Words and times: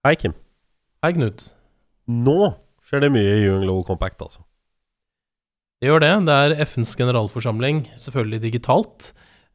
Hei, 0.00 0.14
Kim. 0.16 0.32
Hei, 1.04 1.10
Knut. 1.12 1.50
Nå 2.08 2.54
skjer 2.88 3.02
det 3.04 3.10
mye 3.12 3.34
i 3.36 3.48
UN 3.50 3.66
Global 3.66 3.82
Compact, 3.84 4.22
altså. 4.24 4.40
Det 5.76 5.90
gjør 5.90 6.00
det. 6.00 6.12
Det 6.24 6.36
er 6.44 6.54
FNs 6.64 6.94
generalforsamling, 6.96 7.82
selvfølgelig 8.00 8.38
digitalt. 8.46 9.10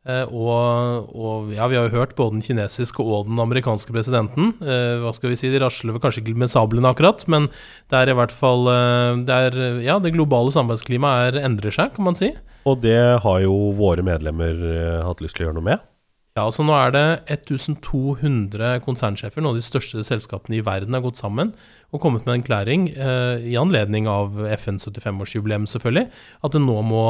Eh, 0.05 0.29
og, 0.29 1.09
og, 1.17 1.49
ja, 1.49 1.65
vi 1.65 1.79
har 1.79 1.87
jo 1.87 1.95
hørt 1.95 2.13
både 2.13 2.35
den 2.35 2.45
kinesiske 2.45 3.01
og 3.01 3.25
den 3.31 3.41
amerikanske 3.41 3.89
presidenten. 3.95 4.53
Eh, 4.61 5.01
hva 5.01 5.15
skal 5.17 5.33
vi 5.33 5.39
si, 5.41 5.49
De 5.49 5.63
rasler 5.65 5.97
kanskje 5.97 6.21
ikke 6.21 6.37
med 6.37 6.53
sablene 6.53 6.93
akkurat, 6.93 7.25
men 7.25 7.49
det 7.89 8.03
er 8.03 8.13
i 8.13 8.17
hvert 8.21 8.37
fall 8.37 8.69
eh, 8.69 9.25
det, 9.25 9.41
er, 9.49 9.81
ja, 9.87 9.97
det 9.97 10.13
globale 10.13 10.53
samarbeidsklimaet 10.53 11.41
endrer 11.41 11.73
seg, 11.73 11.97
kan 11.97 12.05
man 12.11 12.21
si. 12.21 12.35
Og 12.69 12.85
det 12.85 12.99
har 13.25 13.41
jo 13.41 13.73
våre 13.81 14.05
medlemmer 14.05 14.61
eh, 14.61 15.01
hatt 15.09 15.25
lyst 15.25 15.41
til 15.41 15.47
å 15.47 15.49
gjøre 15.49 15.57
noe 15.57 15.71
med. 15.73 15.89
Ja, 16.35 16.49
altså 16.49 16.65
Nå 16.67 16.73
er 16.75 16.89
det 16.91 17.03
1200 17.31 18.81
konsernsjefer, 18.83 19.39
noen 19.39 19.53
av 19.53 19.59
de 19.61 19.63
største 19.63 20.01
selskapene 20.03 20.57
i 20.57 20.63
verden, 20.67 20.91
har 20.91 21.03
gått 21.05 21.15
sammen 21.21 21.53
og 21.95 22.01
kommet 22.03 22.25
med 22.27 22.33
en 22.33 22.41
klæring 22.43 22.89
eh, 22.91 23.45
i 23.47 23.53
anledning 23.55 24.09
av 24.11 24.41
FNs 24.57 24.83
75-årsjubileum, 24.89 25.63
selvfølgelig, 25.71 26.09
at 26.43 26.57
nå 26.59 26.75
må 26.83 27.03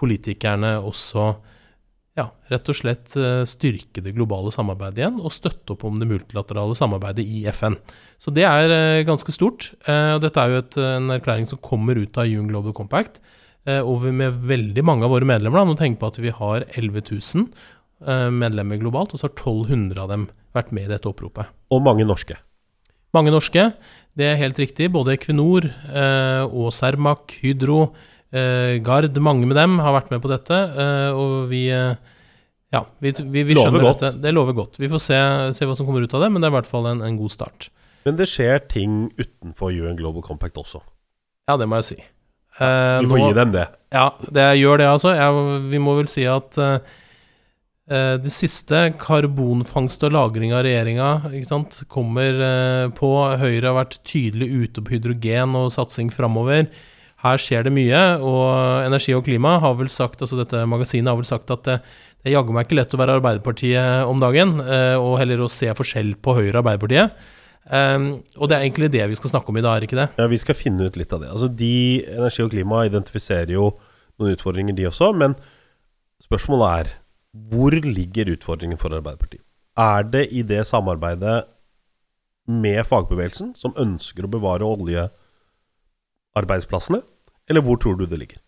politikerne 0.00 0.78
også 0.78 1.26
ja, 2.16 2.30
rett 2.48 2.70
og 2.72 2.78
slett 2.78 3.18
eh, 3.20 3.42
styrke 3.44 4.00
det 4.00 4.14
globale 4.16 4.48
samarbeidet 4.54 5.02
igjen 5.02 5.18
og 5.20 5.34
støtte 5.36 5.74
opp 5.74 5.84
om 5.84 5.98
det 6.00 6.08
multilaterale 6.08 6.78
samarbeidet 6.78 7.26
i 7.28 7.42
FN. 7.52 7.76
Så 8.16 8.32
det 8.32 8.46
er 8.48 8.72
eh, 8.72 9.02
ganske 9.04 9.34
stort. 9.36 9.74
Eh, 9.84 10.14
dette 10.24 10.40
er 10.40 10.54
jo 10.54 10.62
et, 10.62 10.80
en 10.80 11.12
erklæring 11.18 11.44
som 11.52 11.60
kommer 11.60 12.00
ut 12.00 12.16
av 12.16 12.32
UN 12.32 12.48
Global 12.48 12.72
Compact. 12.80 13.20
Og 13.84 14.06
med 14.16 14.38
veldig 14.48 14.82
mange 14.88 15.04
av 15.04 15.12
våre 15.12 15.26
medlemmer. 15.28 15.60
Da, 15.60 15.68
nå 15.68 15.74
tenker 15.76 16.00
på 16.00 16.08
at 16.08 16.18
vi 16.24 16.30
har 16.32 16.64
11 16.80 17.02
000 17.12 17.42
Eh, 17.44 17.79
medlemmer 18.00 18.78
globalt, 18.80 19.12
og 19.12 19.20
så 19.20 19.28
har 19.28 19.34
1200 19.34 20.00
av 20.00 20.08
dem 20.08 20.22
vært 20.56 20.70
med 20.72 20.88
i 20.88 20.92
dette 20.92 21.08
oppropet. 21.10 21.50
Og 21.74 21.82
mange 21.84 22.06
norske. 22.08 22.38
Mange 23.14 23.32
norske, 23.34 23.66
det 24.18 24.28
er 24.28 24.38
helt 24.38 24.58
riktig. 24.60 24.90
Både 24.94 25.16
Equinor 25.16 25.66
eh, 25.66 26.44
og 26.46 26.70
Cermaq, 26.74 27.34
Hydro, 27.42 27.90
eh, 28.30 28.78
Gard, 28.86 29.18
mange 29.22 29.48
med 29.50 29.58
dem 29.58 29.78
har 29.82 29.96
vært 29.96 30.12
med 30.14 30.22
på 30.22 30.30
dette. 30.30 30.54
Eh, 30.54 31.18
og 31.18 31.50
vi 31.50 31.64
eh, 31.74 31.98
ja, 32.70 32.84
vi, 33.02 33.10
vi, 33.18 33.42
vi 33.48 33.58
skjønner 33.58 33.82
godt. 33.82 34.04
dette. 34.04 34.22
Det 34.22 34.34
lover 34.34 34.54
godt. 34.60 34.78
Vi 34.78 34.90
får 34.90 35.02
se, 35.02 35.18
se, 35.58 35.66
hva 35.66 35.74
som 35.78 35.88
kommer 35.88 36.06
ut 36.06 36.14
av 36.14 36.22
det, 36.22 36.30
men 36.30 36.42
det 36.42 36.50
er 36.50 36.54
i 36.54 36.58
hvert 36.60 36.70
fall 36.70 36.86
en, 36.92 37.02
en 37.02 37.18
god 37.18 37.34
start. 37.34 37.70
Men 38.06 38.16
det 38.16 38.30
skjer 38.30 38.62
ting 38.70 39.02
utenfor 39.18 39.74
UN 39.74 39.98
Global 39.98 40.22
Compact 40.24 40.62
også? 40.62 40.78
Ja, 41.50 41.58
det 41.58 41.66
må 41.66 41.82
jeg 41.82 41.90
si. 41.90 41.98
Eh, 41.98 42.96
vi 43.02 43.10
får 43.10 43.18
nå, 43.18 43.26
gi 43.26 43.38
dem 43.40 43.58
det. 43.58 43.66
Ja, 43.90 44.06
det 44.30 44.46
gjør 44.60 44.78
det, 44.78 44.90
altså. 44.94 45.16
Jeg, 45.18 45.60
vi 45.72 45.82
må 45.82 45.98
vel 45.98 46.10
si 46.10 46.30
at 46.30 46.58
Eh, 46.60 46.98
det 47.90 48.30
siste, 48.30 48.92
karbonfangst 49.02 50.04
og 50.06 50.12
-lagring 50.14 50.52
av 50.54 50.62
regjeringa, 50.62 51.08
kommer 51.88 52.38
eh, 52.46 52.88
på. 52.94 53.10
Høyre 53.40 53.66
har 53.66 53.76
vært 53.80 53.98
tydelig 54.06 54.48
ute 54.48 54.84
på 54.84 54.94
hydrogen 54.94 55.56
og 55.58 55.72
satsing 55.74 56.12
framover. 56.14 56.68
Her 57.20 57.36
skjer 57.36 57.66
det 57.66 57.72
mye, 57.74 58.00
og 58.22 58.86
Energi 58.86 59.12
og 59.12 59.26
klima 59.26 59.58
har 59.60 59.74
vel 59.76 59.90
sagt, 59.92 60.22
altså 60.22 60.38
dette 60.38 60.62
magasinet 60.64 61.10
har 61.10 61.18
vel 61.18 61.28
sagt 61.28 61.50
at 61.52 61.66
det, 61.66 61.80
det 62.24 62.32
jaggu 62.32 62.54
meg 62.54 62.64
ikke 62.64 62.78
lett 62.78 62.94
å 62.94 63.00
være 63.00 63.18
Arbeiderpartiet 63.18 64.08
om 64.08 64.22
dagen, 64.22 64.56
eh, 64.64 64.96
og 64.96 65.18
heller 65.20 65.42
å 65.44 65.50
se 65.52 65.68
forskjell 65.68 66.14
på 66.22 66.36
Høyre 66.38 66.54
og 66.54 66.62
Arbeiderpartiet. 66.62 67.12
Um, 67.70 68.24
og 68.40 68.48
det 68.48 68.56
er 68.56 68.64
egentlig 68.64 68.88
det 68.90 69.04
vi 69.10 69.18
skal 69.18 69.34
snakke 69.34 69.52
om 69.52 69.58
i 69.60 69.62
dag, 69.62 69.76
er 69.76 69.84
ikke 69.84 69.98
det? 69.98 70.08
Ja, 70.16 70.30
vi 70.32 70.38
skal 70.40 70.56
finne 70.56 70.88
ut 70.88 70.96
litt 70.96 71.12
av 71.12 71.20
det. 71.20 71.28
Altså, 71.28 71.50
de, 71.52 72.06
Energi 72.08 72.42
og 72.42 72.54
klima 72.54 72.86
identifiserer 72.88 73.52
jo 73.52 73.68
noen 74.18 74.32
utfordringer, 74.32 74.74
de 74.74 74.88
også, 74.88 75.12
men 75.12 75.36
spørsmålet 76.24 76.80
er 76.80 76.94
hvor 77.32 77.70
ligger 77.70 78.32
utfordringen 78.34 78.78
for 78.78 78.94
Arbeiderpartiet? 78.94 79.42
Er 79.78 80.02
det 80.02 80.28
i 80.34 80.42
det 80.42 80.66
samarbeidet 80.66 81.44
med 82.50 82.86
fagbevegelsen, 82.86 83.54
som 83.54 83.74
ønsker 83.78 84.24
å 84.26 84.28
bevare 84.32 84.64
oljearbeidsplassene, 84.66 87.02
eller 87.50 87.60
hvor 87.66 87.76
tror 87.80 87.96
du 87.98 88.06
det 88.06 88.18
ligger? 88.18 88.38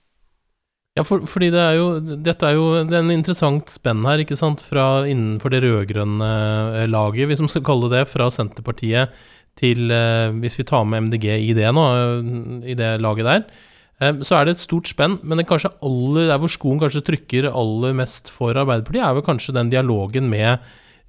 Ja, 0.92 1.00
for, 1.08 1.24
fordi 1.24 1.48
det 1.54 1.62
er 1.62 1.78
jo, 1.78 1.86
dette 2.20 2.44
er 2.44 2.52
jo 2.58 2.84
det 2.84 2.98
er 2.98 3.00
en 3.00 3.10
interessant 3.14 3.70
spenn 3.72 4.04
her, 4.04 4.20
ikke 4.20 4.36
sant, 4.36 4.60
fra 4.60 5.08
innenfor 5.08 5.48
det 5.54 5.62
rød-grønne 5.64 6.32
eh, 6.82 6.90
laget, 6.90 7.28
hvis 7.30 7.40
man 7.40 7.48
skal 7.52 7.64
kalle 7.64 7.88
det 7.94 8.04
fra 8.10 8.26
Senterpartiet 8.32 9.08
til 9.56 9.90
eh, 9.92 10.32
Hvis 10.40 10.56
vi 10.56 10.64
tar 10.64 10.84
med 10.88 11.02
MDG 11.08 11.26
i 11.28 11.52
det 11.56 11.68
nå, 11.76 11.84
eh, 11.96 12.20
i 12.72 12.74
det 12.76 13.00
laget 13.04 13.28
der, 13.28 13.42
så 14.26 14.38
er 14.38 14.46
det 14.46 14.56
et 14.56 14.62
stort 14.62 14.88
spenn, 14.90 15.18
men 15.22 15.38
det 15.38 15.46
kanskje 15.46 15.70
aller, 15.84 16.28
der 16.30 16.40
hvor 16.42 16.50
skoen 16.50 16.80
kanskje 16.82 17.04
trykker 17.06 17.50
aller 17.50 17.94
mest 17.94 18.32
for 18.34 18.56
Arbeiderpartiet, 18.56 19.04
er 19.04 19.18
vel 19.18 19.26
kanskje 19.26 19.54
den 19.54 19.70
dialogen 19.70 20.30
med 20.32 20.56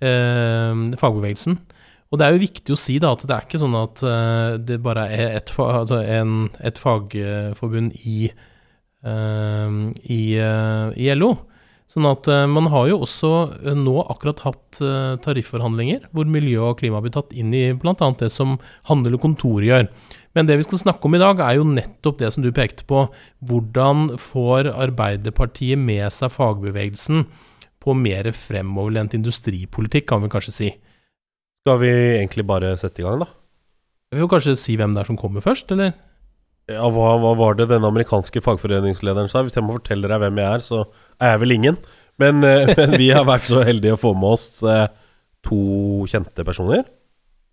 eh, 0.04 0.98
fagbevegelsen. 1.02 1.58
Og 2.14 2.20
det 2.22 2.28
er 2.28 2.36
jo 2.36 2.44
viktig 2.44 2.76
å 2.76 2.78
si 2.78 3.00
da 3.02 3.16
at 3.16 3.24
det 3.26 3.34
er 3.34 3.48
ikke 3.48 3.58
sånn 3.58 3.74
at 3.80 4.04
uh, 4.06 4.54
det 4.62 4.78
bare 4.86 5.08
er 5.10 5.40
et, 5.40 5.50
altså 5.58 6.04
et 6.06 6.82
fagforbund 6.82 7.96
i, 8.06 8.28
eh, 9.02 9.80
i, 10.14 10.22
eh, 10.38 10.94
i, 10.94 11.10
LO. 11.18 11.32
Sånn 11.90 12.06
at 12.10 12.30
man 12.50 12.70
har 12.74 12.88
jo 12.90 13.02
også 13.06 13.30
nå 13.78 13.96
akkurat 14.10 14.40
hatt 14.48 14.80
tarifforhandlinger 15.22 16.08
hvor 16.16 16.30
miljø 16.32 16.70
og 16.72 16.80
klima 16.80 17.02
blir 17.04 17.14
tatt 17.14 17.36
inn 17.38 17.52
i 17.54 17.68
bl.a. 17.78 17.94
det 18.18 18.32
som 18.34 18.56
handel 18.90 19.20
og 19.20 19.26
kontor 19.26 19.66
gjør. 19.66 19.90
Men 20.34 20.50
det 20.50 20.58
vi 20.58 20.66
skal 20.66 20.82
snakke 20.82 21.06
om 21.06 21.16
i 21.16 21.22
dag, 21.22 21.42
er 21.46 21.60
jo 21.60 21.68
nettopp 21.70 22.18
det 22.22 22.32
som 22.34 22.46
du 22.46 22.50
pekte 22.56 22.86
på. 22.90 23.06
Hvordan 23.46 24.16
får 24.22 24.72
Arbeiderpartiet 24.74 25.78
med 25.78 26.08
seg 26.16 26.34
fagbevegelsen 26.34 27.28
på 27.84 27.94
mer 28.00 28.32
fremoverlent 28.36 29.14
industripolitikk, 29.18 30.08
kan 30.10 30.24
vi 30.24 30.32
kanskje 30.32 30.56
si. 30.56 30.72
Skal 31.64 31.80
vi 31.84 31.92
egentlig 31.92 32.46
bare 32.48 32.74
sette 32.80 33.04
i 33.04 33.06
gang, 33.06 33.22
da? 33.24 33.30
Vi 34.14 34.22
får 34.22 34.32
kanskje 34.32 34.58
si 34.60 34.78
hvem 34.80 34.96
det 34.96 35.04
er 35.04 35.10
som 35.12 35.20
kommer 35.20 35.44
først, 35.44 35.72
eller? 35.74 35.94
Ja, 36.72 36.88
hva, 36.88 37.14
hva 37.20 37.34
var 37.36 37.58
det 37.60 37.68
den 37.72 37.84
amerikanske 37.84 38.40
fagforeningslederen 38.44 39.30
sa? 39.32 39.44
Hvis 39.44 39.58
jeg 39.58 39.66
må 39.68 39.76
fortelle 39.76 40.08
deg 40.08 40.22
hvem 40.24 40.40
jeg 40.40 40.48
er, 40.48 40.64
så 40.64 40.84
er 41.20 41.34
jeg 41.34 41.44
vel 41.44 41.56
ingen. 41.58 41.80
Men, 42.22 42.44
eh, 42.48 42.72
men 42.80 42.96
vi 43.00 43.10
har 43.12 43.28
vært 43.28 43.50
så 43.52 43.66
heldige 43.68 43.98
å 43.98 44.02
få 44.02 44.14
med 44.16 44.38
oss 44.38 44.48
eh, 44.64 44.86
to 45.44 46.08
kjente 46.10 46.46
personer. 46.48 46.86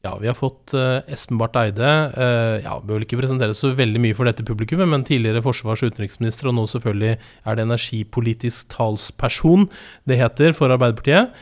Ja, 0.00 0.14
vi 0.16 0.30
har 0.30 0.36
fått 0.36 0.72
uh, 0.72 1.02
Espen 1.12 1.36
Barth 1.40 1.60
Eide. 1.60 1.88
Uh, 2.14 2.56
ja, 2.64 2.78
Bør 2.80 2.96
vel 2.96 3.04
ikke 3.04 3.18
presentere 3.20 3.52
så 3.56 3.68
veldig 3.76 4.00
mye 4.00 4.16
for 4.16 4.28
dette 4.28 4.44
publikummet, 4.48 4.88
men 4.88 5.04
tidligere 5.04 5.42
forsvars- 5.44 5.82
og 5.84 5.92
utenriksminister, 5.92 6.48
og 6.48 6.56
nå 6.56 6.64
selvfølgelig 6.72 7.18
er 7.18 7.58
det 7.58 7.66
energipolitisk 7.66 8.70
talsperson 8.72 9.66
det 10.08 10.16
heter 10.22 10.54
for 10.56 10.72
Arbeiderpartiet. 10.72 11.34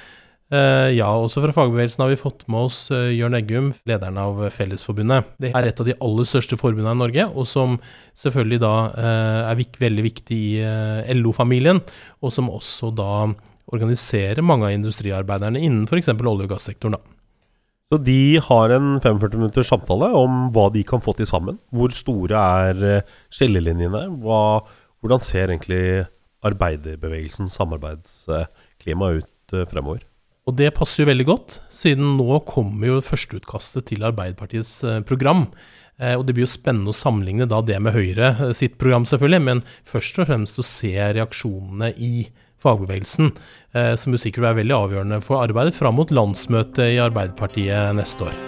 Uh, 0.50 0.88
ja, 0.90 1.06
også 1.06 1.42
fra 1.44 1.54
fagbevegelsen 1.54 2.02
har 2.02 2.10
vi 2.10 2.18
fått 2.18 2.42
med 2.50 2.66
oss 2.66 2.80
Jørn 2.90 3.36
Eggum, 3.38 3.68
lederen 3.86 4.18
av 4.18 4.40
Fellesforbundet. 4.50 5.28
Det 5.38 5.52
er 5.54 5.68
et 5.68 5.82
av 5.84 5.86
de 5.86 5.94
aller 6.08 6.26
største 6.26 6.58
forbundene 6.58 6.96
i 6.96 7.02
Norge, 7.04 7.26
og 7.28 7.46
som 7.46 7.76
selvfølgelig 8.18 8.58
da 8.64 8.72
er 9.52 9.62
veldig 9.84 10.06
viktig 10.08 10.40
i 10.48 11.12
LO-familien, 11.14 11.78
og 12.24 12.34
som 12.34 12.50
også 12.50 12.90
da 12.96 13.28
organiserer 13.68 14.42
mange 14.42 14.66
av 14.66 14.74
industriarbeiderne 14.74 15.62
innen 15.62 15.86
f.eks. 15.86 16.10
olje- 16.16 16.48
og 16.48 16.56
gassektoren. 16.56 16.98
da. 16.98 17.17
Så 17.88 17.96
de 18.04 18.36
har 18.44 18.72
en 18.76 18.98
45 19.00 19.38
minutters 19.38 19.70
samtale 19.72 20.10
om 20.12 20.50
hva 20.52 20.66
de 20.74 20.82
kan 20.84 21.00
få 21.00 21.14
til 21.16 21.28
sammen. 21.28 21.56
Hvor 21.72 21.92
store 21.96 22.36
er 22.36 22.82
eh, 22.84 23.14
skillelinjene? 23.32 24.02
Hva, 24.20 24.60
hvordan 25.00 25.22
ser 25.24 25.48
egentlig 25.48 26.04
arbeiderbevegelsens 26.44 27.56
samarbeidsklima 27.56 29.08
ut 29.16 29.56
eh, 29.56 29.64
fremover? 29.70 30.04
Og 30.48 30.56
det 30.60 30.68
passer 30.76 31.02
jo 31.02 31.08
veldig 31.08 31.26
godt, 31.28 31.58
siden 31.72 32.18
nå 32.20 32.42
kommer 32.48 32.90
jo 32.90 33.00
førsteutkastet 33.04 33.88
til 33.88 34.04
Arbeiderpartiets 34.04 34.74
eh, 34.84 35.00
program. 35.08 35.46
Og 35.98 36.20
det 36.22 36.36
blir 36.36 36.44
jo 36.44 36.52
spennende 36.52 36.92
å 36.92 36.94
sammenligne 36.94 37.48
da 37.50 37.58
det 37.66 37.74
med 37.82 37.90
Høyre 37.90 38.52
sitt 38.54 38.76
program, 38.78 39.02
selvfølgelig, 39.08 39.40
men 39.42 39.62
først 39.82 40.20
og 40.22 40.28
fremst 40.28 40.60
å 40.62 40.64
se 40.68 40.92
reaksjonene 40.94 41.88
i 41.98 42.28
fagbevegelsen, 42.62 43.32
eh, 43.74 43.94
som 43.96 44.14
jo 44.14 44.20
sikkert 44.20 44.50
er 44.50 44.60
veldig 44.60 44.76
avgjørende 44.76 45.22
for 45.24 45.42
arbeidet 45.42 45.76
fram 45.78 45.98
mot 45.98 46.10
landsmøtet 46.14 46.94
i 46.94 47.02
Arbeiderpartiet 47.02 47.96
neste 47.98 48.30
år. 48.30 48.38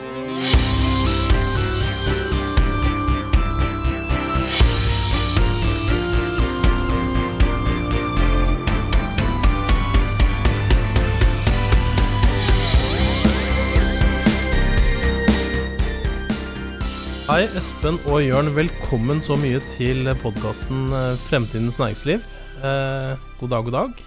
Hei, 17.31 17.45
Espen 17.55 17.95
og 18.11 18.25
Jørn. 18.25 18.49
Velkommen 18.57 19.21
så 19.23 19.37
mye 19.39 19.61
til 19.77 20.09
podkasten 20.19 20.89
eh, 20.91 21.13
Fremtidens 21.29 21.79
næringsliv. 21.79 22.25
Eh, 22.61 23.17
god 23.41 23.51
dag, 23.51 23.65
god 23.65 23.73
dag. 23.73 24.03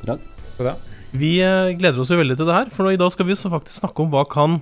God 0.00 0.06
dag. 0.06 0.20
God 0.58 0.66
dag. 0.68 0.76
Vi 1.14 1.32
eh, 1.40 1.72
gleder 1.78 2.02
oss 2.02 2.10
jo 2.12 2.18
veldig 2.20 2.36
til 2.36 2.48
det 2.48 2.56
her, 2.56 2.72
for 2.74 2.90
i 2.90 3.00
dag 3.00 3.12
skal 3.14 3.28
vi 3.28 3.36
så 3.38 3.52
faktisk 3.52 3.80
snakke 3.80 4.04
om 4.04 4.10
hva 4.12 4.26
kan 4.28 4.58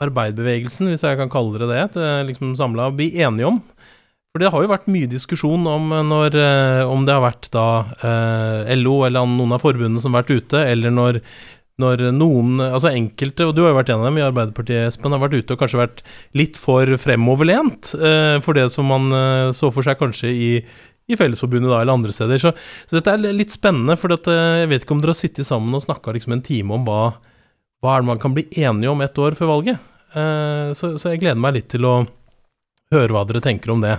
arbeiderbevegelsen, 0.00 0.88
hvis 0.88 1.04
jeg 1.04 1.18
kan 1.18 1.32
kalle 1.32 1.58
det 1.60 1.68
det, 1.68 1.82
til, 1.98 2.06
liksom 2.30 2.54
samla, 2.56 2.88
bli 2.94 3.10
enige 3.18 3.50
om. 3.50 3.60
For 4.32 4.40
det 4.40 4.52
har 4.54 4.64
jo 4.64 4.70
vært 4.70 4.88
mye 4.92 5.10
diskusjon 5.10 5.68
om, 5.68 5.92
eh, 5.92 6.06
når, 6.06 6.38
eh, 6.38 6.82
om 6.88 7.04
det 7.04 7.16
har 7.16 7.26
vært 7.26 7.50
da 7.52 7.68
eh, 7.98 8.74
LO 8.78 9.02
eller 9.04 9.28
noen 9.28 9.56
av 9.56 9.64
forbundene 9.64 10.00
som 10.00 10.14
har 10.14 10.24
vært 10.24 10.38
ute, 10.38 10.64
eller 10.72 10.94
når 10.94 11.22
når 11.78 12.08
noen, 12.10 12.58
altså 12.58 12.90
enkelte, 12.90 13.46
og 13.46 13.54
du 13.54 13.62
har 13.62 13.70
jo 13.70 13.78
vært 13.78 13.92
en 13.92 14.00
av 14.02 14.08
dem 14.08 14.18
i 14.18 14.24
Arbeiderpartiet, 14.26 14.88
Espen, 14.90 15.14
har 15.14 15.22
vært 15.22 15.36
ute 15.38 15.54
og 15.54 15.60
kanskje 15.60 15.78
vært 15.78 16.00
litt 16.38 16.58
for 16.58 16.90
fremoverlent 16.98 17.92
eh, 17.94 18.38
for 18.42 18.58
det 18.58 18.66
som 18.74 18.88
man 18.90 19.06
eh, 19.14 19.50
så 19.54 19.70
for 19.74 19.86
seg 19.86 20.00
kanskje 20.00 20.32
i, 20.32 20.50
i 21.08 21.16
Fellesforbundet 21.18 21.72
da, 21.72 21.80
eller 21.80 21.96
andre 21.96 22.14
steder. 22.14 22.42
Så, 22.42 22.52
så 22.86 22.98
dette 22.98 23.14
er 23.14 23.36
litt 23.36 23.54
spennende, 23.54 23.96
for 24.00 24.12
dette, 24.12 24.32
eh, 24.34 24.62
jeg 24.62 24.72
vet 24.72 24.86
ikke 24.86 24.96
om 24.96 25.02
dere 25.02 25.16
har 25.16 25.20
sittet 25.20 25.48
sammen 25.48 25.74
og 25.76 25.84
snakka 25.84 26.14
liksom 26.16 26.36
en 26.36 26.44
time 26.44 26.76
om 26.76 26.86
hva, 26.88 27.02
hva 27.82 27.94
er 27.94 28.04
det 28.04 28.12
man 28.12 28.22
kan 28.22 28.36
bli 28.36 28.48
enige 28.60 28.92
om 28.92 29.04
ett 29.04 29.22
år 29.24 29.38
før 29.38 29.54
valget. 29.56 29.84
Eh, 30.14 30.72
så, 30.78 30.94
så 31.00 31.14
jeg 31.14 31.24
gleder 31.24 31.40
meg 31.40 31.58
litt 31.58 31.70
til 31.72 31.88
å 31.88 31.94
høre 32.94 33.14
hva 33.14 33.24
dere 33.28 33.44
tenker 33.44 33.74
om 33.74 33.84
det. 33.84 33.98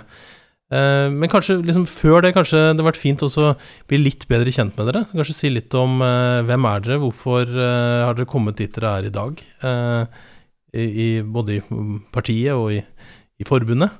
Uh, 0.70 1.10
men 1.10 1.26
kanskje 1.26 1.56
liksom 1.66 1.82
før 1.90 2.22
det 2.22 2.30
kanskje 2.36 2.60
det 2.60 2.66
hadde 2.68 2.84
vært 2.86 3.00
fint 3.00 3.22
også 3.26 3.56
bli 3.90 3.98
litt 3.98 4.22
bedre 4.30 4.52
kjent 4.54 4.76
med 4.78 4.86
dere. 4.86 5.02
Kanskje 5.10 5.34
si 5.34 5.50
litt 5.50 5.74
om 5.74 5.98
uh, 5.98 6.46
hvem 6.46 6.68
er 6.70 6.84
dere, 6.84 6.98
hvorfor 7.02 7.50
uh, 7.50 8.06
har 8.06 8.14
dere 8.14 8.30
kommet 8.30 8.60
dit 8.60 8.70
dere 8.76 8.92
er 9.00 9.08
i 9.08 9.14
dag? 9.14 9.42
I, 10.70 10.84
i, 10.86 11.08
både 11.26 11.56
i 11.56 11.60
partiet 12.14 12.54
og 12.54 12.70
i, 12.70 12.78
i, 13.42 13.46
forbundet. 13.48 13.90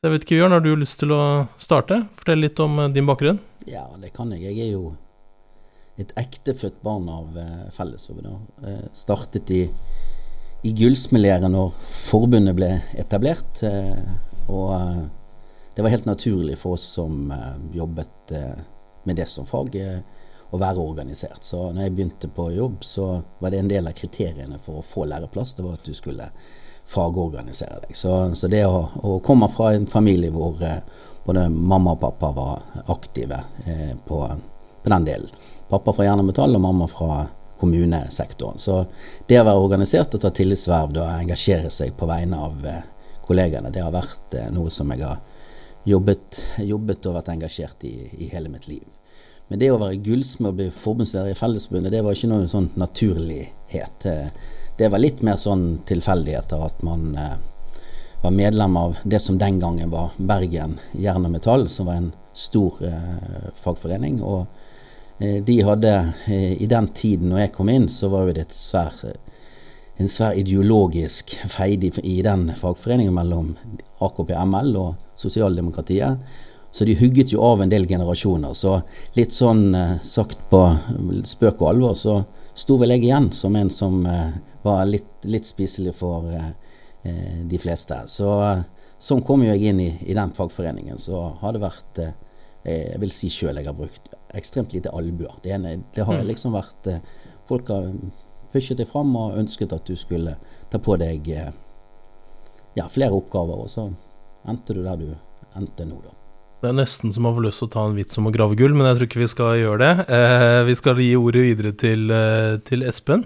Så 0.00 0.08
jeg 0.08 0.14
vet 0.14 0.22
ikke, 0.24 0.36
Jørn, 0.38 0.54
har 0.54 0.62
du 0.64 0.70
lyst 0.80 0.96
til 1.02 1.10
å 1.12 1.22
starte? 1.60 1.98
Fortell 2.16 2.40
litt 2.40 2.60
om 2.64 2.78
din 2.88 3.04
bakgrunn. 3.04 3.36
Ja, 3.68 3.82
det 4.00 4.14
kan 4.14 4.30
jeg. 4.32 4.46
Jeg 4.46 4.62
er 4.64 4.70
jo 4.72 4.94
et 6.00 6.14
ektefødt 6.16 6.78
barn 6.80 7.04
av 7.12 7.34
Fellesforbundet. 7.76 8.94
startet 8.96 9.52
i, 9.52 9.58
i 10.64 10.72
Gullsmedlæret 10.78 11.52
når 11.52 11.76
forbundet 12.06 12.56
ble 12.56 12.70
etablert. 12.96 13.60
og 14.48 14.72
det 15.76 15.84
var 15.84 15.92
helt 15.92 16.08
naturlig 16.08 16.56
for 16.62 16.78
oss 16.78 16.88
som 16.96 17.28
jobbet 17.76 18.34
med 19.04 19.20
det 19.20 19.28
som 19.28 19.44
fag, 19.44 19.76
å 20.48 20.62
være 20.64 20.80
organisert. 20.80 21.44
Så 21.44 21.74
når 21.74 21.90
jeg 21.90 21.96
begynte 21.98 22.32
på 22.32 22.48
jobb, 22.56 22.80
så 22.88 23.20
var 23.36 23.52
det 23.52 23.60
en 23.60 23.68
del 23.76 23.92
av 23.92 24.00
kriteriene 24.00 24.56
for 24.64 24.80
å 24.80 24.88
få 24.96 25.04
læreplass, 25.12 25.58
det 25.60 25.68
var 25.68 25.76
at 25.76 25.84
du 25.84 25.92
skulle 25.92 26.32
fagorganisere 26.86 27.80
deg. 27.84 27.96
Så, 27.96 28.34
så 28.34 28.50
det 28.50 28.64
å, 28.66 28.84
å, 29.02 29.18
komme 29.24 29.48
fra 29.52 29.72
en 29.74 29.86
familie 29.86 30.32
hvor 30.34 30.56
både 31.24 31.48
mamma 31.48 31.94
og 31.94 32.00
pappa 32.00 32.30
var 32.34 32.84
aktive 32.90 33.42
på, 34.06 34.22
på, 34.82 34.88
den 34.90 35.06
delen. 35.06 35.42
Pappa 35.70 35.94
fra 35.94 36.06
Jern 36.06 36.22
og 36.24 36.30
Metall 36.30 36.56
og 36.56 36.64
mamma 36.64 36.88
fra 36.90 37.24
kommunesektoren. 37.60 38.58
Så 38.58 38.82
det 39.28 39.38
å 39.38 39.46
være 39.46 39.62
organisert 39.62 40.16
og 40.16 40.22
ta 40.22 40.32
tillitsverv 40.34 40.96
og 40.96 41.04
engasjere 41.20 41.70
seg 41.70 41.92
på 41.98 42.08
vegne 42.10 42.40
av 42.40 42.64
kollegene, 43.26 43.70
det 43.70 43.84
har 43.84 43.94
vært 43.94 44.34
noe 44.50 44.72
som 44.74 44.90
jeg 44.90 45.04
har 45.04 45.20
jobbet, 45.84 46.40
jobbet, 46.58 47.06
og 47.06 47.16
vært 47.16 47.30
engasjert 47.32 47.84
i, 47.88 47.94
i, 48.18 48.30
hele 48.32 48.50
mitt 48.52 48.68
liv. 48.68 48.84
Men 49.50 49.62
det 49.62 49.70
å 49.72 49.80
være 49.80 49.98
gullsmed 50.04 50.52
og 50.52 50.58
bli 50.60 50.68
forbundsleder 50.74 51.32
i 51.32 51.38
Fellesforbundet, 51.38 51.92
det 51.94 52.02
var 52.06 52.14
ikke 52.14 52.30
noe 52.30 52.50
sånn 52.50 52.70
naturlighet. 52.78 54.06
Det 54.80 54.88
var 54.88 55.02
litt 55.02 55.18
mer 55.20 55.36
sånn 55.36 55.82
tilfeldigheter 55.84 56.62
at 56.64 56.78
man 56.80 57.10
eh, 57.12 57.34
var 58.22 58.32
medlem 58.32 58.78
av 58.80 58.94
det 59.04 59.18
som 59.20 59.36
den 59.36 59.58
gangen 59.60 59.90
var 59.92 60.14
Bergen 60.16 60.78
Jern 60.96 61.26
og 61.28 61.34
Metall, 61.34 61.66
som 61.68 61.90
var 61.90 61.98
en 62.00 62.06
stor 62.32 62.78
eh, 62.88 63.50
fagforening. 63.60 64.22
Og 64.24 64.46
eh, 65.18 65.42
de 65.44 65.58
hadde, 65.68 65.92
i 66.32 66.70
den 66.72 66.88
tiden 66.96 67.28
når 67.28 67.42
jeg 67.42 67.52
kom 67.58 67.68
inn, 67.74 67.90
så 67.92 68.08
var 68.08 68.32
det 68.32 68.46
et 68.46 68.56
svær 68.56 68.96
en 70.00 70.08
svær 70.08 70.40
ideologisk 70.40 71.36
feid 71.52 71.84
i, 71.84 72.16
den 72.24 72.48
fagforeningen 72.56 73.20
mellom 73.20 73.52
AKP-ML 74.00 74.72
og 74.80 74.94
sosialdemokratiet. 75.12 76.24
Så 76.72 76.88
de 76.88 76.96
hugget 76.96 77.36
jo 77.36 77.44
av 77.44 77.60
en 77.60 77.68
del 77.68 77.84
generasjoner. 77.84 78.56
Så 78.56 78.78
litt 79.12 79.36
sånn 79.36 79.74
sagt 80.00 80.40
på 80.48 80.64
spøk 81.28 81.60
og 81.60 81.74
alvor, 81.74 81.98
så 82.00 82.22
sto 82.60 82.76
vel 82.80 82.94
jeg 82.94 83.06
igjen 83.06 83.30
som 83.34 83.56
en 83.56 83.70
som 83.72 84.00
eh, 84.06 84.36
var 84.62 84.84
litt, 84.88 85.24
litt 85.28 85.48
spiselig 85.48 85.94
for 85.96 86.28
eh, 86.32 86.52
eh 87.08 87.38
de 87.48 87.58
fleste. 87.58 87.96
Så 88.06 88.28
sånn 89.00 89.22
kom 89.24 89.44
jo 89.44 89.54
jeg 89.54 89.72
inn 89.72 89.80
i, 89.80 89.90
i 90.04 90.16
den 90.16 90.34
fagforeningen. 90.36 90.98
Så 90.98 91.22
har 91.40 91.56
det 91.56 91.64
vært 91.64 92.04
Jeg 92.60 93.00
vil 93.00 93.10
si 93.10 93.30
sjøl 93.32 93.56
jeg 93.56 93.64
har 93.64 93.76
brukt 93.76 94.10
ekstremt 94.36 94.74
lite 94.74 94.90
albuer. 94.92 95.32
Det, 95.42 95.56
det, 95.94 96.04
har 96.04 96.18
mm. 96.18 96.26
liksom 96.28 96.52
vært 96.52 96.90
Folk 97.48 97.72
har 97.72 97.88
pushet 98.52 98.76
deg 98.76 98.88
fram 98.90 99.16
og 99.16 99.38
ønsket 99.40 99.72
at 99.72 99.88
du 99.88 99.96
skulle 99.96 100.36
ta 100.68 100.78
på 100.78 100.98
deg 101.00 101.32
ja, 102.76 102.84
flere 102.92 103.16
oppgaver. 103.16 103.64
Og 103.64 103.72
så 103.72 103.88
endte 104.44 104.76
du 104.76 104.84
der 104.84 105.00
du 105.00 105.08
endte 105.56 105.88
nå, 105.88 106.02
da. 106.04 106.19
Det 106.60 106.68
er 106.68 106.76
nesten 106.76 107.12
som 107.14 107.24
man 107.24 107.32
får 107.36 107.46
lyst 107.46 107.62
til 107.62 107.70
å 107.70 107.72
ta 107.72 107.82
en 107.88 107.96
vits 107.96 108.18
om 108.20 108.28
å 108.28 108.34
grave 108.34 108.56
gull, 108.58 108.74
men 108.76 108.84
jeg 108.90 108.98
tror 108.98 109.08
ikke 109.08 109.22
vi 109.22 109.30
skal 109.32 109.54
gjøre 109.62 109.80
det. 109.80 110.08
Eh, 110.12 110.58
vi 110.68 110.74
skal 110.76 111.00
gi 111.00 111.14
ordet 111.16 111.44
videre 111.46 111.72
til, 111.72 112.10
eh, 112.12 112.58
til 112.68 112.84
Espen. 112.84 113.24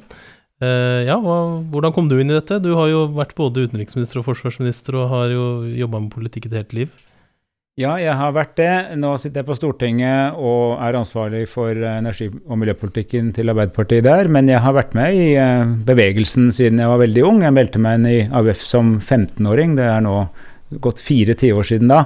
Eh, 0.62 1.00
ja, 1.08 1.16
hva, 1.18 1.38
hvordan 1.72 1.92
kom 1.96 2.06
du 2.08 2.14
inn 2.20 2.30
i 2.30 2.38
dette? 2.38 2.60
Du 2.62 2.76
har 2.78 2.86
jo 2.92 3.08
vært 3.10 3.34
både 3.34 3.66
utenriksminister 3.66 4.22
og 4.22 4.28
forsvarsminister 4.28 4.94
og 5.00 5.10
har 5.10 5.34
jo 5.34 5.48
jobba 5.66 6.04
med 6.04 6.14
politikk 6.14 6.46
et 6.46 6.56
helt 6.60 6.78
liv. 6.78 6.94
Ja, 7.74 7.96
jeg 7.98 8.14
har 8.14 8.30
vært 8.30 8.54
det. 8.54 8.70
Nå 9.02 9.16
sitter 9.18 9.42
jeg 9.42 9.48
på 9.48 9.56
Stortinget 9.58 10.36
og 10.38 10.78
er 10.78 10.94
ansvarlig 10.94 11.48
for 11.50 11.74
energi- 11.74 12.30
og 12.30 12.60
miljøpolitikken 12.62 13.32
til 13.34 13.50
Arbeiderpartiet 13.50 14.06
der. 14.06 14.30
Men 14.30 14.46
jeg 14.46 14.62
har 14.62 14.76
vært 14.76 14.94
med 14.94 15.18
i 15.18 15.32
eh, 15.34 15.66
bevegelsen 15.82 16.52
siden 16.54 16.78
jeg 16.78 16.92
var 16.92 17.02
veldig 17.02 17.24
ung. 17.26 17.42
Jeg 17.42 17.56
meldte 17.56 17.82
meg 17.82 17.98
inn 17.98 18.06
i 18.12 18.20
AUF 18.30 18.62
som 18.62 19.00
15-åring. 19.00 19.74
Det 19.74 19.90
er 19.90 20.06
nå 20.06 20.20
gått 20.82 21.02
fire 21.02 21.36
tiår 21.38 21.66
siden 21.68 21.92
da. 21.92 22.04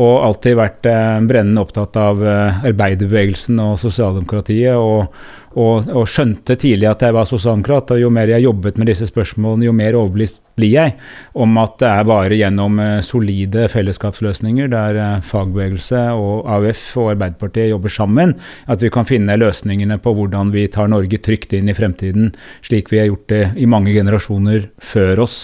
Og 0.00 0.14
alltid 0.26 0.58
vært 0.58 0.88
eh, 0.90 1.18
brennende 1.28 1.64
opptatt 1.64 1.96
av 2.00 2.24
eh, 2.24 2.64
arbeiderbevegelsen 2.72 3.60
og 3.64 3.78
sosialdemokratiet. 3.82 4.76
og 4.76 5.12
og, 5.58 5.88
og, 5.90 6.04
skjønte 6.06 6.54
tidlig 6.60 6.86
at 6.90 7.02
jeg 7.02 7.16
var 7.16 7.26
sosialdemokrat. 7.26 7.96
Og 7.96 8.04
jo 8.04 8.12
mer 8.14 8.30
jeg 8.30 8.46
jobbet 8.46 8.78
med 8.78 8.90
disse 8.92 9.08
spørsmålene, 9.10 9.66
jo 9.66 9.74
mer 9.74 9.98
overbevist 9.98 10.38
blir 10.60 10.74
jeg 10.74 10.94
om 11.40 11.56
at 11.62 11.76
det 11.80 11.88
er 11.88 12.06
bare 12.08 12.36
gjennom 12.36 12.80
uh, 12.82 12.98
solide 13.04 13.66
fellesskapsløsninger 13.72 14.70
der 14.72 14.98
uh, 14.98 15.24
fagbevegelse 15.24 16.02
og 16.18 16.48
AUF 16.50 16.82
og 17.00 17.12
Arbeiderpartiet 17.14 17.70
jobber 17.70 17.94
sammen, 17.94 18.34
at 18.70 18.82
vi 18.84 18.90
kan 18.92 19.08
finne 19.08 19.38
løsningene 19.40 20.00
på 20.02 20.12
hvordan 20.16 20.52
vi 20.54 20.66
tar 20.72 20.90
Norge 20.92 21.20
trygt 21.22 21.54
inn 21.56 21.70
i 21.70 21.76
fremtiden, 21.76 22.32
slik 22.66 22.90
vi 22.92 23.00
har 23.00 23.10
gjort 23.10 23.28
det 23.32 23.42
i 23.62 23.68
mange 23.70 23.94
generasjoner 23.96 24.68
før 24.92 25.24
oss. 25.26 25.38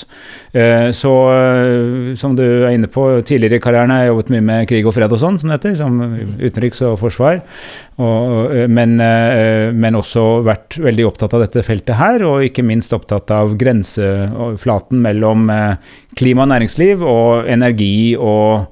Uh, 0.52 0.92
så 0.96 1.14
som 2.18 2.36
du 2.36 2.44
er 2.44 2.74
inne 2.74 2.90
på, 2.92 3.06
tidligere 3.26 3.60
i 3.60 3.64
karrieren 3.64 3.92
har 3.94 4.04
jeg 4.04 4.12
jobbet 4.12 4.32
mye 4.34 4.46
med 4.50 4.68
krig 4.70 4.86
og 4.86 4.96
fred 4.96 5.12
og 5.12 5.22
sånn, 5.22 5.40
som 5.40 5.50
det 5.50 5.58
heter, 5.58 5.78
som 5.80 6.00
utenriks 6.42 6.82
og 6.86 6.98
forsvar. 7.00 7.40
Og, 7.96 8.50
men, 8.68 8.98
men 9.00 9.96
også 9.96 10.42
vært 10.44 10.76
veldig 10.84 11.06
opptatt 11.08 11.32
av 11.32 11.46
dette 11.46 11.62
feltet 11.64 11.96
her, 11.96 12.20
og 12.28 12.44
ikke 12.44 12.64
minst 12.66 12.92
opptatt 12.92 13.32
av 13.32 13.54
grenseflaten 13.56 15.00
mellom 15.00 15.48
eh, 15.52 15.94
klima 16.18 16.44
og 16.44 16.52
næringsliv 16.52 17.04
og 17.06 17.48
energi 17.48 18.12
og 18.20 18.66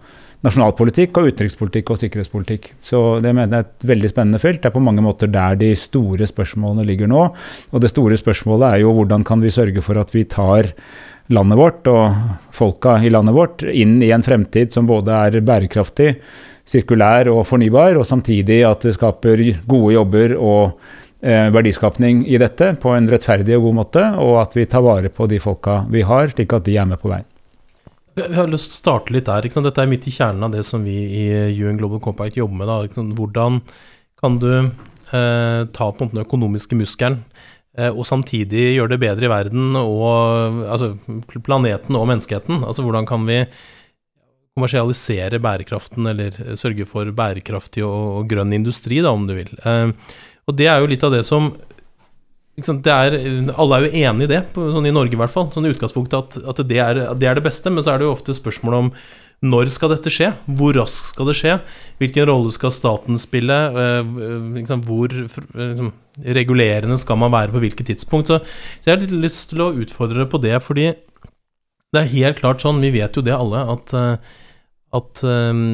nasjonalpolitikk 0.45 1.17
og 1.17 1.31
utenrikspolitikk 1.33 1.93
og 1.95 2.01
sikkerhetspolitikk. 2.03 2.69
Så 2.85 3.01
det 3.25 3.33
mener 3.33 3.63
jeg 3.63 3.65
er 3.65 3.69
et 3.71 3.89
veldig 3.95 4.11
spennende 4.13 4.41
felt. 4.43 4.61
Det 4.61 4.69
er 4.69 4.77
på 4.77 4.85
mange 4.85 5.05
måter 5.05 5.31
der 5.33 5.57
de 5.61 5.73
store 5.79 6.29
spørsmålene 6.29 6.85
ligger 6.85 7.09
nå. 7.11 7.25
Og 7.73 7.81
det 7.81 7.93
store 7.93 8.19
spørsmålet 8.21 8.67
er 8.69 8.85
jo 8.85 8.93
hvordan 8.99 9.25
kan 9.25 9.41
vi 9.45 9.53
sørge 9.55 9.85
for 9.85 10.01
at 10.01 10.13
vi 10.15 10.27
tar 10.29 10.69
landet 11.33 11.57
vårt 11.57 11.89
og 11.89 12.19
folka 12.53 12.99
i 13.01 13.13
landet 13.13 13.37
vårt 13.37 13.65
inn 13.65 13.97
i 14.05 14.13
en 14.13 14.25
fremtid 14.25 14.75
som 14.75 14.89
både 14.89 15.15
er 15.17 15.41
bærekraftig, 15.41 16.11
sirkulær 16.69 17.29
og 17.33 17.45
fornybar, 17.49 17.99
og 18.01 18.07
samtidig 18.09 18.63
at 18.69 18.87
det 18.87 18.95
skaper 18.97 19.43
gode 19.69 19.97
jobber 19.97 20.37
og 20.39 20.79
Eh, 21.25 21.47
verdiskapning 21.49 22.27
i 22.29 22.37
dette 22.37 22.75
på 22.77 22.91
en 22.93 23.07
rettferdig 23.09 23.55
og 23.57 23.63
god 23.65 23.77
måte, 23.79 24.01
og 24.21 24.35
at 24.43 24.53
vi 24.53 24.67
tar 24.69 24.83
vare 24.85 25.09
på 25.09 25.25
de 25.31 25.39
folka 25.41 25.79
vi 25.89 26.03
har, 26.05 26.29
slik 26.29 26.53
at 26.53 26.67
de 26.67 26.75
er 26.77 26.85
med 26.91 27.01
på 27.01 27.09
veien. 27.09 27.25
Jeg 28.19 28.35
har 28.37 28.51
lyst 28.53 28.69
til 28.69 28.77
å 28.77 28.81
starte 28.83 29.15
litt 29.15 29.31
der. 29.31 29.49
Dette 29.49 29.81
er 29.81 29.89
midt 29.89 30.05
i 30.05 30.13
kjernen 30.13 30.45
av 30.45 30.53
det 30.53 30.67
som 30.69 30.85
vi 30.85 30.93
i 30.93 31.25
UN 31.65 31.79
Global 31.81 32.03
Compact 32.05 32.37
jobber 32.37 32.61
med. 32.61 32.69
Da. 32.69 33.07
Hvordan 33.17 33.57
kan 34.21 34.37
du 34.43 34.51
eh, 34.53 35.63
ta 35.73 35.89
på 35.97 36.11
den 36.13 36.21
økonomiske 36.27 36.77
muskelen 36.77 37.23
eh, 37.79 37.89
og 37.89 38.05
samtidig 38.05 38.75
gjøre 38.75 38.93
det 38.93 39.01
bedre 39.07 39.25
i 39.25 39.33
verden 39.33 39.81
og 39.81 40.61
altså, 40.77 40.93
planeten 41.41 41.97
og 41.97 42.05
menneskeheten? 42.13 42.61
Altså 42.69 42.85
Hvordan 42.85 43.09
kan 43.09 43.25
vi 43.25 43.41
kommersialisere 44.55 45.41
bærekraften, 45.43 46.07
eller 46.07 46.37
sørge 46.59 46.87
for 46.87 47.11
bærekraftig 47.17 47.83
og, 47.87 48.21
og 48.21 48.29
grønn 48.31 48.55
industri, 48.55 49.01
da, 49.03 49.11
om 49.15 49.27
du 49.27 49.35
vil. 49.41 49.51
Eh, 49.67 49.91
og 50.47 50.59
det 50.59 50.69
er 50.71 50.83
jo 50.83 50.91
litt 50.91 51.07
av 51.07 51.15
det 51.15 51.25
som 51.27 51.53
det 52.55 52.87
er, 52.87 53.17
alle 53.59 53.77
er 53.81 53.85
jo 53.89 54.01
enig 54.07 54.29
i 54.29 54.31
det, 54.31 54.41
sånn 54.55 54.87
i 54.87 54.95
Norge 54.95 55.17
i 55.17 55.19
hvert 55.19 55.33
fall. 55.33 55.49
Sånn 55.51 55.67
i 55.67 55.73
utgangspunktet 55.75 56.15
at, 56.15 56.37
at 56.53 56.61
det, 56.71 56.79
er, 56.79 57.01
det, 57.19 57.27
er, 57.27 57.35
det 57.35 57.43
beste, 57.43 57.73
men 57.73 57.83
så 57.83 57.95
er 57.95 57.99
det 57.99 58.07
jo 58.07 58.13
ofte 58.15 58.37
spørsmål 58.37 58.77
om 58.79 58.91
når 59.45 59.73
skal 59.75 59.91
dette 59.91 60.13
skje? 60.13 60.31
Hvor 60.47 60.77
raskt 60.79 61.11
skal 61.11 61.29
det 61.29 61.35
skje? 61.37 61.57
Hvilken 61.99 62.29
rolle 62.31 62.53
skal 62.55 62.73
staten 62.73 63.19
spille? 63.19 63.57
Eh, 63.75 64.79
hvor 64.87 65.11
liksom, 65.11 65.91
regulerende 66.39 67.01
skal 67.03 67.19
man 67.21 67.35
være 67.35 67.57
på 67.57 67.65
hvilket 67.65 67.91
tidspunkt? 67.91 68.31
Så, 68.31 68.39
jeg 68.87 68.95
har 68.95 69.03
litt 69.03 69.19
lyst 69.27 69.51
til 69.51 69.65
å 69.67 69.73
utfordre 69.75 70.29
på 70.31 70.39
det, 70.47 70.55
fordi 70.63 70.93
det 70.95 72.01
er 72.01 72.15
helt 72.15 72.39
klart 72.39 72.63
sånn, 72.63 72.79
vi 72.83 72.95
vet 72.95 73.19
jo 73.19 73.27
det 73.27 73.35
alle, 73.35 73.67
at, 73.75 73.99
eh, 73.99 74.39
at 74.95 75.25
um, 75.27 75.65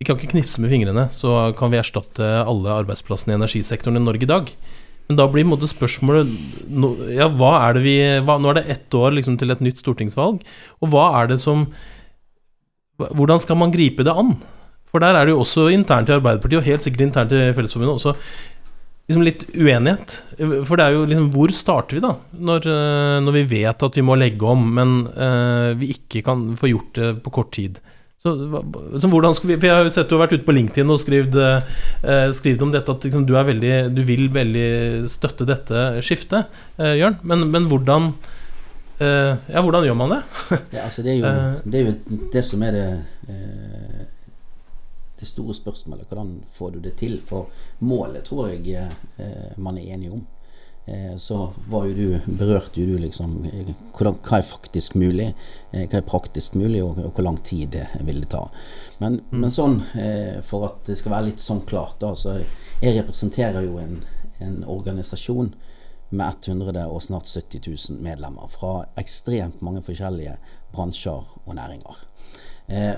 vi 0.00 0.06
kan 0.06 0.16
ikke 0.16 0.32
knipse 0.32 0.62
med 0.62 0.72
fingrene, 0.72 1.08
så 1.12 1.50
kan 1.58 1.72
vi 1.72 1.80
erstatte 1.80 2.28
alle 2.40 2.76
arbeidsplassene 2.82 3.34
i 3.34 3.40
energisektoren 3.40 4.00
i 4.00 4.04
Norge 4.04 4.24
i 4.24 4.30
dag. 4.30 4.52
Men 5.10 5.18
da 5.18 5.26
blir 5.26 5.48
måte 5.48 5.66
spørsmålet 5.66 6.30
nå, 6.70 6.92
Ja, 7.16 7.26
hva 7.34 7.56
er 7.66 7.74
det 7.74 7.80
vi 7.82 7.96
hva, 8.22 8.36
Nå 8.38 8.52
er 8.52 8.60
det 8.60 8.76
ett 8.76 8.94
år 8.94 9.16
liksom, 9.16 9.34
til 9.40 9.50
et 9.50 9.62
nytt 9.64 9.82
stortingsvalg, 9.82 10.44
og 10.78 10.92
hva 10.92 11.08
er 11.18 11.32
det 11.32 11.40
som 11.42 11.66
Hvordan 13.00 13.42
skal 13.42 13.58
man 13.58 13.72
gripe 13.74 14.04
det 14.06 14.14
an? 14.14 14.36
For 14.90 15.02
der 15.02 15.16
er 15.16 15.26
det 15.26 15.34
jo 15.34 15.42
også 15.42 15.68
internt 15.72 16.10
i 16.10 16.16
Arbeiderpartiet, 16.16 16.60
og 16.60 16.66
helt 16.66 16.84
sikkert 16.84 17.04
internt 17.06 17.32
i 17.32 17.50
Fellesforbundet 17.56 17.96
også, 17.96 18.14
liksom 19.10 19.26
litt 19.26 19.44
uenighet. 19.58 20.16
For 20.38 20.78
det 20.78 20.86
er 20.86 20.96
jo 20.96 21.06
liksom 21.10 21.30
Hvor 21.34 21.52
starter 21.54 21.98
vi, 21.98 22.02
da? 22.04 22.14
Når, 22.48 22.66
eh, 22.70 23.20
når 23.26 23.38
vi 23.40 23.46
vet 23.58 23.86
at 23.86 23.96
vi 23.98 24.04
må 24.06 24.16
legge 24.18 24.46
om, 24.46 24.66
men 24.78 24.98
uh, 25.12 25.76
vi 25.78 25.92
ikke 25.96 26.22
kan 26.26 26.52
få 26.58 26.70
gjort 26.70 26.92
det 26.96 27.10
på 27.24 27.32
kort 27.34 27.50
tid. 27.56 27.80
Så, 28.20 28.34
så, 29.00 29.08
hvordan 29.08 29.32
skal 29.32 29.48
vi 29.48 29.56
For 29.56 29.64
jeg 29.70 29.76
har 29.78 29.86
jo 29.86 29.92
sett 29.94 30.10
du 30.10 30.18
har 30.18 30.26
vært 30.26 30.34
ute 30.36 30.44
på 30.44 30.52
LinkedIn 30.52 30.92
og 30.92 31.00
skrevet, 31.00 31.36
uh, 31.36 32.64
om 32.66 32.74
dette 32.74 32.92
at 32.92 33.06
liksom, 33.08 33.24
du, 33.26 33.32
veldig, 33.34 33.76
du, 33.96 34.02
vil 34.04 34.28
veldig 34.32 35.08
støtte 35.10 35.48
dette 35.48 35.86
skiftet, 36.04 36.60
uh, 36.78 36.94
Jørn. 37.00 37.18
Men, 37.24 37.48
men 37.50 37.70
hvordan 37.70 38.12
uh, 39.00 39.34
Ja, 39.48 39.64
hvordan 39.64 39.88
gjør 39.88 39.98
man 39.98 40.18
det? 40.18 40.20
ja, 40.76 40.84
altså 40.84 41.02
det, 41.06 41.16
er 41.16 41.22
jo, 41.22 41.32
det 41.70 41.80
er 41.80 41.88
jo 41.88 42.20
det 42.36 42.44
som 42.46 42.68
er 42.68 42.76
det 42.76 42.88
det 45.20 45.28
store 45.28 45.54
spørsmålet. 45.56 46.08
Hvordan 46.08 46.34
får 46.56 46.74
du 46.74 46.82
det 46.84 46.96
til? 47.00 47.18
For 47.20 47.48
målet 47.84 48.26
tror 48.28 48.50
jeg 48.50 48.90
man 49.56 49.78
er 49.78 49.94
enige 49.94 50.18
om. 50.18 50.26
Eh, 50.90 51.16
så 51.16 51.52
var 51.68 51.86
jo 51.86 51.94
du, 51.94 52.20
berørte 52.26 52.80
jo 52.80 52.86
du 52.86 52.98
liksom 52.98 53.36
hvordan, 53.44 54.16
hva 54.24 54.38
er 54.40 54.46
faktisk 54.46 54.96
mulig, 54.98 55.28
eh, 55.70 55.84
hva 55.84 56.00
er 56.00 56.06
praktisk 56.08 56.56
mulig, 56.58 56.80
og, 56.82 56.98
og 56.98 57.12
hvor 57.14 57.26
lang 57.26 57.36
tid 57.44 57.70
det 57.76 57.84
vil 58.06 58.22
det 58.24 58.30
ta. 58.32 58.46
Men, 58.98 59.20
mm. 59.20 59.36
men, 59.36 59.52
sånn, 59.54 59.76
eh, 60.00 60.40
for 60.46 60.70
at 60.70 60.80
det 60.88 60.96
skal 60.98 61.14
være 61.14 61.28
litt 61.28 61.42
sånn 61.42 61.62
klart, 61.68 62.00
da, 62.02 62.14
så 62.18 62.40
jeg 62.80 62.96
representerer 62.96 63.68
jo 63.68 63.78
en, 63.82 64.00
en 64.40 64.62
organisasjon 64.64 65.52
med 66.10 66.48
100 66.48 66.88
og 66.90 67.04
snart 67.06 67.30
70 67.30 67.68
000 67.68 68.02
medlemmer 68.02 68.50
fra 68.50 68.80
ekstremt 68.98 69.60
mange 69.62 69.84
forskjellige 69.86 70.40
bransjer 70.72 71.22
og 71.44 71.54
næringer. 71.54 72.00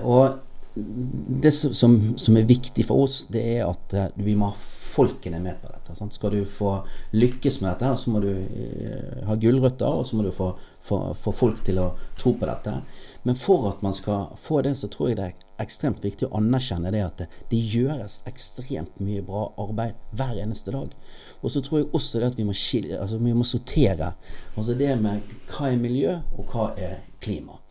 og 0.00 0.38
det 0.75 1.52
som, 1.52 1.97
som, 2.17 2.37
er 2.37 2.49
viktig 2.49 2.87
for 2.88 3.05
oss, 3.05 3.26
det 3.33 3.43
er 3.59 3.67
at 3.69 3.97
vi 4.17 4.37
må 4.38 4.49
ha 4.52 4.57
folkene 4.93 5.41
med 5.41 5.61
på 5.62 5.71
dette. 5.73 5.95
Sant? 5.97 6.14
Skal 6.14 6.35
du 6.35 6.45
få 6.49 6.75
lykkes 7.17 7.61
med 7.61 7.73
dette, 7.73 7.93
så 7.97 8.12
må 8.12 8.21
du 8.25 8.31
eh, 8.33 9.23
ha 9.29 9.37
gulrøtter, 9.41 9.88
og 9.88 10.07
så 10.07 10.19
må 10.19 10.26
du 10.26 10.33
få, 10.35 10.52
få, 10.85 11.00
få, 11.19 11.33
folk 11.37 11.62
til 11.64 11.81
å 11.83 11.93
tro 12.21 12.35
på 12.38 12.49
dette. 12.49 12.75
Men 13.23 13.38
for 13.38 13.69
at 13.71 13.83
man 13.85 13.97
skal 13.97 14.33
få 14.41 14.62
det, 14.67 14.75
så 14.79 14.91
tror 14.93 15.12
jeg 15.12 15.21
det 15.21 15.29
er 15.31 15.62
ekstremt 15.62 16.02
viktig 16.05 16.29
å 16.29 16.37
anerkjenne 16.41 16.93
det 16.93 17.05
at 17.07 17.23
det, 17.23 17.29
det 17.52 17.61
gjøres 17.73 18.23
ekstremt 18.29 19.00
mye 19.02 19.23
bra 19.25 19.47
arbeid 19.62 19.97
hver 20.19 20.41
eneste 20.43 20.75
dag. 20.75 20.93
Og 21.41 21.55
så 21.55 21.62
tror 21.64 21.83
jeg 21.83 21.91
også 21.93 22.21
det 22.21 22.33
at 22.33 22.38
vi 22.41 22.49
må, 22.49 22.57
skille, 22.57 22.99
altså 23.00 23.21
vi 23.23 23.37
må 23.37 23.47
sortere. 23.49 24.12
Altså 24.57 24.76
det 24.79 24.93
med 25.00 25.35
hva 25.52 25.71
er 25.71 25.81
miljø, 25.81 26.19
og 26.37 26.52
hva 26.52 26.73
er 26.76 27.00
klima. 27.23 27.62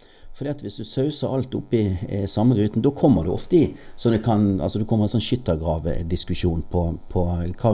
Fordi 0.41 0.49
at 0.55 0.61
Hvis 0.65 0.79
du 0.79 0.85
sauser 0.89 1.29
alt 1.29 1.53
oppi 1.53 1.83
eh, 2.09 2.23
samme 2.25 2.55
gruten, 2.57 2.81
da 2.81 2.89
kommer 2.97 3.21
du 3.23 3.29
ofte 3.29 3.59
i 3.59 3.75
så 3.95 4.09
det 4.09 4.23
kan, 4.25 4.57
altså 4.57 4.79
du 4.81 4.87
kommer 4.89 5.05
en 5.05 5.11
sånn 5.13 5.21
skyttergravediskusjon 5.21 6.63
på, 6.71 6.81
på 7.13 7.25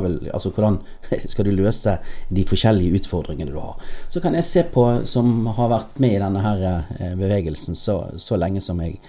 vil, 0.04 0.18
altså 0.34 0.52
hvordan 0.52 0.82
skal 1.32 1.48
du 1.48 1.54
løse 1.56 1.94
de 2.28 2.44
forskjellige 2.50 3.00
utfordringene 3.00 3.54
du 3.54 3.62
har. 3.62 3.80
Så 4.12 4.20
kan 4.20 4.36
jeg 4.36 4.44
se 4.44 4.66
på, 4.68 4.84
som 5.08 5.48
har 5.56 5.72
vært 5.72 5.96
med 6.04 6.18
i 6.18 6.20
denne 6.26 6.44
her 6.44 6.66
eh, 6.68 7.16
bevegelsen 7.16 7.80
så, 7.80 8.02
så 8.20 8.36
lenge 8.36 8.60
som 8.66 8.84
jeg 8.84 9.00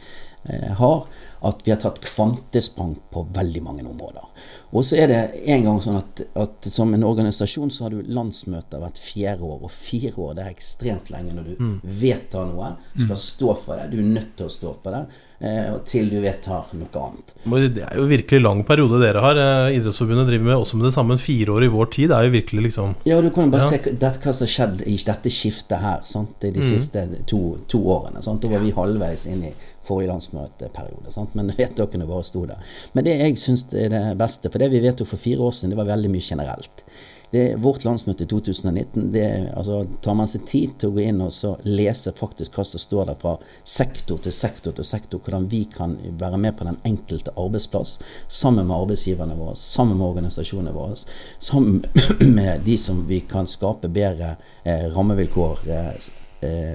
eh, 0.46 0.70
har, 0.78 1.02
at 1.50 1.66
vi 1.66 1.74
har 1.74 1.82
tatt 1.82 1.98
kvantesprang 2.04 2.94
på 3.10 3.26
veldig 3.34 3.64
mange 3.66 3.88
områder. 3.90 4.46
Og 4.76 4.84
så 4.84 4.98
er 5.00 5.08
det 5.08 5.20
en 5.48 5.64
gang 5.64 5.78
sånn 5.80 5.96
at, 6.00 6.22
at, 6.36 6.68
som 6.68 6.92
en 6.92 7.06
organisasjon 7.06 7.70
så 7.72 7.86
har 7.86 7.94
du 7.94 8.10
landsmøter 8.12 8.82
hvert 8.82 9.00
fjerde 9.00 9.46
år. 9.46 9.62
Og 9.64 9.72
fire 9.72 10.12
år 10.20 10.36
det 10.36 10.44
er 10.44 10.52
ekstremt 10.52 11.12
lenge 11.14 11.36
når 11.36 11.48
du 11.48 11.62
mm. 11.62 11.78
vedtar 12.02 12.50
noe, 12.50 12.74
skal 12.98 13.16
mm. 13.16 13.24
stå 13.24 13.56
for 13.62 13.80
det. 13.80 13.88
Du 13.94 14.02
er 14.02 14.12
nødt 14.18 14.36
til 14.36 14.48
å 14.48 14.52
stå 14.52 14.74
på 14.82 14.92
det 14.92 15.06
eh, 15.40 15.70
til 15.88 16.10
du 16.12 16.18
vedtar 16.20 16.74
noe 16.76 17.04
annet. 17.04 17.34
Det 17.78 17.86
er 17.86 17.96
jo 18.00 18.08
virkelig 18.10 18.42
lang 18.42 18.60
periode 18.68 19.00
dere 19.02 19.22
har. 19.24 19.40
Eh, 19.40 19.78
Idrettsforbundet 19.78 20.28
driver 20.28 20.50
med 20.50 20.58
også 20.58 20.80
med 20.80 20.88
det 20.88 20.94
samme. 20.98 21.18
Fire 21.22 21.56
år 21.56 21.64
i 21.64 21.72
vår 21.72 21.90
tid 21.94 22.12
det 22.12 22.18
er 22.18 22.28
jo 22.28 22.36
virkelig 22.36 22.66
liksom 22.68 22.94
Ja, 23.08 23.22
du 23.24 23.30
kan 23.32 23.48
jo 23.48 23.54
bare 23.54 23.64
ja. 23.64 23.72
se 23.72 23.96
det, 23.96 24.12
hva 24.20 24.36
som 24.36 24.44
har 24.44 24.54
skjedd 24.54 24.84
i 24.84 24.98
dette 25.08 25.32
skiftet 25.32 25.80
her 25.82 26.04
sant? 26.08 26.36
de 26.44 26.52
mm. 26.54 26.68
siste 26.68 27.08
to, 27.30 27.42
to 27.70 27.80
årene. 27.88 28.22
Sant? 28.24 28.44
Da 28.44 28.52
var 28.52 28.62
vi 28.64 28.76
halvveis 28.76 29.26
inn 29.30 29.48
i 29.48 29.56
forrige 29.88 30.12
landsmøteperiode. 30.12 31.12
Sant? 31.14 31.34
Men 31.38 31.52
vedtakene 31.58 32.08
bare 32.08 32.26
sto 32.26 32.44
der. 32.48 32.60
Men 32.96 33.06
det 33.06 33.16
jeg 33.18 33.38
syns 33.40 33.66
er 33.72 33.92
det 33.92 34.02
beste, 34.20 34.52
for 34.58 34.64
det 34.64 34.74
vi 34.74 34.80
vedtok 34.80 35.06
for 35.06 35.16
fire 35.16 35.40
år 35.40 35.52
siden, 35.52 35.70
det 35.70 35.76
var 35.78 35.86
veldig 35.86 36.10
mye 36.10 36.24
generelt. 36.24 36.84
Det, 37.30 37.58
vårt 37.60 37.84
landsmøte 37.84 38.24
i 38.24 38.26
2019 38.26 39.10
det, 39.12 39.52
altså, 39.52 39.82
Tar 40.00 40.14
man 40.16 40.30
seg 40.30 40.46
tid 40.48 40.78
til 40.80 40.88
å 40.88 40.94
gå 40.96 41.02
inn 41.04 41.20
og 41.20 41.34
så 41.36 41.50
lese 41.68 42.14
faktisk 42.16 42.56
hva 42.56 42.64
som 42.64 42.80
står 42.80 43.10
der 43.10 43.18
fra 43.20 43.34
sektor 43.68 44.18
til 44.24 44.32
sektor 44.32 44.72
til 44.72 44.88
sektor, 44.88 45.20
hvordan 45.20 45.44
vi 45.52 45.66
kan 45.68 45.98
være 46.18 46.40
med 46.40 46.56
på 46.56 46.64
den 46.64 46.80
enkelte 46.88 47.34
arbeidsplass 47.36 47.98
sammen 48.26 48.64
med 48.66 48.78
arbeidsgiverne 48.78 49.36
våre, 49.36 49.58
sammen 49.60 50.00
med 50.00 50.08
organisasjonene 50.08 50.72
våre, 50.72 50.96
sammen 51.38 51.84
med 52.38 52.64
de 52.64 52.78
som 52.80 53.04
vi 53.06 53.20
kan 53.28 53.46
skape 53.46 53.92
bedre 53.92 54.38
eh, 54.64 54.88
rammevilkår 54.96 55.68
Eh, 55.68 56.08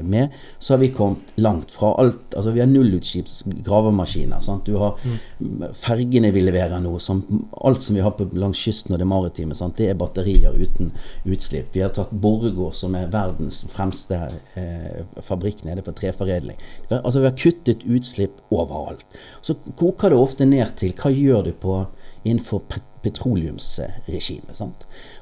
med, 0.04 0.34
så 0.60 0.74
har 0.74 0.80
vi 0.82 0.90
kommet 0.92 1.34
langt 1.40 1.72
fra 1.72 1.94
alt. 2.02 2.34
Altså 2.36 2.52
Vi 2.52 2.60
har 2.60 2.68
nullutskips 2.68 3.44
gravemaskiner. 3.64 4.42
Sant? 4.44 4.66
Du 4.66 4.76
har 4.82 4.98
mm. 5.04 5.64
Fergene 5.80 6.32
vi 6.36 6.44
leverer 6.44 6.82
nå. 6.84 6.98
Som, 7.00 7.24
alt 7.64 7.82
som 7.82 7.96
vi 7.96 8.04
har 8.04 8.12
på, 8.18 8.28
langs 8.38 8.60
kysten 8.60 8.96
og 8.96 9.00
det 9.00 9.08
maritime, 9.08 9.56
sant? 9.56 9.78
det 9.80 9.90
er 9.92 10.00
batterier 10.00 10.56
uten 10.60 10.92
utslipp. 11.24 11.72
Vi 11.74 11.84
har 11.84 11.94
tatt 11.96 12.12
Borregaard, 12.12 12.76
som 12.78 12.96
er 13.00 13.12
verdens 13.14 13.64
fremste 13.72 14.20
eh, 14.60 15.04
fabrikk 15.24 15.64
nede 15.68 15.86
for 15.86 15.96
treforedling. 15.98 16.60
Altså 16.90 17.22
Vi 17.22 17.30
har 17.30 17.38
kuttet 17.38 17.86
utslipp 17.88 18.42
overalt. 18.54 19.06
Så 19.42 19.56
koker 19.80 20.14
det 20.14 20.20
ofte 20.20 20.50
ned 20.50 20.76
til 20.80 20.96
hva 20.98 21.14
gjør 21.14 21.48
du 21.48 21.54
på 21.56 21.84
innenfor 22.24 22.64
petroleumsregimet. 23.04 24.62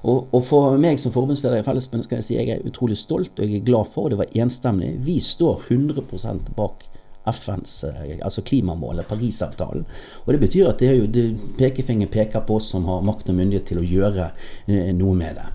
Og, 0.04 0.28
og, 0.32 0.40
for 0.46 0.78
meg 0.82 1.00
som 1.02 1.14
forbundsleder 1.14 1.62
i 1.62 1.66
Fellesforbundet 1.66 2.08
skal 2.08 2.22
jeg 2.22 2.28
si 2.28 2.38
jeg 2.38 2.54
er 2.54 2.66
utrolig 2.68 2.98
stolt 3.00 3.40
og 3.40 3.46
jeg 3.48 3.62
er 3.62 3.68
glad 3.68 3.90
for, 3.92 4.06
og 4.06 4.14
det 4.14 4.22
var 4.22 4.40
enstemmig, 4.44 4.94
vi 5.06 5.20
står 5.24 5.68
100% 5.70 6.54
bak 6.58 6.88
FNs 7.26 7.84
eh, 7.84 8.18
altså 8.22 8.42
klimamålet, 8.42 9.08
Parisavtalen. 9.08 9.86
Og 10.26 10.34
Det 10.34 10.40
betyr 10.40 10.70
at 10.70 10.80
det 10.80 10.90
er 10.90 10.98
jo, 10.98 11.06
det 11.06 12.10
peker 12.12 12.42
på 12.42 12.56
oss 12.56 12.72
som 12.74 12.86
har 12.90 13.06
makt 13.06 13.30
og 13.30 13.38
myndighet 13.38 13.68
til 13.70 13.82
å 13.82 13.86
gjøre 13.86 14.32
eh, 14.68 14.92
noe 14.98 15.16
med 15.16 15.38
det. 15.38 15.48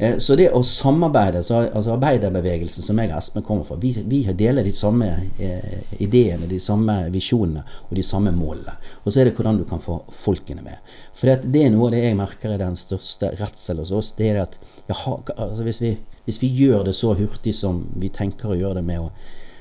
Eh, 0.00 0.16
så 0.18 0.32
det 0.38 0.46
å 0.56 0.62
samarbeide, 0.64 1.42
altså 1.44 1.92
arbeiderbevegelsen 1.92 2.84
som 2.86 3.00
jeg 3.02 3.10
og 3.10 3.18
Espen 3.18 3.44
kommer 3.44 3.66
fra, 3.68 3.76
vi, 3.82 3.90
vi 4.08 4.22
deler 4.32 4.64
de 4.64 4.72
samme 4.72 5.08
eh, 5.36 5.82
ideene, 6.00 6.48
de 6.48 6.60
samme 6.62 6.94
visjonene 7.12 7.60
og 7.82 7.92
de 7.98 8.04
samme 8.06 8.32
målene. 8.32 8.78
Og 9.04 9.12
så 9.12 9.20
er 9.20 9.28
det 9.28 9.34
hvordan 9.36 9.60
du 9.60 9.66
kan 9.68 9.82
få 9.82 9.98
folkene 10.16 10.64
med. 10.64 10.80
For 11.12 11.28
det, 11.28 11.66
er 11.66 11.74
noe 11.74 11.90
av 11.90 11.98
det 11.98 12.00
jeg 12.06 12.16
merker 12.16 12.54
er 12.54 12.62
den 12.62 12.80
største 12.80 13.34
redsel 13.42 13.84
hos 13.84 13.92
oss. 13.92 14.14
det 14.16 14.30
er 14.30 14.40
at 14.46 14.56
ja, 14.88 14.96
altså 15.36 15.68
hvis, 15.68 15.82
vi, 15.84 15.92
hvis 16.24 16.40
vi 16.40 16.52
gjør 16.62 16.88
det 16.88 16.96
så 16.96 17.12
hurtig 17.18 17.52
som 17.58 17.84
vi 18.00 18.08
tenker 18.08 18.54
å 18.54 18.58
gjøre 18.58 18.80
det 18.80 18.86
med 18.88 19.04
å 19.04 19.12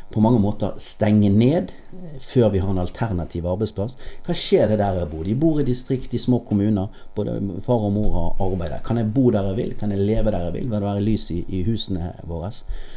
på 0.09 0.21
mange 0.21 0.39
måter 0.41 0.73
stenge 0.81 1.29
ned 1.29 1.71
eh, 1.93 2.17
før 2.23 2.49
vi 2.53 2.61
har 2.63 2.71
en 2.73 2.81
alternativ 2.81 3.45
arbeidsplass. 3.49 3.95
Hva 4.25 4.35
skjer 4.37 4.71
det 4.71 4.79
der 4.81 4.97
jeg 5.01 5.09
bor? 5.11 5.23
De 5.27 5.35
bor 5.37 5.61
i 5.61 5.67
distrikt, 5.67 6.13
i 6.13 6.21
små 6.21 6.41
kommuner. 6.47 6.89
Både 7.15 7.37
far 7.65 7.85
og 7.85 7.93
mor 7.93 8.11
har 8.17 8.43
arbeid 8.47 8.73
der. 8.73 8.83
Kan 8.85 9.01
jeg 9.01 9.11
bo 9.13 9.29
der 9.33 9.51
jeg 9.51 9.59
vil? 9.61 9.73
Kan 9.79 9.93
jeg 9.93 10.01
leve 10.01 10.33
der 10.33 10.47
jeg 10.47 10.55
vil? 10.57 10.69
Vil 10.69 10.77
det 10.79 10.87
være 10.87 11.05
lys 11.05 11.29
i, 11.35 11.43
i 11.47 11.63
husene 11.67 12.13
våre? 12.29 12.51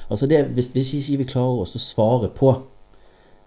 Altså 0.09 0.28
det, 0.31 0.45
hvis, 0.57 0.73
hvis 0.73 0.95
ikke 1.00 1.25
vi 1.25 1.33
klarer 1.35 1.66
å 1.66 1.83
svare 1.83 2.31
på 2.33 2.54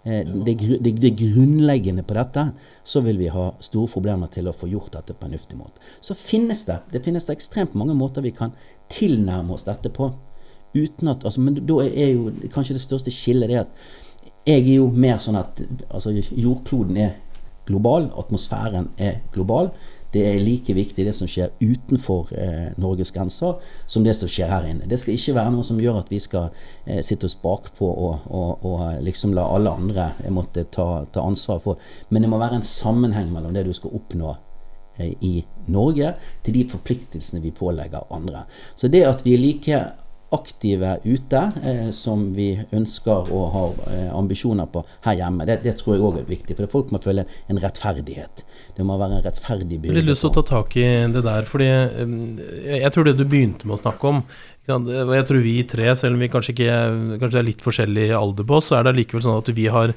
eh, 0.05 0.21
det, 0.21 0.57
det, 0.85 0.93
det, 1.01 1.15
grunnleggende 1.17 2.05
på 2.05 2.19
dette, 2.19 2.45
så 2.83 3.01
vil 3.05 3.17
vi 3.23 3.31
ha 3.33 3.49
store 3.65 3.89
problemer 3.95 4.29
til 4.29 4.51
å 4.51 4.53
få 4.53 4.69
gjort 4.69 4.93
dette 4.99 5.17
på 5.17 5.25
en 5.25 5.33
fornuftig 5.33 5.57
måte. 5.57 5.81
Så 6.05 6.13
finnes 6.13 6.67
det 6.69 6.83
det 6.93 7.01
finnes 7.07 7.25
det 7.25 7.39
ekstremt 7.39 7.73
mange 7.73 7.97
måter 7.97 8.21
vi 8.21 8.35
kan 8.35 8.53
tilnærme 8.93 9.57
oss 9.57 9.65
dette 9.65 9.89
på 9.89 10.11
uten 10.75 11.11
at 11.11 11.25
altså, 11.25 11.41
Men 11.41 11.55
da 11.55 11.81
er 11.87 12.13
jo 12.13 12.31
kanskje 12.53 12.75
det 12.77 12.83
største 12.83 13.13
skillet 13.13 13.49
det 13.51 13.63
at 13.65 13.85
jeg 14.45 14.61
er 14.61 14.75
jo 14.77 14.89
mer 14.93 15.17
sånn 15.17 15.39
at 15.39 15.61
altså, 15.89 16.13
jordkloden 16.13 16.97
er 17.01 17.15
global, 17.65 18.11
atmosfæren 18.17 18.91
er 19.01 19.23
global. 19.33 19.71
Det 20.13 20.21
er 20.29 20.39
like 20.39 20.73
viktig 20.73 21.03
det 21.03 21.15
som 21.17 21.27
skjer 21.27 21.51
utenfor 21.59 22.29
eh, 22.37 22.67
Norges 22.79 23.11
grenser, 23.11 23.57
som 23.87 24.05
det 24.05 24.13
som 24.15 24.29
skjer 24.31 24.51
her 24.53 24.67
inne. 24.69 24.87
Det 24.87 24.99
skal 25.01 25.17
ikke 25.17 25.35
være 25.35 25.51
noe 25.51 25.65
som 25.67 25.81
gjør 25.81 25.99
at 25.99 26.11
vi 26.13 26.21
skal 26.23 26.53
eh, 26.85 27.01
sitte 27.03 27.27
oss 27.27 27.35
bakpå 27.41 27.89
og, 27.89 28.29
og, 28.29 28.63
og 28.69 29.01
liksom 29.03 29.33
la 29.35 29.47
alle 29.57 29.73
andre 29.75 30.11
eh, 30.23 30.31
måtte 30.31 30.67
ta, 30.71 30.87
ta, 31.11 31.25
ansvar 31.25 31.59
for. 31.65 31.81
Men 32.09 32.23
det 32.23 32.31
må 32.31 32.39
være 32.39 32.61
en 32.61 32.69
sammenheng 32.69 33.33
mellom 33.33 33.57
det 33.57 33.65
du 33.67 33.73
skal 33.75 33.97
oppnå 33.97 34.37
eh, 35.01 35.11
i 35.19 35.33
Norge, 35.73 36.13
til 36.45 36.61
de 36.61 36.63
forpliktelsene 36.69 37.43
vi 37.43 37.51
pålegger 37.51 38.07
andre. 38.15 38.45
Så 38.77 38.87
det 38.93 39.03
at 39.09 39.25
vi 39.25 39.35
er 39.35 39.43
like 39.43 39.83
aktive 40.33 40.97
ute, 41.03 41.41
eh, 41.63 41.89
som 41.93 42.31
vi 42.33 42.55
ønsker 42.73 43.29
og 43.33 43.45
har 43.53 43.75
eh, 43.91 44.09
ambisjoner 44.15 44.67
på 44.71 44.81
her 45.05 45.19
hjemme. 45.19 45.45
Det, 45.47 45.59
det 45.65 45.75
tror 45.79 45.95
jeg 45.95 46.05
òg 46.07 46.19
er 46.21 46.27
viktig, 46.29 46.57
for 46.57 46.71
folk 46.71 46.91
må 46.93 47.01
føle 47.03 47.27
en 47.51 47.61
rettferdighet. 47.61 48.43
Det 48.75 48.87
må 48.87 48.97
være 48.99 49.19
en 49.19 49.25
rettferdig 49.25 49.79
Jeg 49.83 49.95
har 49.95 50.09
lyst 50.09 50.25
til 50.25 50.33
å 50.33 50.35
ta 50.39 50.45
tak 50.49 50.75
i 50.81 50.89
det 51.13 51.23
der, 51.25 51.47
fordi 51.49 51.69
eh, 51.69 52.75
jeg 52.81 52.93
tror 52.95 53.07
det 53.07 53.17
du 53.19 53.25
begynte 53.25 53.69
med 53.69 53.77
å 53.77 53.83
snakke 53.85 54.11
om 54.11 54.25
og 54.65 55.11
Jeg 55.13 55.25
tror 55.29 55.43
vi 55.45 55.59
tre, 55.69 55.91
selv 55.93 56.17
om 56.17 56.23
vi 56.23 56.29
kanskje, 56.33 56.55
ikke, 56.55 56.77
kanskje 57.21 57.37
er 57.37 57.45
litt 57.45 57.59
forskjellig 57.61 58.07
alder 58.17 58.47
på 58.49 58.55
oss, 58.57 58.71
så 58.71 58.79
er 58.79 58.87
det 58.87 58.95
likevel 58.97 59.21
sånn 59.21 59.37
at 59.37 59.51
vi 59.53 59.67
har 59.69 59.93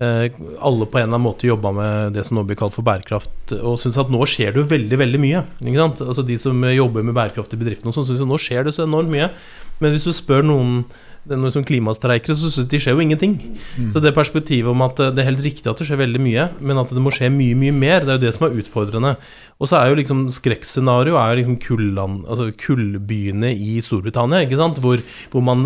alle 0.00 0.86
på 0.90 0.98
en 0.98 1.04
eller 1.04 1.14
annen 1.14 1.22
måte 1.22 1.46
jobba 1.46 1.70
med 1.72 2.16
det 2.16 2.24
som 2.26 2.34
nå 2.38 2.42
blir 2.48 2.58
kalt 2.58 2.74
for 2.74 2.82
bærekraft, 2.86 3.52
og 3.60 3.76
syns 3.78 3.98
at 4.00 4.10
nå 4.10 4.26
skjer 4.26 4.50
det 4.50 4.64
jo 4.64 4.70
veldig 4.72 4.98
veldig 4.98 5.20
mye. 5.22 5.44
Altså 5.70 6.24
De 6.26 6.38
som 6.40 6.66
jobber 6.66 7.06
med 7.06 7.14
bærekraft 7.14 7.54
i 7.54 7.60
bedriftene, 7.60 7.94
syns 7.94 8.10
at 8.10 8.26
nå 8.26 8.38
skjer 8.42 8.66
det 8.66 8.74
så 8.74 8.88
enormt 8.88 9.12
mye. 9.12 9.30
Men 9.78 9.94
hvis 9.94 10.06
du 10.08 10.12
spør 10.14 10.42
noen 10.46 10.82
det 11.24 11.36
er 11.36 11.40
noe 11.40 11.52
som 11.54 11.64
klimastreikere, 11.64 12.36
så 12.36 12.50
synes 12.52 12.68
de 12.68 12.80
skjer 12.82 12.96
jo 12.96 13.00
ingenting. 13.04 13.38
Mm. 13.80 13.88
Så 13.94 14.02
det 14.04 14.12
perspektivet 14.16 14.68
om 14.68 14.82
at 14.84 15.00
det 15.00 15.22
er 15.22 15.30
helt 15.30 15.44
riktig 15.44 15.70
at 15.70 15.80
det 15.80 15.86
skjer 15.88 16.02
veldig 16.02 16.20
mye, 16.20 16.46
men 16.60 16.80
at 16.80 16.92
det 16.92 17.00
må 17.00 17.12
skje 17.14 17.30
mye, 17.32 17.56
mye 17.56 17.72
mer, 17.72 18.04
det 18.04 18.12
er 18.12 18.18
jo 18.18 18.24
det 18.26 18.34
som 18.36 18.46
er 18.48 18.58
utfordrende. 18.60 19.14
Og 19.62 19.70
så 19.70 19.78
er 19.78 19.88
jo 19.88 19.98
liksom 20.00 20.24
skrekkscenarioet 20.34 21.20
er 21.20 21.32
jo 21.32 21.40
liksom 21.40 22.16
altså 22.28 22.50
kullbyene 22.60 23.54
i 23.54 23.78
Storbritannia, 23.84 24.42
ikke 24.44 24.60
sant, 24.60 24.80
hvor, 24.84 25.00
hvor 25.32 25.44
man 25.46 25.64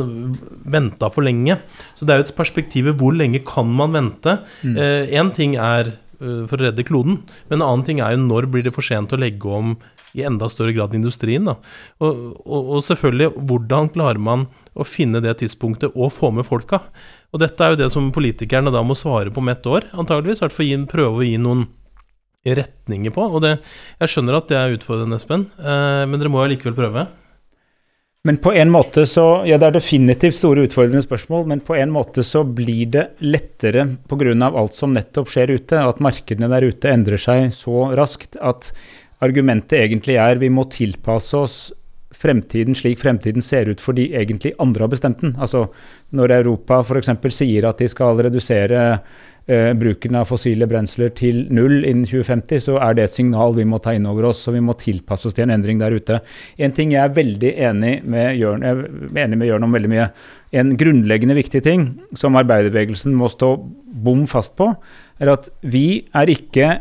venta 0.68 1.10
for 1.10 1.26
lenge. 1.26 1.58
Så 1.98 2.06
det 2.06 2.14
er 2.14 2.20
jo 2.22 2.28
et 2.28 2.36
perspektiv 2.38 2.92
hvor 3.00 3.16
lenge 3.16 3.42
kan 3.46 3.66
man 3.66 3.96
vente. 3.96 4.38
Én 4.62 4.76
mm. 4.76 4.78
eh, 4.78 5.32
ting 5.34 5.56
er 5.58 5.96
for 6.18 6.58
å 6.58 6.64
redde 6.66 6.86
kloden, 6.86 7.20
men 7.48 7.60
en 7.60 7.66
annen 7.68 7.86
ting 7.86 8.02
er 8.02 8.16
jo 8.16 8.24
når 8.24 8.48
blir 8.50 8.66
det 8.66 8.74
for 8.74 8.86
sent 8.86 9.14
å 9.14 9.20
legge 9.20 9.52
om 9.54 9.76
i 10.16 10.24
enda 10.26 10.48
større 10.50 10.72
grad 10.72 10.94
industrien. 10.96 11.46
Da. 11.48 11.56
Og, 12.02 12.22
og, 12.44 12.72
og, 12.76 12.82
selvfølgelig, 12.86 13.32
hvordan 13.50 13.90
klarer 13.94 14.22
man 14.22 14.46
å 14.78 14.86
finne 14.86 15.22
det 15.24 15.36
tidspunktet 15.42 15.94
og 15.94 16.12
få 16.14 16.32
med 16.34 16.48
folka? 16.48 16.80
Og 17.32 17.42
dette 17.42 17.64
er 17.64 17.74
jo 17.74 17.80
det 17.82 17.90
som 17.92 18.08
politikerne 18.14 18.72
da 18.72 18.82
må 18.86 18.96
svare 18.98 19.32
på 19.32 19.42
om 19.42 19.52
ett 19.52 19.66
år, 19.68 19.90
antageligvis. 19.92 20.40
I 20.40 20.46
hvert 20.46 20.56
fall 20.56 20.86
prøve 20.90 21.20
å 21.20 21.28
gi 21.28 21.36
noen 21.42 21.66
retninger 22.46 23.12
på. 23.14 23.24
Og 23.28 23.44
det, 23.44 23.58
jeg 24.00 24.14
skjønner 24.14 24.38
at 24.38 24.50
det 24.50 24.58
er 24.58 24.76
utfordrende, 24.78 25.18
Espen, 25.20 25.48
eh, 25.60 26.04
men 26.08 26.20
dere 26.20 26.32
må 26.32 26.44
jo 26.44 26.52
likevel 26.54 26.76
prøve. 26.78 27.08
Men 28.26 28.40
på 28.42 28.52
en 28.52 28.70
måte 28.70 29.06
så 29.06 29.44
Ja, 29.46 29.58
det 29.60 29.68
er 29.68 29.76
definitivt 29.78 30.36
store 30.36 30.66
utfordrende 30.66 31.04
spørsmål, 31.04 31.46
men 31.48 31.60
på 31.64 31.76
en 31.78 31.92
måte 31.94 32.24
så 32.26 32.42
blir 32.44 32.90
det 32.90 33.04
lettere 33.20 33.86
pga. 34.10 34.32
alt 34.48 34.74
som 34.74 34.92
nettopp 34.92 35.30
skjer 35.30 35.54
ute, 35.54 35.78
at 35.78 36.00
markedene 36.00 36.48
der 36.48 36.66
ute 36.66 36.90
endrer 36.90 37.16
seg 37.16 37.52
så 37.54 37.94
raskt 37.94 38.36
at 38.36 38.72
argumentet 39.20 39.78
egentlig 39.78 40.16
er 40.16 40.38
vi 40.38 40.48
må 40.48 40.64
tilpasse 40.70 41.36
oss 41.36 41.72
fremtiden 42.18 42.74
slik 42.74 42.98
fremtiden 42.98 43.44
ser 43.44 43.68
ut 43.68 43.80
fordi 43.82 44.08
egentlig 44.16 44.54
andre 44.58 44.86
har 44.86 44.92
bestemt 44.92 45.20
den. 45.22 45.36
Altså 45.38 45.68
når 46.10 46.34
Europa 46.40 46.80
f.eks. 46.82 47.10
sier 47.34 47.68
at 47.68 47.78
de 47.78 47.88
skal 47.88 48.18
redusere 48.18 49.00
eh, 49.50 49.72
bruken 49.78 50.18
av 50.20 50.28
fossile 50.30 50.68
brensler 50.70 51.10
til 51.16 51.46
null 51.54 51.80
innen 51.80 52.06
2050, 52.06 52.62
så 52.68 52.76
er 52.84 52.96
det 52.96 53.06
et 53.08 53.16
signal 53.16 53.56
vi 53.56 53.66
må 53.68 53.80
ta 53.82 53.94
inn 53.96 54.06
over 54.08 54.28
oss. 54.30 54.44
Så 54.44 54.54
vi 54.54 54.62
må 54.64 54.76
tilpasse 54.78 55.28
oss 55.28 55.36
til 55.36 55.46
en 55.46 55.54
endring 55.56 55.80
der 55.82 55.96
ute. 55.96 56.20
En 56.60 56.74
ting 56.76 56.94
jeg 56.94 57.02
er 57.02 57.16
veldig 57.16 57.54
enig 57.70 57.94
med 58.04 58.36
Jørn, 58.38 58.64
enig 58.64 59.40
med 59.40 59.50
Jørn 59.50 59.66
om 59.66 59.74
veldig 59.74 59.92
mye. 59.92 60.10
En 60.58 60.76
grunnleggende 60.80 61.36
viktig 61.38 61.64
ting 61.66 61.88
som 62.16 62.38
arbeiderbevegelsen 62.40 63.16
må 63.16 63.30
stå 63.32 63.54
bom 64.04 64.26
fast 64.30 64.54
på, 64.60 64.70
er 65.18 65.34
at 65.34 65.50
vi 65.66 66.04
er 66.16 66.30
ikke 66.32 66.78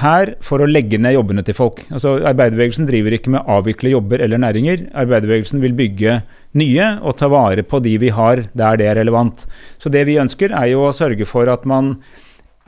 her 0.00 0.34
for 0.44 0.62
å 0.62 0.68
legge 0.70 1.00
ned 1.00 1.16
jobbene 1.16 1.44
til 1.46 1.56
folk. 1.56 1.82
Altså 1.90 2.18
Arbeiderbevegelsen 2.18 2.86
driver 2.88 3.16
ikke 3.16 3.32
med 3.34 3.42
å 3.42 3.58
avvikle 3.58 3.94
jobber 3.94 4.22
eller 4.22 4.40
næringer. 4.42 4.86
Arbeiderbevegelsen 4.94 5.62
vil 5.64 5.74
bygge 5.78 6.20
nye 6.58 6.86
og 6.98 7.16
ta 7.20 7.28
vare 7.30 7.62
på 7.66 7.80
de 7.84 7.96
vi 8.02 8.10
har 8.14 8.46
der 8.56 8.80
det 8.80 8.88
er 8.90 8.98
relevant. 9.00 9.46
Så 9.78 9.92
det 9.92 10.06
vi 10.08 10.18
ønsker, 10.22 10.54
er 10.56 10.72
jo 10.72 10.88
å 10.88 10.94
sørge 10.96 11.28
for 11.28 11.50
at 11.52 11.66
man 11.68 11.96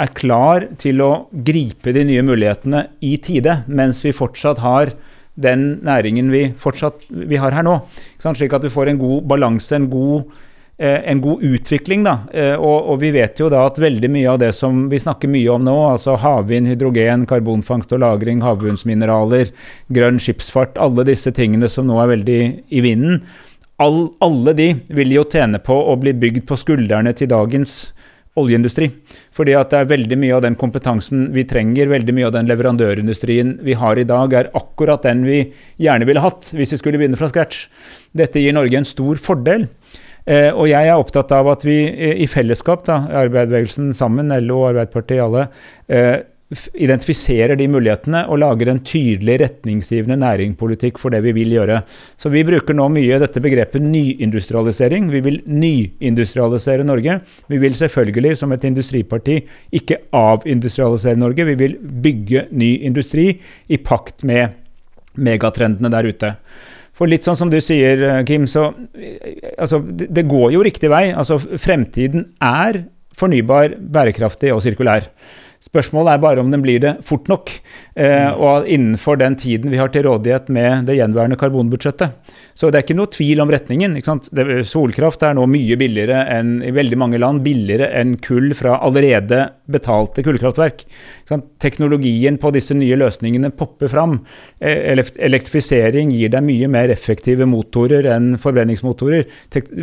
er 0.00 0.12
klar 0.16 0.68
til 0.82 1.02
å 1.04 1.12
gripe 1.32 1.94
de 1.94 2.04
nye 2.08 2.22
mulighetene 2.26 2.86
i 3.04 3.16
tide, 3.22 3.62
mens 3.66 4.00
vi 4.04 4.14
fortsatt 4.16 4.62
har 4.62 4.94
den 5.34 5.80
næringen 5.84 6.28
vi 6.32 6.50
fortsatt 6.60 7.06
vi 7.08 7.38
har 7.40 7.54
her 7.56 7.64
nå. 7.64 7.78
Slik 8.20 8.52
at 8.52 8.64
vi 8.66 8.72
får 8.72 8.92
en 8.92 9.00
god 9.00 9.28
balanse, 9.30 9.74
en 9.76 9.90
god 9.92 10.32
Eh, 10.82 11.10
en 11.10 11.20
god 11.20 11.42
utvikling. 11.42 12.02
da, 12.02 12.18
eh, 12.32 12.54
og, 12.56 12.88
og, 12.90 12.96
vi 13.00 13.10
vet 13.12 13.38
jo 13.38 13.46
da 13.52 13.66
at 13.68 13.76
veldig 13.78 14.08
mye 14.10 14.30
av 14.32 14.38
det 14.40 14.48
som 14.56 14.88
vi 14.90 14.98
snakker 14.98 15.28
mye 15.30 15.52
om 15.52 15.62
nå, 15.62 15.74
altså 15.92 16.16
havvind, 16.18 16.66
hydrogen, 16.66 17.26
karbonfangst 17.28 17.92
og 17.92 18.00
-lagring, 18.00 18.40
havbunnsmineraler, 18.42 19.52
grønn 19.92 20.18
skipsfart, 20.18 20.80
alle 20.80 21.04
disse 21.04 21.30
tingene 21.30 21.68
som 21.68 21.86
nå 21.86 22.00
er 22.02 22.10
veldig 22.16 22.40
i 22.72 22.80
vinden, 22.80 23.20
all, 23.82 24.04
alle 24.22 24.54
de 24.58 24.68
vil 24.94 25.16
jo 25.16 25.26
tjene 25.28 25.60
på 25.62 25.74
å 25.74 25.98
bli 26.00 26.14
bygd 26.14 26.46
på 26.48 26.58
skuldrene 26.60 27.12
til 27.18 27.30
dagens 27.32 27.92
oljeindustri. 28.38 28.88
Fordi 29.36 29.54
at 29.58 29.72
det 29.72 29.80
er 29.82 29.90
veldig 29.90 30.18
mye 30.20 30.36
av 30.36 30.44
den 30.44 30.56
kompetansen 30.60 31.26
vi 31.34 31.44
trenger, 31.48 31.90
veldig 31.92 32.14
mye 32.16 32.28
av 32.30 32.36
den 32.36 32.48
leverandørindustrien 32.48 33.58
vi 33.64 33.76
har 33.78 34.00
i 34.00 34.06
dag, 34.08 34.32
er 34.32 34.50
akkurat 34.56 35.04
den 35.04 35.26
vi 35.28 35.42
gjerne 35.82 36.08
ville 36.08 36.24
hatt 36.24 36.52
hvis 36.56 36.72
vi 36.76 36.80
skulle 36.80 37.00
begynne 37.00 37.20
fra 37.20 37.28
scratch. 37.32 37.66
Dette 38.16 38.40
gir 38.40 38.56
Norge 38.56 38.80
en 38.80 38.88
stor 38.88 39.20
fordel. 39.20 39.68
Eh, 40.22 40.50
og 40.54 40.68
jeg 40.70 40.86
er 40.86 41.00
opptatt 41.00 41.32
av 41.34 41.48
at 41.50 41.64
vi 41.66 41.80
eh, 41.90 42.20
i 42.22 42.28
fellesskap, 42.30 42.84
da, 42.86 43.00
arbeiderbevegelsen 43.24 43.90
sammen, 43.98 44.30
LO 44.46 44.60
og 44.60 44.68
Arbeiderpartiet, 44.70 45.22
alle, 45.24 45.48
eh, 45.90 46.20
identifiserer 46.74 47.56
de 47.58 47.66
mulighetene 47.70 48.22
og 48.30 48.40
lager 48.42 48.70
en 48.72 48.80
tydelig 48.84 49.38
retningsgivende 49.42 50.18
næringspolitikk 50.20 51.00
for 51.00 51.14
det 51.14 51.22
vi 51.24 51.34
vil 51.36 51.54
gjøre. 51.56 51.80
Så 52.20 52.32
vi 52.32 52.44
bruker 52.46 52.76
nå 52.76 52.88
mye 52.92 53.20
dette 53.22 53.42
begrepet 53.42 53.84
nyindustrialisering. 53.84 55.10
Vi 55.12 55.22
vil 55.24 55.40
nyindustrialisere 55.46 56.86
Norge. 56.86 57.18
Vi 57.48 57.60
vil 57.62 57.76
selvfølgelig, 57.78 58.36
som 58.40 58.52
et 58.52 58.66
industriparti, 58.68 59.40
ikke 59.72 60.02
avindustrialisere 60.16 61.20
Norge. 61.20 61.48
Vi 61.52 61.58
vil 61.60 61.78
bygge 61.80 62.46
ny 62.52 62.74
industri 62.86 63.30
i 63.68 63.80
pakt 63.80 64.24
med 64.28 64.58
megatrendene 65.16 65.92
der 65.92 66.08
ute. 66.08 66.34
For 66.96 67.08
litt 67.08 67.24
sånn 67.24 67.38
som 67.38 67.50
du 67.52 67.58
sier, 67.64 68.02
Kim, 68.28 68.44
så 68.50 68.68
eh, 68.92 69.54
altså, 69.56 69.80
det 69.82 70.26
går 70.28 70.52
jo 70.54 70.64
riktig 70.64 70.90
vei. 70.92 71.06
Altså, 71.16 71.38
fremtiden 71.40 72.28
er 72.44 72.84
fornybar, 73.18 73.78
bærekraftig 73.92 74.52
og 74.52 74.60
sirkulær. 74.64 75.08
Spørsmålet 75.62 76.12
er 76.12 76.22
bare 76.24 76.42
om 76.42 76.50
den 76.50 76.62
blir 76.64 76.82
det 76.82 76.96
fort 77.06 77.28
nok, 77.30 77.52
eh, 77.94 78.30
og 78.32 78.68
innenfor 78.68 79.18
den 79.20 79.36
tiden 79.40 79.72
vi 79.72 79.80
har 79.80 79.92
til 79.92 80.06
rådighet 80.06 80.50
med 80.52 80.88
det 80.88 80.98
gjenværende 80.98 81.38
karbonbudsjettet. 81.40 82.14
Så 82.54 82.68
det 82.68 82.80
er 82.80 82.86
ikke 82.86 82.98
noe 82.98 83.10
tvil 83.12 83.40
om 83.44 83.52
retningen. 83.52 83.96
Det, 83.96 84.46
solkraft 84.68 85.24
er 85.24 85.36
nå 85.36 85.46
mye 85.50 85.78
billigere 85.80 86.24
enn 86.34 86.58
i 86.64 86.72
veldig 86.74 86.98
mange 87.00 87.20
land, 87.22 87.42
billigere 87.44 87.88
enn 87.98 88.18
kull 88.22 88.52
fra 88.56 88.78
allerede 88.84 89.46
betalte 89.72 90.24
kullkraftverk. 90.26 90.84
Teknologien 91.62 92.36
på 92.40 92.52
disse 92.52 92.76
nye 92.76 92.98
løsningene 93.00 93.52
popper 93.56 93.88
fram. 93.92 94.18
Eh, 94.60 95.00
elektrifisering 95.16 96.12
gir 96.12 96.32
deg 96.34 96.44
mye 96.44 96.68
mer 96.72 96.92
effektive 96.92 97.48
motorer 97.48 98.08
enn 98.12 98.34
forbrenningsmotorer. 98.42 99.24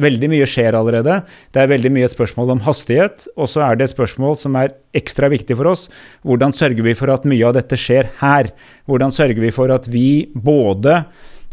Veldig 0.06 0.32
mye 0.32 0.50
skjer 0.50 0.78
allerede. 0.78 1.22
Det 1.54 1.64
er 1.64 1.74
veldig 1.74 1.94
mye 1.96 2.10
et 2.10 2.16
spørsmål 2.16 2.56
om 2.56 2.64
hastighet, 2.68 3.28
og 3.36 3.50
så 3.50 3.66
er 3.66 3.80
det 3.80 3.90
et 3.90 3.96
spørsmål 3.96 4.38
som 4.40 4.58
er 4.60 4.76
ekstra 4.98 5.30
viktig 5.32 5.58
for 5.58 5.70
oss. 5.72 5.88
Hvordan 6.26 6.54
sørger 6.56 6.86
vi 6.86 6.96
for 6.98 7.12
at 7.14 7.28
mye 7.30 7.46
av 7.50 7.58
dette 7.58 7.78
skjer 7.80 7.99
her? 8.22 8.54
Hvordan 8.90 9.12
sørger 9.14 9.44
vi 9.44 9.52
for 9.56 9.72
at 9.76 9.90
vi 9.92 10.30
både 10.34 11.04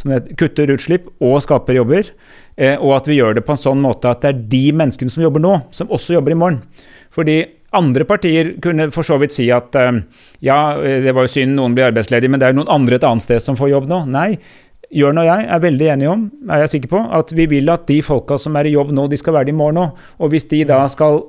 det 0.07 0.37
kutter 0.39 0.71
utslipp 0.75 1.09
og 1.25 1.41
skaper 1.45 1.79
jobber. 1.81 2.11
Eh, 2.57 2.77
og 2.77 2.97
at 2.99 3.09
vi 3.09 3.19
gjør 3.19 3.39
det 3.39 3.45
på 3.47 3.55
en 3.55 3.61
sånn 3.61 3.83
måte 3.83 4.11
at 4.11 4.23
det 4.25 4.33
er 4.33 4.45
de 4.53 4.65
menneskene 4.77 5.13
som 5.13 5.25
jobber 5.25 5.43
nå, 5.43 5.55
som 5.77 5.91
også 5.93 6.17
jobber 6.17 6.35
i 6.35 6.39
morgen. 6.39 6.61
Fordi 7.15 7.41
andre 7.77 8.07
partier 8.09 8.55
kunne 8.63 8.89
for 8.95 9.07
så 9.07 9.19
vidt 9.21 9.35
si 9.35 9.49
at 9.53 9.77
eh, 9.77 10.03
ja, 10.45 10.61
det 10.77 11.15
var 11.17 11.27
jo 11.27 11.35
synd 11.35 11.57
noen 11.59 11.77
blir 11.77 11.89
arbeidsledige, 11.91 12.33
men 12.33 12.41
det 12.41 12.49
er 12.49 12.55
jo 12.55 12.63
noen 12.63 12.73
andre 12.79 13.01
et 13.01 13.09
annet 13.09 13.27
sted 13.27 13.43
som 13.45 13.59
får 13.59 13.75
jobb 13.75 13.91
nå. 13.93 14.05
Nei. 14.13 14.31
Jørn 14.95 15.19
og 15.19 15.27
jeg 15.27 15.49
er 15.51 15.63
veldig 15.65 15.87
enige 15.97 16.11
om 16.13 16.21
er 16.47 16.61
jeg 16.63 16.77
sikker 16.77 16.93
på, 16.93 17.01
at 17.19 17.33
vi 17.35 17.49
vil 17.51 17.73
at 17.73 17.89
de 17.89 17.99
folka 18.07 18.37
som 18.39 18.55
er 18.57 18.69
i 18.69 18.77
jobb 18.77 18.93
nå, 18.95 19.09
de 19.11 19.19
skal 19.19 19.35
være 19.35 19.49
det 19.49 19.57
i 19.57 19.59
morgen 19.59 19.83
òg. 19.83 20.05
Og 20.23 20.31
hvis 20.33 20.47
de 20.53 20.63
da 20.69 20.85
skal 20.93 21.25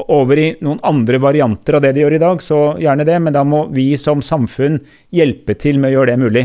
over 0.00 0.38
i 0.40 0.46
noen 0.64 0.80
andre 0.88 1.18
varianter 1.20 1.76
av 1.76 1.82
det 1.84 1.92
de 1.92 2.04
gjør 2.04 2.16
i 2.16 2.20
dag, 2.22 2.42
så 2.44 2.60
gjerne 2.80 3.04
det, 3.04 3.18
men 3.20 3.34
da 3.34 3.42
må 3.44 3.66
vi 3.74 3.90
som 4.00 4.22
samfunn 4.24 4.80
hjelpe 5.12 5.56
til 5.60 5.80
med 5.80 5.92
å 5.92 5.98
gjøre 5.98 6.14
det 6.14 6.22
mulig. 6.22 6.44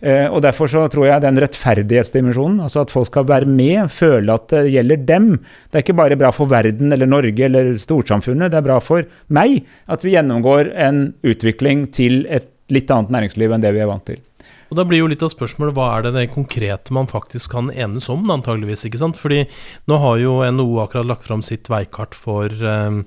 Eh, 0.00 0.26
og 0.26 0.42
Derfor 0.42 0.70
så 0.70 0.84
tror 0.90 1.08
jeg 1.08 1.22
den 1.22 1.38
rettferdighetsdimensjonen, 1.42 2.60
altså 2.66 2.82
at 2.82 2.94
folk 2.94 3.10
skal 3.10 3.26
være 3.30 3.50
med, 3.50 3.90
føle 3.94 4.34
at 4.34 4.50
det 4.50 4.74
gjelder 4.74 5.02
dem. 5.06 5.32
Det 5.70 5.80
er 5.80 5.86
ikke 5.86 5.98
bare 6.00 6.18
bra 6.18 6.32
for 6.34 6.50
verden 6.50 6.94
eller 6.94 7.10
Norge 7.10 7.46
eller 7.46 7.74
storsamfunnet, 7.82 8.50
det 8.50 8.60
er 8.60 8.68
bra 8.68 8.78
for 8.82 9.06
meg 9.34 9.60
at 9.86 10.06
vi 10.06 10.14
gjennomgår 10.16 10.72
en 10.88 11.04
utvikling 11.26 11.88
til 11.94 12.24
et 12.26 12.50
litt 12.74 12.90
annet 12.92 13.14
næringsliv 13.14 13.54
enn 13.54 13.62
det 13.64 13.74
vi 13.74 13.84
er 13.84 13.90
vant 13.90 14.06
til. 14.10 14.20
Og 14.68 14.76
Da 14.76 14.84
blir 14.84 15.00
jo 15.00 15.08
litt 15.08 15.24
av 15.24 15.32
spørsmålet 15.32 15.76
hva 15.76 15.88
er 15.96 16.06
det 16.06 16.14
det 16.16 16.28
konkrete 16.34 16.92
man 16.92 17.08
faktisk 17.08 17.54
kan 17.56 17.72
enes 17.72 18.08
om, 18.12 18.26
antageligvis. 18.28 18.84
ikke 18.84 19.00
sant? 19.00 19.16
Fordi 19.16 19.46
nå 19.88 19.98
har 20.02 20.18
jo 20.20 20.38
NHO 20.44 20.80
akkurat 20.84 21.08
lagt 21.08 21.24
fram 21.24 21.42
sitt 21.42 21.70
veikart 21.72 22.14
for, 22.14 22.52
um, 22.52 23.04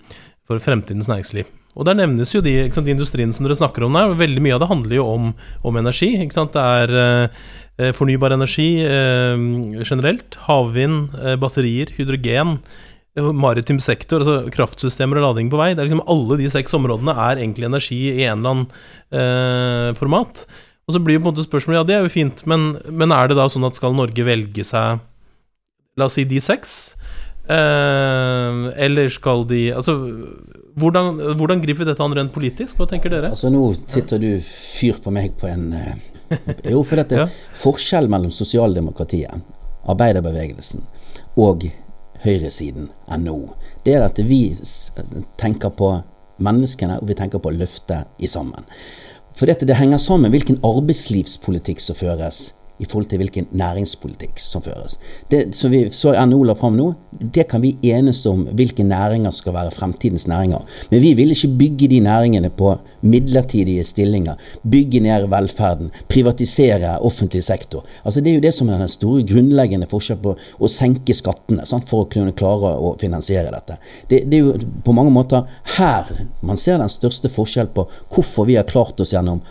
for 0.48 0.62
fremtidens 0.64 1.10
næringsliv. 1.12 1.46
Og 1.78 1.88
der 1.88 1.96
nevnes 1.96 2.34
jo 2.34 2.42
de, 2.44 2.56
sant, 2.74 2.88
de 2.88 2.96
industriene 2.96 3.32
som 3.36 3.46
dere 3.46 3.56
snakker 3.56 3.86
om 3.86 3.96
der. 3.96 4.16
Veldig 4.20 4.44
mye 4.44 4.56
av 4.58 4.64
det 4.64 4.72
handler 4.72 4.98
jo 4.98 5.06
om, 5.08 5.30
om 5.68 5.78
energi. 5.80 6.14
ikke 6.20 6.36
sant? 6.36 6.58
Det 6.58 6.64
er 6.84 6.96
eh, 7.00 7.92
fornybar 7.96 8.36
energi 8.36 8.70
eh, 8.84 9.46
generelt, 9.88 10.36
havvind, 10.50 11.16
eh, 11.22 11.38
batterier, 11.40 11.94
hydrogen, 11.96 12.58
eh, 13.16 13.30
maritim 13.32 13.80
sektor, 13.80 14.26
altså 14.26 14.52
kraftsystemer 14.52 15.22
og 15.22 15.30
lading 15.30 15.54
på 15.54 15.62
vei. 15.62 15.72
Det 15.72 15.86
er 15.86 15.92
liksom 15.92 16.04
Alle 16.12 16.42
de 16.42 16.52
seks 16.52 16.76
områdene 16.76 17.16
er 17.30 17.40
egentlig 17.40 17.70
energi 17.70 18.02
i 18.18 18.28
en 18.28 18.42
eller 18.42 18.52
annen 18.52 18.68
eh, 19.16 19.96
format. 20.02 20.44
Og 20.88 20.96
så 20.96 21.00
blir 21.04 21.18
jo 21.18 21.24
på 21.24 21.30
en 21.30 21.34
måte 21.36 21.46
spørsmålet 21.46 21.80
ja, 21.80 21.88
det 21.88 21.96
er 21.98 22.06
jo 22.08 22.12
fint, 22.14 22.42
men, 22.50 22.72
men 22.90 23.14
er 23.16 23.30
det 23.32 23.38
da 23.38 23.46
sånn 23.52 23.68
at 23.68 23.78
skal 23.78 23.94
Norge 23.96 24.26
velge 24.28 24.66
seg 24.68 25.00
La 26.00 26.08
oss 26.08 26.16
si 26.16 26.24
de 26.26 26.40
seks? 26.42 26.96
Eh, 27.52 28.62
eller 28.86 29.10
skal 29.12 29.44
de 29.50 29.60
Altså, 29.76 29.96
hvordan, 30.80 31.20
hvordan 31.40 31.62
griper 31.64 31.84
vi 31.84 31.90
dette 31.92 32.04
an 32.06 32.16
rent 32.16 32.34
politisk? 32.34 32.78
Hva 32.80 32.88
tenker 32.90 33.12
dere? 33.14 33.32
Altså 33.34 33.52
Nå 33.52 33.66
sitter 33.82 34.22
du 34.22 34.30
fyr 34.46 35.02
på 35.04 35.14
meg 35.14 35.36
på 35.42 35.50
en 35.52 35.68
eh, 35.76 35.94
Jo, 36.72 36.84
for 36.88 37.02
dette 37.02 37.18
Ja. 37.22 37.28
forskjell 37.60 38.08
mellom 38.12 38.32
sosialdemokratiet, 38.32 39.42
arbeiderbevegelsen 39.92 40.86
og 41.42 41.66
høyresiden 42.24 42.88
NO, 43.20 43.38
det 43.86 43.96
er 43.98 44.04
at 44.06 44.20
vi 44.24 44.54
tenker 45.42 45.72
på 45.74 45.90
menneskene, 46.42 47.00
og 47.02 47.08
vi 47.10 47.16
tenker 47.18 47.42
på 47.42 47.50
å 47.50 47.56
løfte 47.56 48.04
i 48.22 48.30
sammen. 48.30 48.64
For 49.36 49.50
dette, 49.50 49.68
det 49.68 49.80
henger 49.80 50.02
sammen 50.02 50.32
hvilken 50.34 50.60
arbeidslivspolitikk 50.66 51.82
som 51.84 51.98
føres 51.98 52.50
i 52.82 52.88
forhold 52.90 53.10
til 53.12 53.22
hvilken 53.22 53.48
næringspolitikk 53.58 54.40
som 54.42 54.64
føres. 54.66 54.98
Det 55.32 55.44
som 55.56 55.72
vi 55.74 55.84
så 55.94 56.14
NHO 56.26 56.42
la 56.50 56.56
fram 56.58 56.78
nå, 56.78 56.88
det 57.12 57.46
kan 57.52 57.62
vi 57.62 57.76
enes 57.94 58.24
om 58.30 58.48
hvilke 58.58 58.84
næringer 58.88 59.34
skal 59.36 59.54
være 59.54 59.74
fremtidens 59.76 60.28
næringer. 60.28 60.66
Men 60.90 61.04
vi 61.04 61.14
vil 61.20 61.34
ikke 61.36 61.52
bygge 61.60 61.90
de 61.92 62.00
næringene 62.08 62.50
på 62.50 62.74
midlertidige 63.02 63.84
stillinger. 63.84 64.40
Bygge 64.72 65.00
ned 65.06 65.28
velferden. 65.30 65.92
Privatisere 66.10 66.98
offentlig 67.00 67.44
sektor. 67.44 67.86
Altså 68.06 68.22
Det 68.22 68.32
er 68.32 68.36
jo 68.36 68.46
det 68.48 68.54
som 68.54 68.70
er 68.70 68.78
den 68.78 68.90
store 68.90 69.24
grunnleggende 69.28 69.90
forskjell 69.92 70.20
på 70.24 70.36
å 70.60 70.72
senke 70.72 71.14
skattene 71.14 71.66
sant, 71.66 71.88
for 71.90 72.06
å 72.06 72.10
kunne 72.12 72.34
klare 72.38 72.74
å 72.78 72.96
finansiere 73.02 73.54
dette. 73.54 73.78
Det, 74.10 74.24
det 74.30 74.40
er 74.40 74.46
jo 74.46 74.58
på 74.86 74.96
mange 74.96 75.14
måter 75.14 75.46
her 75.78 76.10
man 76.42 76.58
ser 76.58 76.82
den 76.82 76.90
største 76.90 77.30
forskjellen 77.30 77.74
på 77.76 77.88
hvorfor 78.14 78.48
vi 78.50 78.58
har 78.58 78.70
klart 78.70 79.00
oss 79.02 79.14
gjennom 79.14 79.42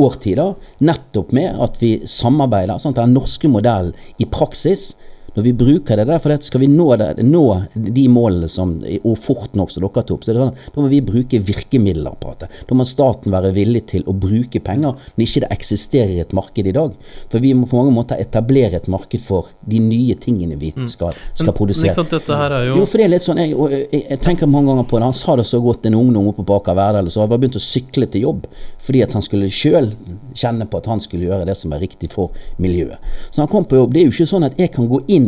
årtider, 0.00 0.54
nettopp 0.84 1.32
med 1.32 1.60
at 1.64 1.78
vi 1.80 1.94
samarbeider. 2.08 2.78
Sant? 2.82 2.96
den 2.96 3.14
norske 3.16 3.48
modellen 3.48 3.94
i 4.20 4.28
praksis 4.28 4.92
når 5.36 5.46
vi 5.46 5.52
bruker 5.56 5.96
det 5.96 6.06
der, 6.10 6.20
for 6.20 6.32
det 6.32 6.44
skal 6.44 6.62
vi 6.62 6.68
nå, 6.68 6.86
det, 7.00 7.10
nå 7.24 7.42
de 7.74 8.04
målene 8.12 8.48
som, 8.52 8.74
og 9.02 9.16
fort 9.20 9.56
nok 9.58 9.72
som 9.72 9.84
dere 9.86 10.04
tok, 10.08 10.24
så 10.26 10.34
sånn, 10.36 10.52
da 10.74 10.82
må 10.82 10.90
vi 10.92 11.00
bruke 11.04 11.40
virkemiddelapparatet. 11.40 12.62
Da 12.68 12.76
må 12.76 12.86
staten 12.88 13.32
være 13.32 13.52
villig 13.56 13.84
til 13.94 14.04
å 14.08 14.14
bruke 14.16 14.60
penger 14.64 14.98
når 15.16 15.24
ikke 15.24 15.44
det 15.44 15.50
eksisterer 15.56 16.20
et 16.24 16.34
marked 16.36 16.68
i 16.68 16.74
dag. 16.76 16.96
For 17.32 17.42
vi 17.44 17.54
må 17.56 17.68
på 17.70 17.80
mange 17.80 17.94
måter 17.96 18.20
etablere 18.22 18.80
et 18.80 18.90
marked 18.92 19.24
for 19.24 19.50
de 19.68 19.80
nye 19.82 20.16
tingene 20.20 20.58
vi 20.60 20.72
skal, 20.90 21.16
skal 21.32 21.48
Men 21.48 21.52
ikke 21.52 21.58
produsere. 21.62 21.96
sant, 21.96 22.12
dette 22.12 22.38
her 22.42 22.56
er 22.58 22.68
jo 22.68 22.76
Jo, 22.80 22.86
for 22.88 23.00
det 23.00 23.08
er 23.08 23.14
litt 23.14 23.26
sånn, 23.26 23.40
jeg, 23.42 23.56
jeg, 23.56 24.02
jeg 24.10 24.22
tenker 24.24 24.50
mange 24.50 24.72
ganger 24.72 24.88
på 24.90 25.00
det. 25.00 25.08
Han 25.08 25.16
sa 25.16 25.36
det 25.40 25.48
så 25.48 25.62
godt, 25.64 25.88
en 25.88 25.98
ungdom 25.98 26.28
oppe 26.32 26.44
på 26.46 26.58
Aker 26.60 26.76
Verdal, 26.78 27.10
så 27.12 27.22
hadde 27.22 27.32
bare 27.34 27.44
begynt 27.46 27.60
å 27.60 27.64
sykle 27.64 28.08
til 28.12 28.28
jobb 28.28 28.46
fordi 28.82 29.02
at 29.04 29.12
han 29.14 29.22
skulle 29.22 29.46
sjøl 29.52 29.92
kjenne 30.34 30.66
på 30.66 30.80
at 30.80 30.88
han 30.90 31.00
skulle 31.02 31.28
gjøre 31.28 31.46
det 31.46 31.54
som 31.58 31.72
er 31.74 31.82
riktig 31.84 32.08
for 32.10 32.32
miljøet. 32.62 32.98
Så 33.30 33.44
han 33.44 33.50
kom 33.50 33.66
på 33.68 33.78
jobb. 33.78 33.92
Det 33.94 34.02
er 34.02 34.08
jo 34.08 34.14
ikke 34.14 34.26
sånn 34.32 34.46
at 34.48 34.58
jeg 34.58 34.72
kan 34.74 34.88
gå 34.90 34.98
inn 35.14 35.21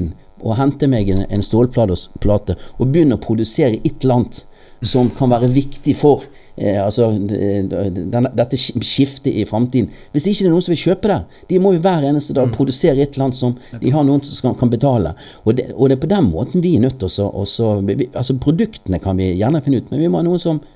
og 0.45 0.59
hente 0.59 0.89
meg 0.91 1.09
en, 1.13 1.25
en 1.31 1.45
stålplate 1.45 2.57
og 2.77 2.91
begynne 2.91 3.17
å 3.17 3.23
produsere 3.23 3.79
et 3.81 4.05
eller 4.05 4.21
annet 4.21 4.43
som 4.85 5.09
kan 5.17 5.31
være 5.33 5.49
viktig 5.49 5.95
for 5.97 6.25
eh, 6.57 6.77
altså, 6.83 7.11
den, 7.17 8.29
dette 8.37 8.59
skiftet 8.59 9.33
i 9.33 9.47
framtiden. 9.49 9.89
Hvis 10.13 10.27
ikke 10.29 10.45
det 10.45 10.51
er 10.51 10.55
noen 10.55 10.67
som 10.67 10.75
vil 10.75 10.83
kjøpe 10.83 11.11
det, 11.11 11.19
de 11.51 11.61
må 11.63 11.75
jo 11.77 11.83
hver 11.85 12.05
eneste 12.11 12.37
dag 12.37 12.53
produsere 12.55 13.01
et 13.01 13.17
eller 13.17 13.29
annet 13.29 13.41
som 13.41 13.57
de 13.81 13.95
har 13.95 14.07
noen 14.07 14.23
som 14.27 14.51
kan, 14.51 14.59
kan 14.61 14.73
betale. 14.73 15.15
Og 15.45 15.57
det, 15.59 15.71
og 15.75 15.89
det 15.89 15.99
er 15.99 16.05
på 16.05 16.13
den 16.13 16.31
måten 16.31 16.65
vi 16.65 16.77
er 16.77 16.87
nødt 16.87 17.01
til 17.01 17.25
å 17.25 17.33
Altså 17.45 18.37
Produktene 18.43 19.01
kan 19.03 19.19
vi 19.19 19.33
gjerne 19.39 19.63
finne 19.65 19.81
ut, 19.81 19.91
men 19.93 20.03
vi 20.03 20.11
må 20.11 20.21
ha 20.21 20.27
noen 20.27 20.43
som 20.43 20.61
eh, 20.61 20.74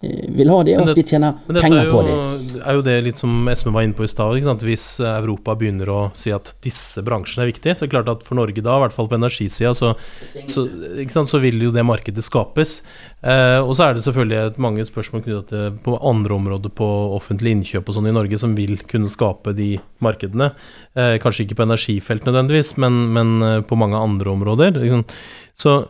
vil 0.00 0.48
ha 0.48 0.62
det, 0.64 0.76
og 0.80 0.86
det, 0.88 0.94
at 0.94 0.98
vi 0.98 1.04
tjener 1.04 1.34
penger 1.60 1.90
på 1.90 1.98
på 2.00 2.04
Men 2.06 2.46
det. 2.48 2.60
er 2.64 2.76
jo 2.78 2.84
det 2.86 2.94
litt 3.04 3.18
som 3.20 3.48
Espen 3.52 3.74
var 3.74 3.84
inne 3.84 3.96
på 3.96 4.06
i 4.06 4.10
stad. 4.10 4.38
Hvis 4.64 4.86
Europa 5.04 5.54
begynner 5.60 5.90
å 5.92 6.00
si 6.16 6.32
at 6.32 6.54
disse 6.64 7.04
bransjene 7.04 7.44
er 7.44 7.50
viktige, 7.52 7.74
så 7.76 7.84
er 7.84 7.90
det 7.90 7.94
klart 7.98 8.12
at 8.12 8.24
for 8.24 8.40
Norge 8.40 8.64
da, 8.64 8.78
i 8.78 8.84
hvert 8.86 8.96
fall 8.96 9.10
på 9.10 9.18
energisida, 9.18 9.74
så, 9.76 9.92
så, 10.48 10.64
så 11.28 11.42
vil 11.42 11.60
jo 11.66 11.74
det 11.74 11.84
markedet 11.84 12.24
skapes. 12.24 12.78
Eh, 13.20 13.58
og 13.60 13.74
så 13.76 13.90
er 13.90 13.96
det 13.96 14.06
selvfølgelig 14.06 14.60
mange 14.64 14.88
spørsmål 14.88 15.24
knyttet 15.26 15.52
til 15.52 15.78
på 15.84 15.98
andre 16.00 16.36
områder 16.38 16.72
på 16.72 16.88
offentlig 17.18 17.58
innkjøp 17.58 17.90
og 17.90 17.98
sånn 17.98 18.08
i 18.08 18.16
Norge 18.16 18.40
som 18.40 18.56
vil 18.56 18.78
kunne 18.88 19.10
skape 19.12 19.52
de 19.58 19.74
markedene. 20.00 20.54
Eh, 20.96 21.18
kanskje 21.20 21.44
ikke 21.44 21.60
på 21.60 21.68
energifelt 21.68 22.24
nødvendigvis, 22.28 22.78
men, 22.80 23.02
men 23.16 23.36
eh, 23.44 23.58
på 23.60 23.76
mange 23.76 24.00
andre 24.00 24.32
områder. 24.32 24.80
Ikke 24.80 25.02
sant? 25.02 25.18
Så 25.52 25.82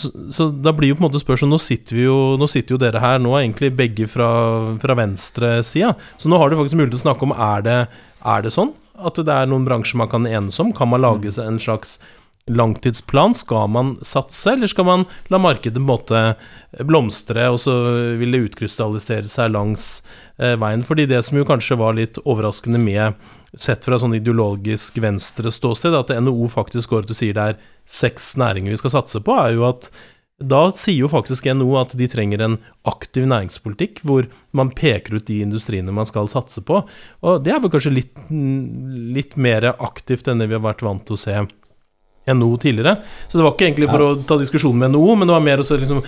så, 0.00 0.10
så 0.30 0.48
da 0.50 0.74
blir 0.76 0.90
jo 0.90 0.96
på 0.98 1.00
en 1.00 1.06
måte 1.06 1.22
spørsmålet 1.22 1.54
Nå 1.54 1.58
sitter 1.64 2.00
jo 2.02 2.16
Nå 2.36 2.48
sitter 2.52 2.76
jo 2.76 2.80
dere 2.82 3.00
her, 3.00 3.20
nå 3.22 3.32
er 3.32 3.46
egentlig 3.46 3.70
begge 3.78 4.08
fra, 4.10 4.28
fra 4.82 4.96
venstresida. 4.98 5.94
Så 6.20 6.28
nå 6.28 6.36
har 6.36 6.52
du 6.52 6.58
faktisk 6.58 6.76
mulighet 6.76 6.98
til 6.98 7.00
å 7.00 7.06
snakke 7.06 7.24
om 7.24 7.32
er 7.32 7.64
det, 7.64 7.78
er 8.20 8.44
det 8.44 8.52
sånn 8.52 8.74
at 8.96 9.18
det 9.28 9.32
er 9.32 9.48
noen 9.48 9.64
bransjer 9.66 10.00
man 10.00 10.08
kan 10.12 10.28
enes 10.28 10.60
om? 10.60 10.70
Kan 10.76 10.88
man 10.92 11.02
lage 11.04 11.32
seg 11.32 11.48
en 11.48 11.58
slags 11.60 11.96
langtidsplan? 12.48 13.34
Skal 13.36 13.68
man 13.72 13.94
satse, 14.04 14.52
eller 14.52 14.70
skal 14.72 14.88
man 14.88 15.04
la 15.32 15.40
markedet 15.40 15.76
på 15.76 15.84
en 15.84 15.88
måte 15.88 16.22
blomstre, 16.88 17.48
og 17.52 17.60
så 17.60 17.74
vil 18.20 18.32
det 18.32 18.42
utkrystallisere 18.50 19.28
seg 19.32 19.52
langs 19.52 19.88
eh, 20.36 20.56
veien? 20.60 20.84
Fordi 20.86 21.08
det 21.10 21.22
som 21.26 21.36
jo 21.40 21.48
kanskje 21.48 21.80
var 21.80 21.96
litt 21.98 22.20
overraskende 22.24 22.80
med 22.80 23.20
sett 23.56 23.86
fra 23.86 23.98
sånn 24.00 24.16
ideologisk 24.18 24.98
venstre 25.02 25.52
ståsted, 25.54 25.96
at 25.96 26.12
NHO 26.12 26.50
faktisk 26.52 26.92
går 26.92 27.06
ut 27.06 27.14
og 27.14 27.18
sier 27.18 27.36
det 27.36 27.48
er 27.52 27.64
seks 27.88 28.34
næringer 28.40 28.74
vi 28.74 28.82
skal 28.82 28.94
satse 28.98 29.22
på, 29.24 29.36
er 29.40 29.56
jo 29.56 29.66
at 29.68 29.90
da 30.36 30.66
sier 30.76 31.06
jo 31.06 31.08
faktisk 31.08 31.46
NHO 31.48 31.78
at 31.80 31.94
de 31.96 32.06
trenger 32.12 32.42
en 32.44 32.56
aktiv 32.88 33.24
næringspolitikk, 33.24 34.02
hvor 34.04 34.26
man 34.56 34.68
peker 34.76 35.16
ut 35.16 35.28
de 35.30 35.38
industriene 35.40 35.94
man 35.96 36.08
skal 36.08 36.28
satse 36.28 36.60
på. 36.60 36.82
Og 37.24 37.38
det 37.44 37.54
er 37.54 37.62
vel 37.64 37.72
kanskje 37.72 37.94
litt, 37.94 38.18
litt 38.28 39.38
mer 39.40 39.70
aktivt 39.72 40.28
enn 40.28 40.42
det 40.42 40.50
vi 40.50 40.58
har 40.58 40.66
vært 40.66 40.84
vant 40.84 41.06
til 41.08 41.16
å 41.16 41.22
se 41.22 41.38
NHO 42.26 42.56
tidligere. 42.56 42.96
Så 43.28 43.38
det 43.38 43.44
var 43.44 43.54
ikke 43.54 43.68
egentlig 43.68 43.90
for 43.90 44.02
å 44.02 44.14
ta 44.26 44.38
diskusjon 44.40 44.78
med 44.78 44.90
NHO, 44.94 45.14
men 45.14 45.28
det 45.28 45.36
var 45.36 45.44
mer 45.46 45.62
å 45.62 45.66
se 45.66 45.78
liksom 45.78 46.02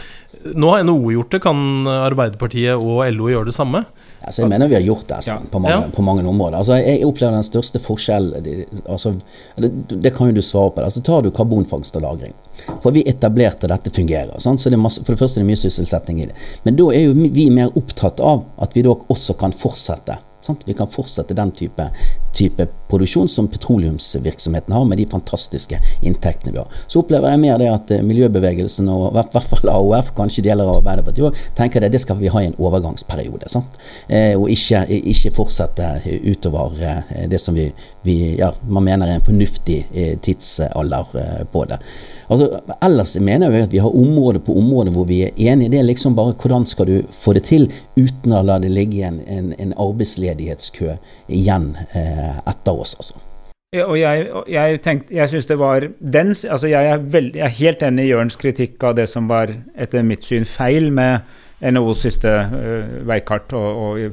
Nå 0.54 0.68
har 0.70 0.82
NHO 0.84 1.10
gjort 1.14 1.32
det, 1.32 1.38
kan 1.42 1.56
Arbeiderpartiet 1.88 2.76
og 2.76 3.00
LO 3.14 3.30
gjøre 3.32 3.48
det 3.48 3.54
samme? 3.56 3.80
Altså, 4.20 4.42
jeg 4.42 4.50
mener 4.50 4.68
vi 4.68 4.76
har 4.76 4.84
gjort 4.84 5.06
det 5.08 5.16
Espen, 5.18 5.40
Ja. 5.40 5.50
på, 5.50 5.58
mange, 5.62 5.74
Ja. 5.86 5.90
på 5.94 6.02
mange 6.04 6.24
områder. 6.28 6.58
Altså, 6.58 6.76
jeg 6.76 7.04
opplever 7.06 7.32
den 7.38 7.46
største 7.46 7.80
forskjellen 7.80 8.66
altså, 8.88 9.14
det, 9.56 9.70
det 9.88 10.12
kan 10.14 10.28
jo 10.28 10.36
du 10.36 10.42
svare 10.42 10.74
på. 10.74 10.84
Altså, 10.84 11.02
tar 11.02 11.22
du 11.22 11.30
karbonfangst 11.30 11.96
og 11.96 12.02
-lagring. 12.02 12.34
For 12.82 12.90
vi 12.90 13.02
etablerte 13.06 13.68
dette 13.68 13.90
fungerer. 13.90 14.38
Sant? 14.38 14.60
Så 14.60 14.70
det 14.70 14.78
masse, 14.78 15.02
for 15.04 15.12
det 15.12 15.20
første 15.20 15.40
er 15.40 15.44
det 15.46 15.50
mye 15.50 15.62
sysselsetting 15.62 16.20
i 16.22 16.26
det. 16.26 16.34
Men 16.64 16.76
da 16.76 16.90
er 16.92 17.04
jo 17.06 17.12
vi 17.14 17.50
mer 17.50 17.70
opptatt 17.74 18.20
av 18.20 18.44
at 18.60 18.74
vi 18.74 18.82
da 18.82 18.90
også 18.90 19.38
kan 19.38 19.52
fortsette. 19.52 20.18
Sant? 20.40 20.62
Vi 20.66 20.74
kan 20.74 20.88
fortsette 20.88 21.34
den 21.34 21.50
type, 21.50 21.88
type 22.36 22.66
produksjon 22.88 23.28
som 23.28 23.48
petroleumsvirksomheten 23.50 24.74
har, 24.74 24.84
med 24.84 25.00
de 25.00 25.06
fantastiske 25.10 25.80
inntektene 26.00 26.52
vi 26.54 26.60
har. 26.62 26.76
Så 26.86 27.02
opplever 27.02 27.32
jeg 27.32 27.42
mer 27.42 27.58
det 27.60 27.70
at 27.72 27.90
eh, 27.94 28.04
miljøbevegelsen, 28.06 28.88
og 28.92 29.08
i 29.10 29.16
hvert 29.18 29.50
fall 29.50 29.72
AOF, 29.72 30.12
kanskje 30.16 30.46
deler 30.46 30.68
av 30.68 30.78
Arbeiderpartiet 30.78 31.26
òg, 31.28 31.42
tenker 31.58 31.82
det, 31.82 31.90
det 31.96 32.02
skal 32.04 32.20
vi 32.20 32.30
ha 32.32 32.42
i 32.42 32.50
en 32.52 32.56
overgangsperiode. 32.56 33.50
Eh, 34.08 34.34
og 34.38 34.46
ikke, 34.54 34.84
ikke 35.12 35.34
fortsette 35.36 35.90
utover 36.30 36.78
eh, 36.86 37.26
det 37.32 37.42
som 37.42 37.58
vi, 37.58 37.66
vi 38.06 38.18
ja, 38.38 38.52
man 38.68 38.86
mener 38.86 39.10
er 39.10 39.18
en 39.18 39.26
fornuftig 39.26 39.80
eh, 39.92 40.14
tidsalder 40.22 41.18
eh, 41.18 41.44
på 41.50 41.66
det. 41.68 41.82
Altså, 42.28 42.60
ellers 42.84 43.14
mener 43.20 43.54
jeg 43.54 43.68
at 43.68 43.72
vi 43.72 43.80
har 43.80 43.94
område 43.96 44.40
på 44.44 44.56
område 44.60 44.92
hvor 44.92 45.06
vi 45.08 45.22
er 45.24 45.36
enige. 45.36 45.72
Det 45.72 45.78
er 45.80 45.88
liksom 45.88 46.16
bare 46.16 46.34
hvordan 46.36 46.66
skal 46.68 46.86
du 46.86 46.98
få 47.12 47.32
det 47.36 47.46
til 47.48 47.70
uten 47.96 48.34
å 48.36 48.42
la 48.44 48.58
det 48.60 48.72
ligge 48.72 49.06
en, 49.08 49.22
en, 49.26 49.54
en 49.56 49.72
arbeidsledighetskø 49.72 50.98
igjen 51.28 51.72
eh, 51.96 52.36
etter 52.44 52.84
oss, 52.84 52.94
altså. 53.00 53.24
Ja, 53.76 53.84
og 53.84 53.98
jeg, 54.00 54.28
jeg 54.48 54.78
tenkte, 54.80 55.12
jeg 55.12 55.28
synes 55.28 55.46
det 55.46 55.58
var 55.60 55.84
den, 56.00 56.30
altså 56.32 56.70
jeg 56.70 56.86
er, 56.88 57.02
veld, 57.12 57.34
jeg 57.36 57.44
er 57.44 57.58
helt 57.58 57.82
enig 57.84 58.06
i 58.06 58.12
Jørns 58.14 58.38
kritikk 58.40 58.84
av 58.84 58.94
det 58.96 59.04
som 59.12 59.28
var 59.28 59.52
etter 59.76 60.06
mitt 60.08 60.24
syn 60.24 60.48
feil 60.48 60.88
med 60.92 61.20
NHOs 61.58 62.02
siste 62.06 62.30
uh, 62.30 62.98
veikart 63.08 63.52
og, 63.58 63.82
og 63.82 64.00
i 64.00 64.06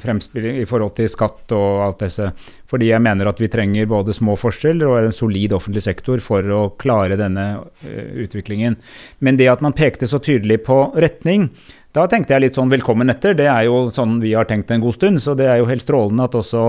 i 0.55 0.65
forhold 0.65 0.95
til 0.97 1.09
skatt 1.11 1.53
og 1.55 1.83
alt 1.85 2.03
disse. 2.05 2.31
Fordi 2.65 2.89
jeg 2.89 3.03
mener 3.05 3.29
at 3.29 3.41
vi 3.41 3.51
trenger 3.51 3.89
både 3.89 4.15
små 4.17 4.37
forskjeller 4.39 4.89
og 4.89 4.99
en 4.99 5.15
solid 5.15 5.53
offentlig 5.53 5.85
sektor 5.85 6.23
for 6.23 6.41
å 6.41 6.61
klare 6.81 7.19
denne 7.19 7.47
uh, 7.61 8.05
utviklingen. 8.25 8.79
Men 9.19 9.37
det 9.37 9.51
at 9.51 9.61
man 9.65 9.77
pekte 9.77 10.09
så 10.09 10.19
tydelig 10.23 10.63
på 10.65 10.79
retning, 10.97 11.51
da 11.95 12.03
tenkte 12.11 12.35
jeg 12.35 12.43
litt 12.43 12.57
sånn 12.57 12.71
velkommen 12.71 13.11
etter. 13.11 13.35
Det 13.37 13.45
er 13.47 13.69
jo 13.69 13.85
sånn 13.95 14.17
vi 14.19 14.33
har 14.35 14.47
tenkt 14.49 14.71
en 14.73 14.83
god 14.83 14.97
stund. 14.97 15.21
Så 15.23 15.35
det 15.39 15.47
er 15.47 15.61
jo 15.61 15.69
helt 15.69 15.85
strålende 15.85 16.27
at 16.27 16.35
også 16.35 16.65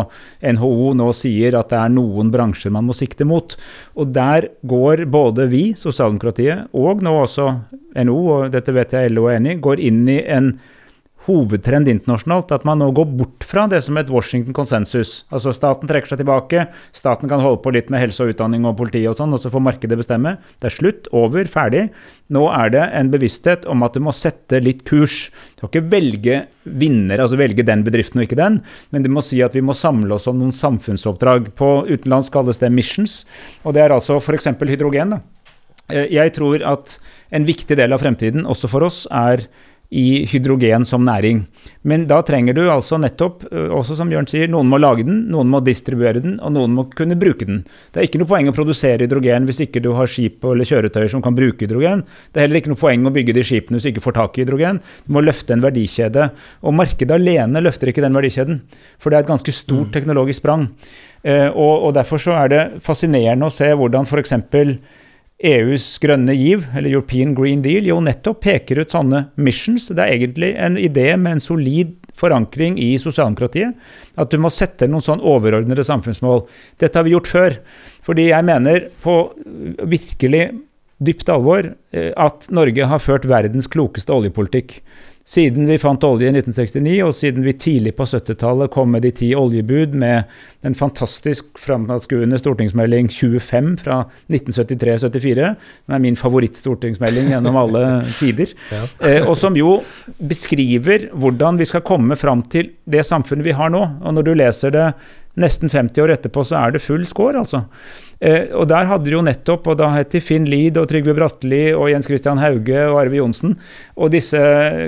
NHO 0.54 0.92
nå 1.00 1.08
sier 1.18 1.56
at 1.58 1.72
det 1.72 1.80
er 1.80 1.94
noen 1.96 2.30
bransjer 2.34 2.74
man 2.74 2.86
må 2.86 2.94
sikte 2.94 3.26
mot. 3.26 3.56
Og 3.98 4.12
der 4.14 4.46
går 4.70 5.02
både 5.10 5.48
vi, 5.50 5.64
sosialdemokratiet, 5.78 6.70
og 6.78 7.02
nå 7.02 7.16
også 7.24 7.48
NHO, 7.98 8.22
og 8.36 8.54
dette 8.54 8.74
vet 8.76 8.94
jeg 8.94 9.16
LO 9.16 9.26
er 9.26 9.40
enig 9.40 9.56
i, 9.56 9.60
går 9.66 9.82
inn 9.88 10.04
i 10.14 10.20
en 10.22 10.54
hovedtrend 11.26 11.90
internasjonalt 11.90 12.52
at 12.54 12.64
man 12.66 12.80
nå 12.80 12.88
går 12.94 13.08
bort 13.18 13.46
fra 13.46 13.66
det 13.70 13.82
som 13.84 13.98
et 13.98 14.10
Washington 14.12 14.54
konsensus. 14.56 15.18
Altså 15.34 15.52
staten 15.54 15.90
trekker 15.90 16.12
seg 16.12 16.22
tilbake, 16.22 16.66
staten 16.96 17.30
kan 17.30 17.42
holde 17.42 17.60
på 17.64 17.72
litt 17.74 17.90
med 17.92 18.02
helse 18.02 18.24
og 18.24 18.32
utdanning 18.32 18.66
og 18.68 18.76
politi 18.78 19.02
og 19.10 19.18
sånn, 19.18 19.34
og 19.34 19.42
så 19.42 19.52
får 19.52 19.64
markedet 19.66 19.98
bestemme. 19.98 20.36
Det 20.62 20.70
er 20.70 20.76
slutt, 20.76 21.10
over, 21.16 21.50
ferdig. 21.50 21.86
Nå 22.34 22.46
er 22.54 22.72
det 22.74 22.84
en 22.98 23.12
bevissthet 23.12 23.66
om 23.70 23.84
at 23.86 23.96
du 23.96 24.02
må 24.06 24.14
sette 24.16 24.60
litt 24.62 24.84
kurs. 24.88 25.28
Du 25.56 25.64
kan 25.64 25.72
ikke 25.72 25.92
velge 25.92 26.40
vinner, 26.66 27.22
altså 27.22 27.38
velge 27.40 27.66
den 27.66 27.84
bedriften 27.86 28.22
og 28.22 28.26
ikke 28.26 28.40
den, 28.40 28.60
men 28.94 29.06
du 29.06 29.10
må 29.12 29.22
si 29.24 29.42
at 29.44 29.54
vi 29.56 29.64
må 29.64 29.76
samle 29.76 30.18
oss 30.18 30.26
om 30.30 30.38
noen 30.40 30.54
samfunnsoppdrag. 30.54 31.52
På 31.58 31.80
utenlands 31.86 32.30
kalles 32.34 32.62
det 32.62 32.72
missions, 32.74 33.24
og 33.64 33.76
det 33.76 33.86
er 33.86 33.94
altså 33.94 34.20
f.eks. 34.22 34.54
hydrogen. 34.66 35.16
da. 35.16 35.22
Eh, 35.92 36.10
jeg 36.14 36.34
tror 36.34 36.62
at 36.66 36.98
en 37.34 37.46
viktig 37.46 37.78
del 37.78 37.94
av 37.94 38.02
fremtiden, 38.02 38.46
også 38.46 38.70
for 38.70 38.86
oss, 38.86 39.04
er 39.10 39.46
i 39.90 40.26
hydrogen 40.26 40.84
som 40.84 41.04
næring. 41.06 41.44
Men 41.86 42.06
da 42.10 42.18
trenger 42.26 42.56
du 42.56 42.64
altså 42.70 42.98
nettopp, 42.98 43.44
eh, 43.52 43.70
også 43.70 43.96
som 43.96 44.10
Bjørn 44.10 44.26
sier, 44.26 44.48
noen 44.50 44.66
må 44.66 44.80
lage 44.82 45.04
den, 45.06 45.28
noen 45.30 45.50
må 45.50 45.60
distribuere 45.64 46.22
den, 46.22 46.40
og 46.40 46.52
noen 46.56 46.74
må 46.74 46.86
kunne 46.90 47.18
bruke 47.18 47.46
den. 47.46 47.62
Det 47.92 48.00
er 48.00 48.08
ikke 48.08 48.20
noe 48.22 48.30
poeng 48.30 48.50
å 48.50 48.56
produsere 48.56 49.06
hydrogen 49.06 49.46
hvis 49.46 49.62
ikke 49.66 49.82
du 49.84 49.92
har 49.94 50.10
skip 50.10 50.44
eller 50.44 50.66
kjøretøyer 50.66 51.12
som 51.12 51.22
kan 51.22 51.36
bruke 51.38 51.66
hydrogen. 51.66 52.02
Det 52.32 52.42
er 52.42 52.48
heller 52.48 52.62
ikke 52.62 52.74
noe 52.74 52.82
poeng 52.82 53.06
å 53.06 53.14
bygge 53.14 53.36
de 53.36 53.46
skipene 53.46 53.78
hvis 53.78 53.86
du 53.86 53.92
ikke 53.94 54.06
får 54.08 54.18
tak 54.18 54.38
i 54.38 54.44
hydrogen. 54.44 54.82
Du 55.06 55.14
må 55.14 55.22
løfte 55.22 55.54
en 55.54 55.64
verdikjede. 55.64 56.30
Og 56.66 56.74
markedet 56.74 57.14
alene 57.14 57.62
løfter 57.62 57.92
ikke 57.92 58.04
den 58.04 58.16
verdikjeden, 58.16 58.62
for 58.98 59.10
det 59.10 59.20
er 59.20 59.26
et 59.26 59.32
ganske 59.32 59.54
stort 59.54 59.90
mm. 59.90 59.94
teknologisk 59.94 60.42
sprang. 60.42 60.70
Eh, 61.22 61.48
og, 61.48 61.88
og 61.88 61.94
derfor 61.94 62.22
så 62.22 62.34
er 62.42 62.52
det 62.52 62.62
fascinerende 62.84 63.46
å 63.46 63.54
se 63.54 63.70
hvordan 63.70 64.06
f.eks. 64.06 64.34
EUs 65.44 65.98
grønne 66.00 66.32
giv, 66.32 66.64
eller 66.72 66.94
European 66.94 67.34
Green 67.36 67.60
Deal, 67.64 67.84
jo 67.84 67.98
nettopp 68.00 68.40
peker 68.46 68.80
ut 68.80 68.94
sånne 68.94 69.26
missions. 69.36 69.90
Det 69.92 70.00
er 70.00 70.14
egentlig 70.14 70.54
en 70.56 70.78
idé 70.80 71.10
med 71.20 71.36
en 71.36 71.42
solid 71.44 71.92
forankring 72.16 72.78
i 72.80 72.94
sosialdemokratiet. 73.00 73.76
At 74.16 74.32
du 74.32 74.40
må 74.40 74.48
sette 74.52 74.88
noen 74.88 75.04
sånn 75.04 75.20
overordnede 75.20 75.84
samfunnsmål. 75.84 76.46
Dette 76.80 76.96
har 76.96 77.04
vi 77.04 77.12
gjort 77.12 77.28
før. 77.28 77.58
Fordi 78.06 78.30
jeg 78.30 78.48
mener 78.48 78.88
på 79.04 79.18
virkelig 79.84 80.46
dypt 80.98 81.28
alvor 81.28 81.74
eh, 81.92 82.12
at 82.16 82.48
Norge 82.54 82.88
har 82.88 83.02
ført 83.02 83.28
verdens 83.28 83.68
klokeste 83.68 84.14
oljepolitikk. 84.14 84.80
Siden 85.26 85.66
vi 85.66 85.74
fant 85.82 86.04
olje 86.06 86.28
i 86.28 86.30
1969, 86.30 86.92
og 87.02 87.14
siden 87.18 87.42
vi 87.42 87.56
tidlig 87.58 87.96
på 87.98 88.04
70-tallet 88.06 88.70
kom 88.70 88.92
med 88.94 89.02
de 89.02 89.10
ti 89.10 89.32
oljebud, 89.34 89.96
med 89.98 90.30
den 90.62 90.76
fantastisk 90.78 91.58
framadskuende 91.58 92.38
stortingsmelding 92.38 93.10
25 93.10 93.72
fra 93.80 93.96
1973-74, 94.30 95.48
som 95.58 95.96
er 95.96 96.04
min 96.04 96.18
favorittstortingsmelding 96.20 97.32
gjennom 97.34 97.58
alle 97.58 97.82
tider, 98.20 98.54
ja. 98.70 98.84
eh, 99.02 99.26
og 99.26 99.34
som 99.40 99.58
jo 99.58 99.80
beskriver 100.22 101.08
hvordan 101.10 101.58
vi 101.58 101.66
skal 101.66 101.82
komme 101.86 102.14
fram 102.14 102.46
til 102.52 102.76
det 102.86 103.02
samfunnet 103.10 103.50
vi 103.50 103.58
har 103.58 103.74
nå. 103.74 103.82
Og 104.06 104.14
når 104.14 104.30
du 104.30 104.34
leser 104.38 104.78
det 104.78 104.88
nesten 105.40 105.70
50 105.72 106.02
år 106.02 106.14
etterpå 106.16 106.44
så 106.48 106.58
er 106.60 106.74
det 106.74 106.84
full 106.84 107.04
score, 107.08 107.36
altså. 107.42 107.64
Eh, 108.24 108.48
og 108.56 108.64
der 108.70 108.88
hadde 108.88 109.04
de 109.04 109.12
jo 109.12 109.24
nettopp, 109.24 109.66
og 109.68 109.78
da 109.80 109.90
het 109.92 110.14
de 110.14 110.22
Finn 110.24 110.46
Lied 110.48 110.78
og 110.80 110.88
Trygve 110.88 111.12
Bratteli 111.16 111.68
og 111.76 111.90
Jens 111.92 112.08
Christian 112.08 112.40
Hauge 112.40 112.86
og 112.88 113.00
Arve 113.02 113.18
Johnsen, 113.20 113.56
og 113.96 114.14
disse 114.14 114.40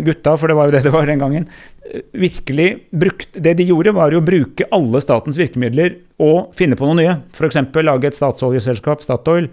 gutta, 0.07 0.37
for 0.41 0.49
det 0.49 0.57
var 0.57 0.69
jo 0.69 0.77
det 0.77 0.85
det 0.87 0.95
var 0.95 1.09
den 1.09 1.21
gangen, 1.21 1.49
eh, 1.85 2.03
virkelig 2.13 2.69
brukt 2.91 3.37
Det 3.39 3.57
de 3.59 3.69
gjorde, 3.69 3.93
var 3.95 4.13
jo 4.13 4.23
å 4.23 4.25
bruke 4.25 4.69
alle 4.73 5.01
statens 5.05 5.37
virkemidler 5.37 5.99
og 6.19 6.55
finne 6.57 6.77
på 6.77 6.89
noe 6.89 6.97
nye. 6.97 7.19
F.eks. 7.37 7.61
lage 7.85 8.09
et 8.09 8.17
statsoljeselskap, 8.17 9.05
Statoil, 9.05 9.51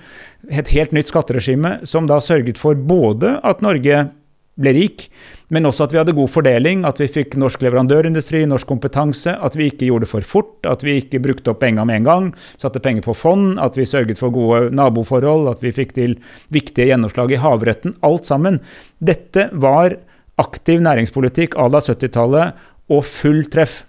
et 0.49 0.71
helt 0.71 0.95
nytt 0.95 1.11
skatteregime, 1.11 1.85
som 1.85 2.07
da 2.07 2.21
sørget 2.23 2.57
for 2.57 2.75
både 2.75 3.39
at 3.43 3.61
Norge 3.61 4.09
ble 4.55 4.71
rik, 4.71 5.09
men 5.53 5.67
også 5.69 5.85
at 5.85 5.93
vi 5.93 5.99
hadde 5.99 6.15
god 6.17 6.31
fordeling, 6.33 6.83
at 6.87 6.99
vi 7.01 7.07
fikk 7.11 7.35
norsk 7.37 7.61
leverandørindustri, 7.65 8.43
norsk 8.49 8.69
kompetanse, 8.69 9.35
at 9.35 9.57
vi 9.57 9.69
ikke 9.69 9.89
gjorde 9.89 10.07
det 10.07 10.11
for 10.11 10.25
fort, 10.25 10.55
at 10.65 10.85
vi 10.85 10.97
ikke 11.01 11.21
brukte 11.21 11.53
opp 11.53 11.61
penga 11.61 11.85
med 11.85 12.01
en 12.01 12.09
gang, 12.09 12.29
satte 12.61 12.81
penger 12.83 13.05
på 13.05 13.15
fond, 13.17 13.59
at 13.61 13.77
vi 13.77 13.85
sørget 13.85 14.21
for 14.21 14.33
gode 14.33 14.71
naboforhold, 14.75 15.49
at 15.51 15.61
vi 15.63 15.73
fikk 15.75 15.93
til 15.97 16.17
viktige 16.53 16.89
gjennomslag 16.89 17.35
i 17.35 17.41
havretten. 17.41 17.97
Alt 18.05 18.29
sammen. 18.29 18.61
Dette 18.97 19.49
var 19.53 19.97
aktiv 20.41 20.81
næringspolitikk 20.83 21.55
à 21.55 21.67
la 21.71 21.81
70-tallet 21.83 22.65
og 22.91 23.05
full 23.07 23.45
treff. 23.51 23.83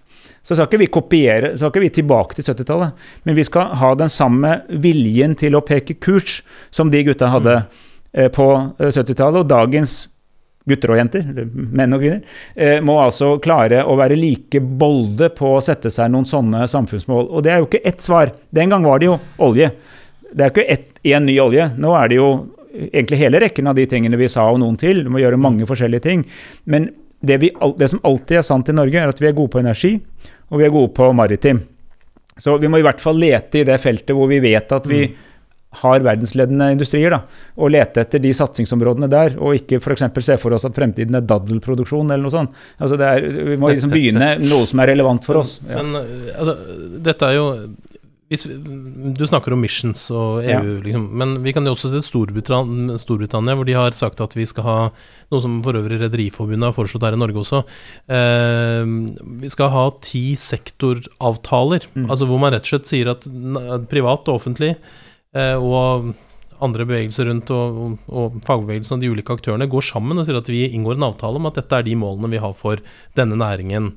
Så 0.46 0.54
skal 0.54 0.68
ikke 0.68 0.84
vi 0.84 0.92
kopiere, 0.94 1.48
så 1.56 1.64
skal 1.64 1.72
ikke 1.72 1.86
vi 1.88 1.94
tilbake 1.96 2.36
til 2.36 2.46
70-tallet, 2.46 3.06
men 3.26 3.34
vi 3.34 3.44
skal 3.48 3.72
ha 3.80 3.94
den 3.98 4.12
samme 4.12 4.60
viljen 4.70 5.34
til 5.38 5.56
å 5.58 5.64
peke 5.66 5.96
kurs 5.98 6.42
som 6.70 6.92
de 6.92 7.02
gutta 7.08 7.32
hadde 7.32 7.56
mm. 7.64 7.80
eh, 8.14 8.28
på 8.30 8.46
70-tallet. 8.78 9.42
Og 9.42 9.50
dagens 9.50 10.04
gutter 10.66 10.92
og 10.92 10.98
jenter, 11.00 11.26
eller 11.30 11.46
menn 11.50 11.94
og 11.94 12.02
kvinner, 12.02 12.38
eh, 12.54 12.80
må 12.84 12.96
altså 12.98 13.36
klare 13.42 13.84
å 13.86 13.96
være 13.98 14.18
like 14.18 14.60
bolde 14.60 15.30
på 15.36 15.54
å 15.56 15.62
sette 15.62 15.92
seg 15.94 16.10
noen 16.12 16.26
sånne 16.26 16.66
samfunnsmål. 16.70 17.30
Og 17.30 17.44
det 17.46 17.52
er 17.52 17.62
jo 17.62 17.68
ikke 17.68 17.84
ett 17.86 18.02
svar. 18.02 18.32
Den 18.50 18.74
gang 18.74 18.86
var 18.86 19.00
det 19.00 19.10
jo 19.10 19.18
olje. 19.46 19.70
Det 20.32 20.44
er 20.44 20.52
ikke 20.52 20.78
én 21.06 21.26
ny 21.28 21.38
olje. 21.40 21.70
Nå 21.78 21.94
er 21.96 22.10
det 22.10 22.18
jo 22.18 22.30
egentlig 22.92 23.20
hele 23.20 23.40
rekken 23.40 23.70
av 23.70 23.78
de 23.78 23.86
tingene 23.86 24.18
vi 24.18 24.28
sa 24.28 24.48
og 24.50 24.58
noen 24.60 24.76
til. 24.80 25.04
Du 25.04 25.12
må 25.12 25.22
gjøre 25.22 25.38
mange 25.40 25.68
forskjellige 25.68 26.06
ting. 26.08 26.26
Men 26.64 26.90
det, 27.22 27.38
vi, 27.40 27.52
det 27.78 27.90
som 27.92 28.02
alltid 28.04 28.40
er 28.40 28.46
sant 28.46 28.68
i 28.68 28.74
Norge, 28.76 29.00
er 29.00 29.14
at 29.14 29.22
vi 29.22 29.30
er 29.30 29.38
gode 29.38 29.54
på 29.54 29.62
energi, 29.62 29.94
og 30.50 30.60
vi 30.60 30.66
er 30.66 30.74
gode 30.74 30.92
på 30.96 31.08
maritim. 31.16 31.62
Så 32.42 32.58
vi 32.60 32.68
må 32.68 32.82
i 32.82 32.84
hvert 32.84 33.00
fall 33.00 33.16
lete 33.16 33.62
i 33.62 33.64
det 33.64 33.78
feltet 33.80 34.12
hvor 34.12 34.28
vi 34.28 34.42
vet 34.44 34.74
at 34.74 34.90
vi 34.90 35.06
mm 35.06 35.22
har 35.82 36.04
verdensledende 36.04 36.70
industrier, 36.72 37.12
da, 37.12 37.42
og 37.60 37.72
lete 37.74 38.04
etter 38.04 38.22
de 38.22 38.32
satsingsområdene 38.36 39.08
der, 39.12 39.36
og 39.36 39.58
ikke 39.58 39.80
f.eks. 39.82 40.06
se 40.24 40.38
for 40.40 40.56
oss 40.56 40.64
at 40.68 40.76
fremtiden 40.76 41.18
er 41.18 41.26
daddelproduksjon 41.26 42.08
eller 42.10 42.24
noe 42.24 42.34
sånt. 42.34 42.62
Altså 42.80 42.96
er, 43.00 43.26
vi 43.52 43.58
må 43.60 43.72
liksom 43.74 43.92
begynne 43.92 44.36
noe 44.50 44.68
som 44.68 44.80
er 44.82 44.94
relevant 44.94 45.26
for 45.26 45.42
oss. 45.42 45.58
Ja. 45.68 45.82
Men 45.82 46.00
altså, 46.36 46.56
dette 47.04 47.28
er 47.28 47.38
jo 47.38 47.50
hvis, 48.26 48.42
du 49.14 49.22
snakker 49.28 49.54
om 49.54 49.60
missions 49.62 50.00
og 50.10 50.40
EU, 50.42 50.48
ja. 50.50 50.62
liksom, 50.82 51.04
men 51.20 51.36
vi 51.44 51.52
kan 51.54 51.66
jo 51.66 51.76
også 51.76 51.92
se 51.92 52.00
Storbritannia, 52.02 52.96
Storbritannia, 52.98 53.54
hvor 53.54 53.68
de 53.68 53.76
har 53.78 53.94
sagt 53.94 54.18
at 54.24 54.34
vi 54.34 54.42
skal 54.50 54.66
ha 54.66 54.76
noe 55.30 55.44
som 55.44 55.60
for 55.62 55.78
øvrig 55.78 56.00
Rederiforbundet 56.00 56.66
har 56.66 56.74
foreslått 56.74 57.06
her 57.06 57.14
i 57.14 57.22
Norge 57.22 57.38
også. 57.44 57.62
Eh, 58.10 58.82
vi 59.44 59.52
skal 59.52 59.70
ha 59.76 59.86
ti 60.02 60.24
sektoravtaler, 60.42 61.86
mm. 61.94 62.08
altså 62.10 62.26
hvor 62.26 62.42
man 62.42 62.56
rett 62.56 62.66
og 62.66 62.74
slett 62.74 62.90
sier 62.90 63.14
at 63.14 63.30
privat 63.92 64.26
og 64.26 64.40
offentlig 64.40 64.74
Eh, 64.74 65.02
og 65.34 66.12
andre 66.62 66.86
bevegelser 66.88 67.28
rundt 67.28 67.50
og, 67.54 67.80
og, 67.80 67.96
og 68.08 68.36
fagbevegelsen 68.46 68.96
og 68.96 69.02
de 69.02 69.10
ulike 69.12 69.34
aktørene 69.36 69.68
går 69.70 69.84
sammen 69.90 70.18
og 70.18 70.28
sier 70.28 70.38
at 70.38 70.50
vi 70.50 70.66
inngår 70.70 70.98
en 70.98 71.10
avtale 71.10 71.40
om 71.40 71.48
at 71.50 71.58
dette 71.60 71.80
er 71.80 71.86
de 71.86 71.96
målene 71.98 72.30
vi 72.32 72.40
har 72.42 72.54
for 72.56 72.80
denne 73.18 73.38
næringen 73.40 73.92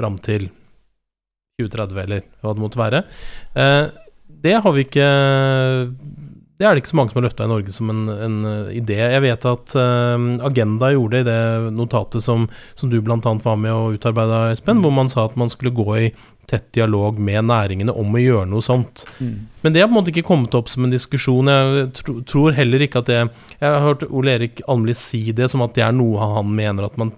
fram 0.00 0.18
til 0.22 0.48
2030, 1.60 2.00
eller 2.02 2.24
hva 2.42 2.54
det 2.54 2.62
måtte 2.64 2.80
være. 2.80 3.04
Eh, 3.54 3.84
det 4.44 4.56
har 4.60 4.72
vi 4.74 4.82
ikke 4.84 5.06
Det 6.54 6.66
er 6.66 6.74
det 6.74 6.82
ikke 6.82 6.90
så 6.90 6.96
mange 6.98 7.12
som 7.12 7.20
har 7.20 7.24
løfta 7.28 7.46
i 7.46 7.50
Norge 7.50 7.72
som 7.74 7.90
en, 7.90 8.02
en, 8.10 8.36
idé. 8.70 8.98
Jeg 8.98 9.22
vet 9.24 9.46
at 9.50 9.74
Agenda 10.46 10.90
gjorde 10.94 11.16
det 11.16 11.22
i 11.24 11.28
det 11.30 11.72
notatet 11.74 12.22
som, 12.22 12.46
som 12.78 12.90
du 12.90 13.00
bl.a. 13.02 13.16
var 13.18 13.58
med 13.58 13.74
å 13.74 13.90
utarbeide, 13.96 14.52
Espen, 14.54 14.82
hvor 14.84 14.94
man 14.94 15.10
sa 15.10 15.26
at 15.26 15.34
man 15.40 15.50
skulle 15.50 15.74
gå 15.74 15.88
i 15.98 16.06
tett 16.50 16.70
dialog 16.76 17.18
med 17.18 17.48
næringene 17.48 17.94
om 17.94 18.14
å 18.14 18.22
gjøre 18.22 18.50
noe 18.50 18.64
sånt. 18.64 19.04
Mm. 19.18 19.34
Men 19.64 19.74
det 19.74 19.82
har 19.82 19.90
på 19.90 19.94
en 19.94 19.98
måte 20.00 20.14
ikke 20.14 20.28
kommet 20.28 20.54
opp 20.58 20.70
som 20.72 20.86
en 20.86 20.94
diskusjon. 20.94 21.50
Jeg 21.50 21.90
tro, 22.00 22.16
tror 22.28 22.56
heller 22.56 22.84
ikke 22.84 23.02
at 23.02 23.10
det 23.10 23.20
Jeg 23.22 23.68
har 23.68 23.84
hørt 23.84 24.06
Ole 24.10 24.38
Erik 24.38 24.64
Almli 24.68 24.96
si 24.98 25.26
det 25.32 25.50
som 25.52 25.64
at 25.64 25.76
det 25.76 25.84
er 25.86 25.94
noe 25.96 26.32
han 26.34 26.50
mener 26.54 26.88
at 26.88 26.98
man 27.00 27.14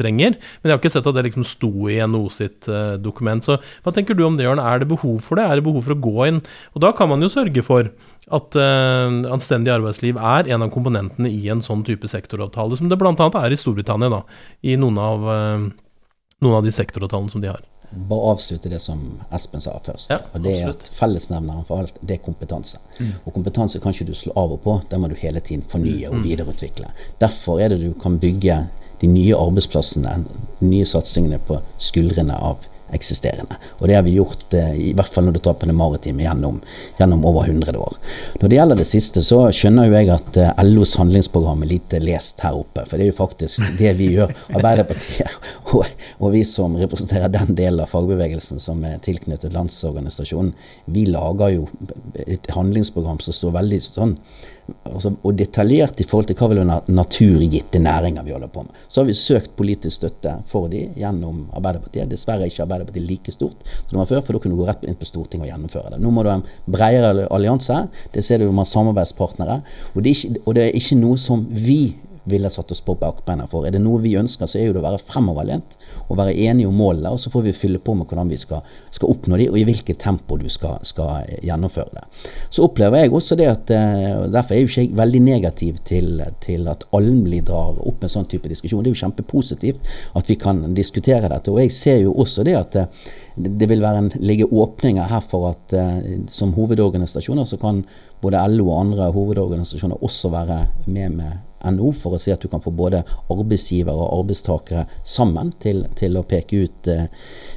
trenger, 0.00 0.34
men 0.34 0.68
jeg 0.68 0.74
har 0.74 0.80
ikke 0.80 0.90
sett 0.90 1.06
at 1.06 1.14
det 1.14 1.26
liksom 1.28 1.44
sto 1.46 1.70
i 1.90 2.00
NHO 2.02 2.24
sitt 2.34 2.66
uh, 2.70 2.96
dokument. 2.98 3.44
Så 3.46 3.60
hva 3.84 3.92
tenker 3.94 4.16
du 4.18 4.24
om 4.26 4.38
det, 4.38 4.46
Jørn? 4.46 4.62
Er 4.62 4.82
det 4.82 4.90
behov 4.90 5.20
for 5.22 5.38
det? 5.38 5.46
Er 5.46 5.60
det 5.60 5.66
behov 5.66 5.86
for 5.86 5.94
å 5.94 6.02
gå 6.02 6.26
inn? 6.26 6.40
Og 6.74 6.82
da 6.82 6.90
kan 6.96 7.10
man 7.12 7.22
jo 7.22 7.30
sørge 7.30 7.62
for 7.66 7.92
at 8.34 8.58
uh, 8.58 9.20
anstendig 9.34 9.70
arbeidsliv 9.74 10.18
er 10.18 10.50
en 10.50 10.66
av 10.66 10.72
komponentene 10.74 11.30
i 11.30 11.46
en 11.52 11.62
sånn 11.64 11.84
type 11.86 12.10
sektoravtale, 12.10 12.78
som 12.80 12.90
det 12.90 12.98
bl.a. 12.98 13.14
er 13.44 13.54
i 13.54 13.60
Storbritannia, 13.60 14.10
da, 14.10 14.24
i 14.66 14.74
noen 14.80 14.98
av, 14.98 15.28
uh, 15.28 15.68
noen 16.42 16.58
av 16.58 16.66
de 16.66 16.74
sektoravtalene 16.74 17.30
som 17.30 17.44
de 17.44 17.52
har 17.52 17.62
bare 17.94 18.32
avslutte 18.34 18.70
det 18.72 18.80
som 18.82 19.00
Espen 19.34 19.62
sa 19.64 19.74
først. 19.84 20.10
Ja, 20.12 20.20
og 20.32 20.44
det 20.44 20.54
er 20.60 20.72
at 20.72 20.88
Fellesnevneren 20.94 21.66
for 21.68 21.84
alt, 21.84 21.98
det 22.00 22.18
er 22.18 22.24
kompetanse. 22.24 22.80
Mm. 22.98 23.12
Og 23.24 23.36
kompetanse 23.36 23.80
kan 23.82 23.94
ikke 23.94 24.08
du 24.10 24.14
slå 24.18 24.34
av 24.40 24.54
og 24.56 24.62
på, 24.64 24.78
den 24.90 25.02
må 25.02 25.10
du 25.10 25.16
hele 25.20 25.42
tiden 25.44 25.64
fornye 25.68 26.10
og 26.10 26.18
mm. 26.18 26.24
videreutvikle. 26.26 26.92
Derfor 27.22 27.62
er 27.62 27.74
det 27.74 27.82
du 27.82 27.92
kan 28.00 28.18
bygge 28.22 28.64
de 29.02 29.10
nye 29.10 29.36
arbeidsplassene, 29.36 30.20
de 30.60 30.70
nye 30.70 30.86
satsingene 30.88 31.40
på 31.48 31.58
skuldrene 31.82 32.36
av 32.38 32.68
eksisterende. 32.94 33.56
Og 33.80 33.88
det 33.88 33.96
har 33.96 34.04
vi 34.06 34.14
gjort, 34.18 34.54
eh, 34.54 34.74
i 34.90 34.92
hvert 34.94 35.12
fall 35.12 35.24
når 35.26 35.36
du 35.36 35.40
tar 35.42 35.56
på 35.58 35.66
det 35.66 35.74
maritime, 35.74 36.22
gjennom, 36.22 36.60
gjennom, 36.98 37.24
over 37.24 37.48
100 37.48 37.78
år. 37.80 37.96
Når 38.40 38.50
det 38.50 38.58
gjelder 38.58 38.80
det 38.80 38.86
siste, 38.88 39.22
så 39.24 39.40
skjønner 39.54 39.88
jo 39.88 39.96
jeg 39.96 40.10
at 40.14 40.40
eh, 40.40 40.62
LOs 40.68 40.94
handlingsprogram 41.00 41.64
er 41.64 41.72
lite 41.74 42.00
lest 42.02 42.42
her 42.44 42.56
oppe. 42.58 42.86
For 42.88 42.98
det 42.98 43.08
er 43.08 43.12
jo 43.12 43.18
faktisk 43.18 43.68
det 43.80 43.94
vi 43.98 44.10
gjør, 44.16 44.34
Arbeiderpartiet 44.54 45.30
og, 45.74 45.84
og 46.20 46.34
vi 46.34 46.44
som 46.48 46.76
representerer 46.80 47.32
den 47.32 47.54
delen 47.58 47.84
av 47.84 47.92
fagbevegelsen 47.92 48.62
som 48.62 48.82
er 48.88 49.00
tilknyttet 49.04 49.54
Landsorganisasjonen, 49.54 50.54
vi 50.86 51.06
lager 51.10 51.54
jo 51.58 51.68
et 52.26 52.50
handlingsprogram 52.54 53.20
som 53.22 53.36
står 53.36 53.56
veldig 53.58 53.80
sånn 53.84 54.18
altså, 54.88 55.12
og 55.22 55.36
detaljert 55.38 56.00
i 56.00 56.06
forhold 56.08 56.28
til 56.30 56.38
hva 56.38 56.48
vil 56.50 56.60
være 56.62 56.94
naturgitte 56.94 57.80
næringer 57.82 58.26
vi 58.26 58.34
holder 58.34 58.52
på 58.52 58.64
med. 58.66 58.82
Så 58.88 59.02
har 59.02 59.08
vi 59.08 59.16
søkt 59.18 59.54
politisk 59.58 59.96
støtte 60.00 60.36
for 60.48 60.70
de 60.72 60.86
gjennom 60.98 61.44
Arbeiderpartiet. 61.56 62.08
Dessverre 62.10 62.46
er 62.46 62.52
ikke 62.52 62.64
Arbeiderpartiet 62.66 63.08
like 63.08 63.34
stort 63.34 63.64
som 63.66 63.94
det 63.94 64.00
var 64.00 64.10
før, 64.10 64.24
for 64.24 64.36
da 64.36 64.42
kunne 64.44 64.56
du 64.56 64.62
gå 64.62 64.68
rett 64.68 64.86
inn 64.88 64.98
på 64.98 65.08
Stortinget 65.08 65.48
og 65.48 65.52
gjennomføre 65.52 65.94
det. 65.94 66.00
Nå 66.02 66.12
må 66.14 66.24
du 66.24 66.30
ha 66.32 66.38
en 66.40 66.46
bredere 66.70 67.28
allianse. 67.34 67.84
Det 68.14 68.24
ser 68.24 68.42
du 68.42 68.50
med 68.52 68.68
samarbeidspartnere. 68.68 69.60
Og 69.94 70.04
det, 70.04 70.16
ikke, 70.16 70.42
og 70.44 70.54
det 70.56 70.66
er 70.66 70.78
ikke 70.78 70.98
noe 71.00 71.20
som 71.20 71.46
vi 71.50 71.96
ville 72.24 72.50
satt 72.50 72.72
oss 72.72 72.80
på 72.80 72.96
bakbeina 73.00 73.46
for. 73.50 73.66
Er 73.66 73.74
det 73.74 73.82
noe 73.84 74.00
vi 74.02 74.14
ønsker, 74.18 74.48
så 74.48 74.58
er 74.58 74.68
jo 74.68 74.76
det 74.76 74.82
å 74.82 74.86
være 74.86 75.00
fremoverlent 75.02 75.76
og 76.08 76.18
være 76.18 76.34
enige 76.46 76.70
om 76.70 76.78
målene. 76.78 77.12
Og 77.12 77.20
så 77.20 77.32
får 77.32 77.46
vi 77.48 77.54
fylle 77.56 77.80
på 77.82 77.96
med 77.98 78.08
hvordan 78.08 78.30
vi 78.32 78.38
skal, 78.40 78.64
skal 78.94 79.12
oppnå 79.12 79.38
de, 79.40 79.48
og 79.52 79.58
i 79.60 79.66
hvilket 79.68 80.00
tempo 80.02 80.38
du 80.40 80.48
skal, 80.52 80.78
skal, 80.86 81.28
gjennomføre 81.44 81.98
det. 81.98 82.04
Så 82.54 82.64
opplever 82.66 83.04
jeg 83.04 83.14
også 83.14 83.36
det 83.38 83.50
at 83.50 83.72
eh, 83.74 83.92
Derfor 84.34 84.56
er 84.56 84.62
jo 84.62 84.68
ikke 84.70 84.82
jeg 84.82 84.96
veldig 84.96 85.20
negativ 85.24 85.80
til, 85.86 86.22
til 86.42 86.68
at 86.70 86.86
Almli 86.96 87.40
drar 87.44 87.76
opp 87.84 88.04
en 88.04 88.12
sånn 88.12 88.28
type 88.30 88.48
diskusjon. 88.50 88.82
Det 88.84 88.90
er 88.90 88.96
jo 88.96 89.02
kjempepositivt 89.04 89.92
at 90.18 90.30
vi 90.30 90.38
kan 90.40 90.62
diskutere 90.76 91.30
dette. 91.30 91.52
Og 91.52 91.60
jeg 91.62 91.74
ser 91.74 92.00
jo 92.04 92.14
også 92.24 92.46
det 92.46 92.56
at 92.58 92.80
eh, 92.80 93.04
det 93.36 93.68
vil 93.68 93.82
være 93.82 94.04
en, 94.04 94.10
ligge 94.22 94.46
åpninger 94.46 95.08
her 95.10 95.22
for 95.24 95.50
at 95.50 95.74
eh, 95.76 96.24
som 96.30 96.54
hovedorganisasjoner 96.56 97.48
så 97.48 97.58
kan 97.60 97.82
både 98.24 98.44
LO 98.54 98.70
og 98.70 98.78
andre 98.80 99.10
hovedorganisasjoner 99.14 100.04
også 100.04 100.32
være 100.34 100.60
med 100.86 101.18
med 101.18 101.42
NO 101.72 101.90
for 101.96 102.16
å 102.16 102.20
si 102.20 102.32
at 102.32 102.42
du 102.42 102.48
kan 102.52 102.62
få 102.62 102.72
både 102.74 103.02
arbeidsgivere 103.32 103.94
og 103.94 104.20
arbeidstakere 104.20 104.84
sammen 105.08 105.52
til, 105.62 105.84
til 105.96 106.18
å 106.18 106.24
peke 106.28 106.64
ut 106.66 106.90
eh, 106.92 107.06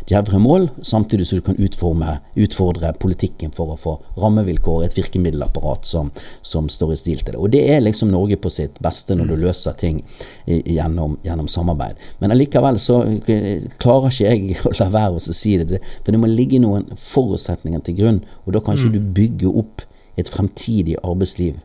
djevre 0.07 0.39
mål, 0.41 0.69
samtidig 0.85 1.27
som 1.27 1.41
du 1.41 1.45
kan 1.49 1.59
utforme, 1.63 2.17
utfordre 2.39 2.93
politikken 2.99 3.53
for 3.55 3.73
å 3.73 3.79
få 3.79 3.95
rammevilkår, 4.17 4.85
et 4.85 4.97
virkemiddelapparat 4.97 5.87
som, 5.87 6.11
som, 6.41 6.69
står 6.71 6.93
i 6.93 6.99
stil 6.99 7.23
til 7.23 7.35
det. 7.35 7.41
Og 7.41 7.51
det 7.53 7.63
er 7.73 7.83
liksom 7.83 8.11
Norge 8.13 8.39
på 8.41 8.51
sitt 8.53 8.79
beste 8.83 9.17
når 9.17 9.31
du 9.31 9.37
løser 9.43 9.75
ting 9.79 10.01
gjennom, 10.45 11.17
gjennom 11.25 11.49
samarbeid. 11.51 11.99
Men 12.21 12.35
allikevel 12.35 12.79
så 12.81 13.01
eh, 13.07 13.67
klarer 13.81 14.11
ikke 14.11 14.31
jeg 14.31 14.61
å 14.67 14.75
la 14.79 14.89
være 14.93 15.19
å 15.19 15.37
si 15.37 15.57
det, 15.59 15.81
for 16.03 16.13
det 16.13 16.21
må 16.21 16.31
ligge 16.31 16.61
noen 16.63 16.87
forutsetninger 16.97 17.83
til 17.83 18.01
grunn, 18.01 18.23
og 18.45 18.55
da 18.55 18.63
kan 18.63 18.77
ikke 18.77 18.93
mm. 18.93 18.97
du 18.97 19.13
bygge 19.21 19.53
opp 19.63 19.86
et 20.17 20.29
fremtidig 20.29 20.97
arbeidsliv 21.03 21.59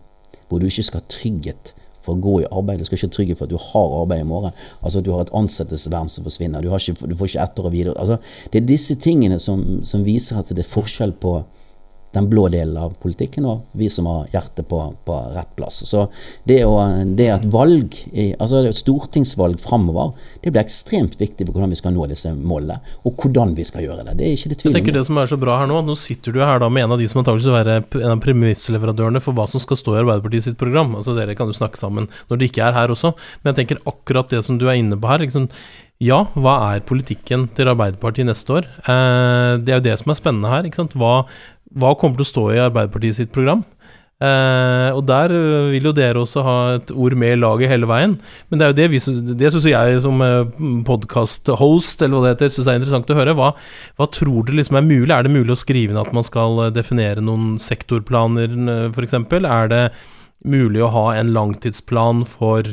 hvor 0.49 0.61
du 0.61 0.69
ikke 0.69 0.85
skal 0.85 1.01
ha 1.01 1.09
trygghet 1.09 1.73
for 2.03 2.17
å 2.17 2.21
gå 2.21 2.35
i 2.43 2.49
arbeid. 2.51 2.83
Du 2.83 2.89
skal 2.89 2.99
ikke 2.99 3.09
ha 3.09 3.17
trygghet 3.17 3.39
for 3.39 3.49
at 3.49 3.53
du 3.53 3.61
har 3.63 3.95
arbeid 4.03 4.25
i 4.25 4.29
morgen. 4.29 4.57
Altså 4.83 5.01
at 5.01 5.07
du 5.07 5.13
har 5.15 5.25
et 5.25 5.35
ansettelsesvern 5.39 6.11
som 6.13 6.27
forsvinner. 6.27 6.61
Du, 6.61 6.69
ikke, 6.75 7.09
du, 7.09 7.17
får 7.17 7.31
ikke 7.31 7.47
etter 7.47 7.69
og 7.69 7.75
videre. 7.75 7.95
Altså, 7.97 8.19
det 8.53 8.61
er 8.61 8.69
disse 8.69 8.97
tingene 9.01 9.39
som, 9.41 9.63
som 9.87 10.05
viser 10.05 10.41
at 10.41 10.51
det 10.51 10.65
er 10.65 10.69
forskjell 10.69 11.15
på 11.23 11.39
den 12.13 12.29
blå 12.31 12.47
delen 12.53 12.77
av 12.77 12.95
politikken, 13.03 13.47
og 13.49 13.67
vi 13.79 13.89
som 13.93 14.09
har 14.11 14.29
hjertet 14.35 14.69
på, 14.69 14.81
på 15.07 15.19
rett 15.35 15.51
plass. 15.57 15.81
Så 15.89 16.07
det, 16.49 16.61
å, 16.69 16.77
det 17.19 17.29
at 17.33 17.47
valg, 17.53 17.97
altså 18.37 18.63
stortingsvalg 18.77 19.61
framover, 19.63 20.13
det 20.43 20.53
blir 20.53 20.65
ekstremt 20.65 21.17
viktig 21.21 21.47
for 21.47 21.57
hvordan 21.57 21.73
vi 21.73 21.81
skal 21.81 21.97
nå 21.97 22.09
disse 22.11 22.35
målene, 22.37 22.81
og 23.09 23.17
hvordan 23.23 23.55
vi 23.57 23.67
skal 23.69 23.87
gjøre 23.87 24.07
det. 24.09 24.17
Det 24.21 24.29
er 24.29 24.37
ikke 24.37 24.53
det 24.53 24.61
tvil 24.61 24.73
om. 24.73 24.77
Jeg 24.77 24.81
tenker 24.83 24.99
det 24.99 25.07
som 25.09 25.23
er 25.23 25.33
så 25.33 25.41
bra 25.41 25.59
her 25.61 25.71
nå, 25.71 25.81
nå 25.87 25.97
sitter 25.99 26.37
du 26.37 26.43
her 26.45 26.61
da 26.63 26.69
med 26.73 26.87
en 26.87 26.97
av 26.97 27.01
de 27.03 27.09
som 27.11 27.23
antakelig 27.23 27.49
vil 27.49 27.59
være 27.59 27.79
en 28.03 28.17
av 28.17 28.25
premissleverandørene 28.25 29.23
for 29.25 29.37
hva 29.37 29.49
som 29.51 29.63
skal 29.63 29.81
stå 29.81 29.97
i 29.97 30.03
Arbeiderpartiet 30.03 30.51
sitt 30.51 30.61
program. 30.61 30.93
Altså 30.99 31.17
Dere 31.17 31.37
kan 31.39 31.51
jo 31.51 31.57
snakke 31.57 31.81
sammen 31.81 32.11
når 32.29 32.41
de 32.41 32.51
ikke 32.51 32.67
er 32.67 32.77
her 32.77 32.93
også, 32.93 33.15
men 33.41 33.53
jeg 33.53 33.63
tenker 33.63 33.83
akkurat 33.89 34.31
det 34.33 34.45
som 34.47 34.61
du 34.61 34.69
er 34.69 34.79
inne 34.81 34.99
på 35.01 35.11
her. 35.11 35.25
Liksom, 35.25 35.49
ja, 36.03 36.25
hva 36.35 36.55
er 36.73 36.83
politikken 36.87 37.45
til 37.55 37.69
Arbeiderpartiet 37.71 38.27
neste 38.27 38.57
år? 38.57 38.67
Eh, 38.91 39.53
det 39.63 39.71
er 39.71 39.79
jo 39.79 39.85
det 39.87 39.95
som 40.01 40.11
er 40.11 40.19
spennende 40.19 40.51
her. 40.51 40.67
ikke 40.67 40.81
sant? 40.81 40.97
Hva, 40.99 41.29
hva 41.79 41.95
kommer 41.99 42.21
til 42.21 42.27
å 42.27 42.33
stå 42.33 42.49
i 42.55 42.63
Arbeiderpartiet 42.63 43.19
sitt 43.21 43.33
program? 43.35 43.65
Uh, 44.23 44.95
og 44.95 45.01
der 45.09 45.33
eh, 45.35 45.73
vil 45.73 45.89
jo 45.89 45.93
dere 45.97 46.21
også 46.21 46.45
ha 46.47 46.57
et 46.77 46.93
ord 46.95 47.17
med 47.19 47.33
i 47.35 47.41
laget 47.41 47.73
hele 47.73 47.89
veien. 47.91 48.15
Men 48.49 48.61
det 48.61 48.67
er 48.67 48.71
jo 48.71 48.77
det, 48.79 49.01
det 49.41 49.51
syns 49.51 49.67
jeg 49.67 49.97
som 50.05 50.23
eh, 50.23 50.53
podkast-host, 50.87 52.05
eller 52.05 52.15
hva 52.15 52.29
det 52.29 52.35
heter, 52.37 52.53
syns 52.55 52.71
er 52.71 52.79
interessant 52.79 53.11
å 53.11 53.19
høre. 53.19 53.35
Hva, 53.39 53.51
hva 53.99 54.09
tror 54.15 54.47
dere 54.47 54.61
liksom 54.61 54.79
er 54.79 54.87
mulig? 54.87 55.11
Er 55.11 55.27
det 55.27 55.35
mulig 55.35 55.57
å 55.57 55.59
skrive 55.59 55.91
inn 55.91 55.99
at 55.99 56.13
man 56.15 56.27
skal 56.27 56.69
definere 56.77 57.25
noen 57.25 57.57
sektorplaner, 57.63 58.55
f.eks.? 58.93 59.19
Er 59.43 59.73
det 59.73 59.83
mulig 60.47 60.85
å 60.87 60.93
ha 60.95 61.07
en 61.17 61.35
langtidsplan 61.35 62.23
for 62.29 62.71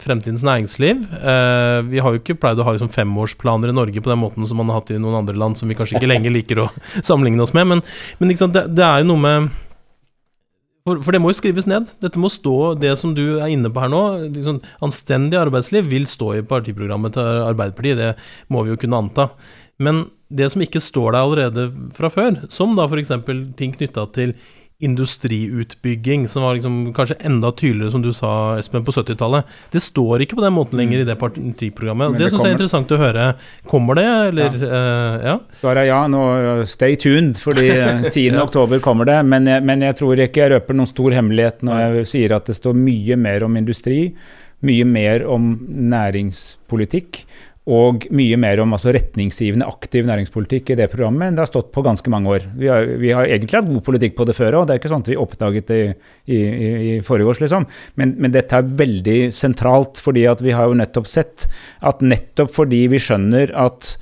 fremtidens 0.00 0.44
næringsliv. 0.46 1.02
Uh, 1.12 1.84
vi 1.90 2.00
har 2.00 2.14
jo 2.14 2.20
ikke 2.22 2.38
pleid 2.40 2.60
å 2.60 2.64
ha 2.64 2.72
liksom 2.72 2.88
femårsplaner 2.88 3.68
i 3.68 3.74
Norge 3.76 4.00
på 4.00 4.08
den 4.08 4.22
måten 4.22 4.46
som 4.48 4.56
man 4.56 4.70
har 4.72 4.80
hatt 4.80 4.94
i 4.94 5.00
noen 5.00 5.18
andre 5.18 5.36
land 5.36 5.60
som 5.60 5.68
vi 5.68 5.76
kanskje 5.76 5.98
ikke 5.98 6.08
lenger 6.14 6.32
liker 6.32 6.62
å 6.64 6.70
sammenligne 7.02 7.44
oss 7.44 7.52
med. 7.52 7.68
Men, 7.68 7.82
men 8.16 8.32
det, 8.32 8.64
det, 8.72 8.86
er 8.86 9.02
jo 9.02 9.10
noe 9.10 9.20
med 9.20 9.50
for, 10.88 11.02
for, 11.04 11.12
det 11.12 11.20
må 11.20 11.32
jo 11.34 11.36
skrives 11.36 11.68
ned. 11.68 11.90
Dette 12.00 12.20
må 12.20 12.30
stå, 12.32 12.74
Det 12.80 12.94
som 12.96 13.12
du 13.14 13.42
er 13.42 13.52
inne 13.52 13.68
på 13.68 13.82
her 13.82 13.92
nå, 13.92 14.00
liksom, 14.32 14.62
anstendig 14.82 15.36
arbeidsliv 15.38 15.90
vil 15.90 16.08
stå 16.08 16.38
i 16.38 16.46
partiprogrammet 16.46 17.12
til 17.18 17.42
Arbeiderpartiet. 17.44 18.00
Det 18.00 18.48
må 18.48 18.64
vi 18.64 18.72
jo 18.72 18.80
kunne 18.80 19.02
anta. 19.04 19.28
Men 19.80 20.06
det 20.32 20.48
som 20.52 20.64
ikke 20.64 20.80
står 20.80 21.12
der 21.12 21.20
allerede 21.20 21.66
fra 21.96 22.08
før, 22.12 22.40
som 22.52 22.72
da 22.78 22.88
f.eks. 22.88 23.12
ting 23.58 23.76
knytta 23.76 24.06
til 24.16 24.32
industriutbygging, 24.80 26.28
som 26.28 26.42
var 26.42 26.54
liksom 26.54 26.92
kanskje 26.94 27.16
enda 27.20 27.52
tydeligere, 27.52 27.90
som 27.90 28.02
du 28.02 28.12
sa, 28.16 28.58
Espen, 28.58 28.84
på 28.84 28.92
70-tallet. 28.92 29.44
Det 29.72 29.82
står 29.84 30.24
ikke 30.24 30.38
på 30.38 30.44
den 30.44 30.54
måten 30.56 30.80
lenger 30.80 31.02
i 31.02 31.06
det 31.08 31.16
partiprogrammet. 31.20 32.14
det, 32.16 32.24
det 32.24 32.30
syns 32.32 32.44
jeg 32.46 32.54
er 32.54 32.56
interessant 32.56 32.94
å 32.96 33.00
høre. 33.00 33.26
Kommer 33.68 34.00
det, 34.00 34.06
eller 34.30 34.56
ja? 34.56 34.70
Uh, 34.72 35.26
ja? 35.28 35.36
Svaret 35.60 35.84
er 35.84 35.90
ja. 35.90 36.00
Nå, 36.10 36.22
stay 36.70 36.96
tuned, 37.00 37.36
fordi 37.40 37.68
10. 38.14 38.40
ja. 38.40 38.80
kommer 38.80 39.08
det. 39.08 39.20
Men 39.28 39.48
jeg, 39.48 39.66
men 39.68 39.84
jeg 39.84 40.00
tror 40.00 40.24
ikke 40.24 40.46
jeg 40.46 40.54
røper 40.56 40.80
noen 40.80 40.90
stor 40.90 41.16
hemmelighet 41.18 41.64
når 41.66 41.82
jeg 41.82 42.10
sier 42.14 42.36
at 42.38 42.48
det 42.48 42.56
står 42.56 42.78
mye 42.78 43.20
mer 43.20 43.44
om 43.44 43.60
industri, 43.60 44.00
mye 44.64 44.84
mer 44.88 45.24
om 45.28 45.52
næringspolitikk 45.92 47.24
og 47.68 48.06
mye 48.16 48.38
mer 48.40 48.62
om 48.62 48.72
altså, 48.72 48.92
retningsgivende 48.96 49.66
aktiv 49.68 50.06
næringspolitikk 50.08 50.72
i 50.72 50.78
det 50.80 50.88
programmet 50.92 51.28
enn 51.28 51.36
det 51.36 51.44
har 51.44 51.50
stått 51.50 51.68
på 51.74 51.84
ganske 51.84 52.12
mange 52.12 52.32
år. 52.32 52.46
Vi 52.56 52.70
har, 52.72 52.88
vi 53.02 53.12
har 53.12 53.28
egentlig 53.28 53.58
hatt 53.58 53.68
god 53.68 53.84
politikk 53.84 54.16
på 54.16 54.24
det 54.28 54.36
før 54.38 54.60
òg, 54.60 54.66
det 54.66 54.74
er 54.74 54.80
ikke 54.80 54.92
sånn 54.94 55.04
at 55.04 55.10
vi 55.12 55.18
oppdaget 55.20 55.68
det 55.68 55.80
i, 55.84 56.38
i, 56.40 56.40
i 56.40 56.94
forrige 57.04 57.28
års, 57.28 57.42
liksom. 57.44 57.68
Men, 58.00 58.16
men, 58.16 58.32
dette 58.32 58.56
er 58.56 58.74
veldig 58.80 59.18
sentralt, 59.36 60.00
fordi 60.00 60.24
vi 60.40 60.56
har 60.56 60.70
jo 60.70 60.78
nettopp 60.80 61.10
sett 61.10 61.50
at 61.84 62.00
nettopp 62.00 62.54
fordi 62.56 62.86
vi 62.94 63.02
skjønner 63.02 63.52
at 63.52 63.94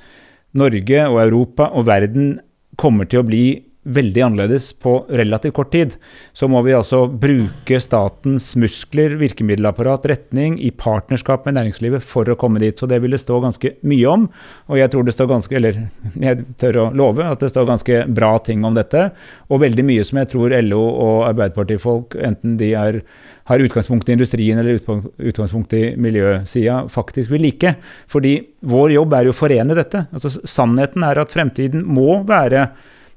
Norge 0.57 1.03
og 1.09 1.19
Europa 1.27 1.69
og 1.75 1.89
verden 1.89 2.37
kommer 2.79 3.09
til 3.11 3.21
å 3.21 3.27
bli 3.27 3.43
veldig 3.89 4.23
annerledes 4.25 4.69
på 4.81 4.93
relativt 5.09 5.55
kort 5.57 5.71
tid, 5.73 5.95
så 6.33 6.49
må 6.51 6.61
vi 6.65 6.75
altså 6.77 7.03
bruke 7.09 7.79
statens 7.81 8.51
muskler, 8.59 9.17
virkemiddelapparat, 9.19 10.07
retning 10.11 10.59
i 10.63 10.71
partnerskap 10.71 11.47
med 11.47 11.57
næringslivet 11.57 12.05
for 12.05 12.29
å 12.29 12.37
komme 12.39 12.61
dit. 12.63 12.77
Så 12.77 12.89
det 12.89 13.01
vil 13.03 13.15
det 13.15 13.21
stå 13.23 13.39
ganske 13.43 13.73
mye 13.81 14.11
om. 14.11 14.27
Og 14.69 14.79
jeg 14.81 14.93
tror 14.93 15.07
det 15.07 15.15
står 15.15 15.31
ganske, 15.33 15.57
eller 15.59 15.81
jeg 16.27 16.45
tør 16.61 16.83
å 16.83 16.89
love 17.01 17.25
at 17.25 17.41
det 17.43 17.51
står 17.53 17.69
ganske 17.71 18.03
bra 18.19 18.35
ting 18.45 18.65
om 18.67 18.77
dette. 18.77 19.09
Og 19.49 19.63
veldig 19.65 19.87
mye 19.87 20.05
som 20.07 20.21
jeg 20.21 20.31
tror 20.35 20.55
LO 20.63 20.85
og 20.89 21.27
Arbeiderpartifolk, 21.31 22.17
enten 22.29 22.57
de 22.61 22.73
er 22.77 23.03
har 23.49 23.59
utgangspunkt 23.65 24.09
i 24.09 24.13
industrien 24.13 24.59
eller 24.61 24.77
utgangspunkt 25.17 25.73
i 25.73 25.95
miljøsida, 25.97 26.83
faktisk 26.93 27.31
vil 27.33 27.47
like. 27.47 27.71
Fordi 28.05 28.35
vår 28.69 28.93
jobb 28.93 29.15
er 29.17 29.25
jo 29.25 29.33
å 29.33 29.37
forene 29.39 29.77
dette. 29.77 30.03
Altså 30.13 30.29
Sannheten 30.45 31.05
er 31.07 31.17
at 31.17 31.33
fremtiden 31.33 31.81
må 31.81 32.19
være 32.29 32.67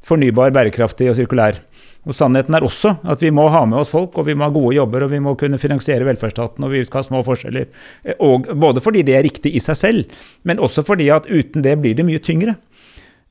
fornybar, 0.06 0.52
bærekraftig 0.54 1.10
og 1.10 1.18
sirkulær. 1.18 1.60
Og 2.02 2.16
Sannheten 2.18 2.56
er 2.58 2.64
også 2.66 2.96
at 3.06 3.20
vi 3.22 3.30
må 3.34 3.44
ha 3.54 3.62
med 3.68 3.78
oss 3.78 3.92
folk, 3.92 4.16
og 4.18 4.26
vi 4.26 4.34
må 4.34 4.48
ha 4.48 4.54
gode 4.54 4.74
jobber, 4.74 5.04
og 5.04 5.12
vi 5.12 5.20
må 5.22 5.36
kunne 5.38 5.60
finansiere 5.62 6.06
velferdsstaten, 6.08 6.64
og 6.66 6.72
vi 6.72 6.82
skal 6.86 7.02
ha 7.02 7.06
små 7.06 7.22
forskjeller. 7.26 7.68
Og 8.26 8.50
både 8.58 8.82
fordi 8.82 9.04
det 9.06 9.14
er 9.18 9.26
riktig 9.28 9.54
i 9.54 9.62
seg 9.62 9.78
selv, 9.78 10.18
men 10.42 10.62
også 10.62 10.82
fordi 10.86 11.06
at 11.14 11.30
uten 11.30 11.62
det 11.62 11.76
blir 11.78 11.94
det 11.98 12.06
mye 12.08 12.22
tyngre. 12.22 12.56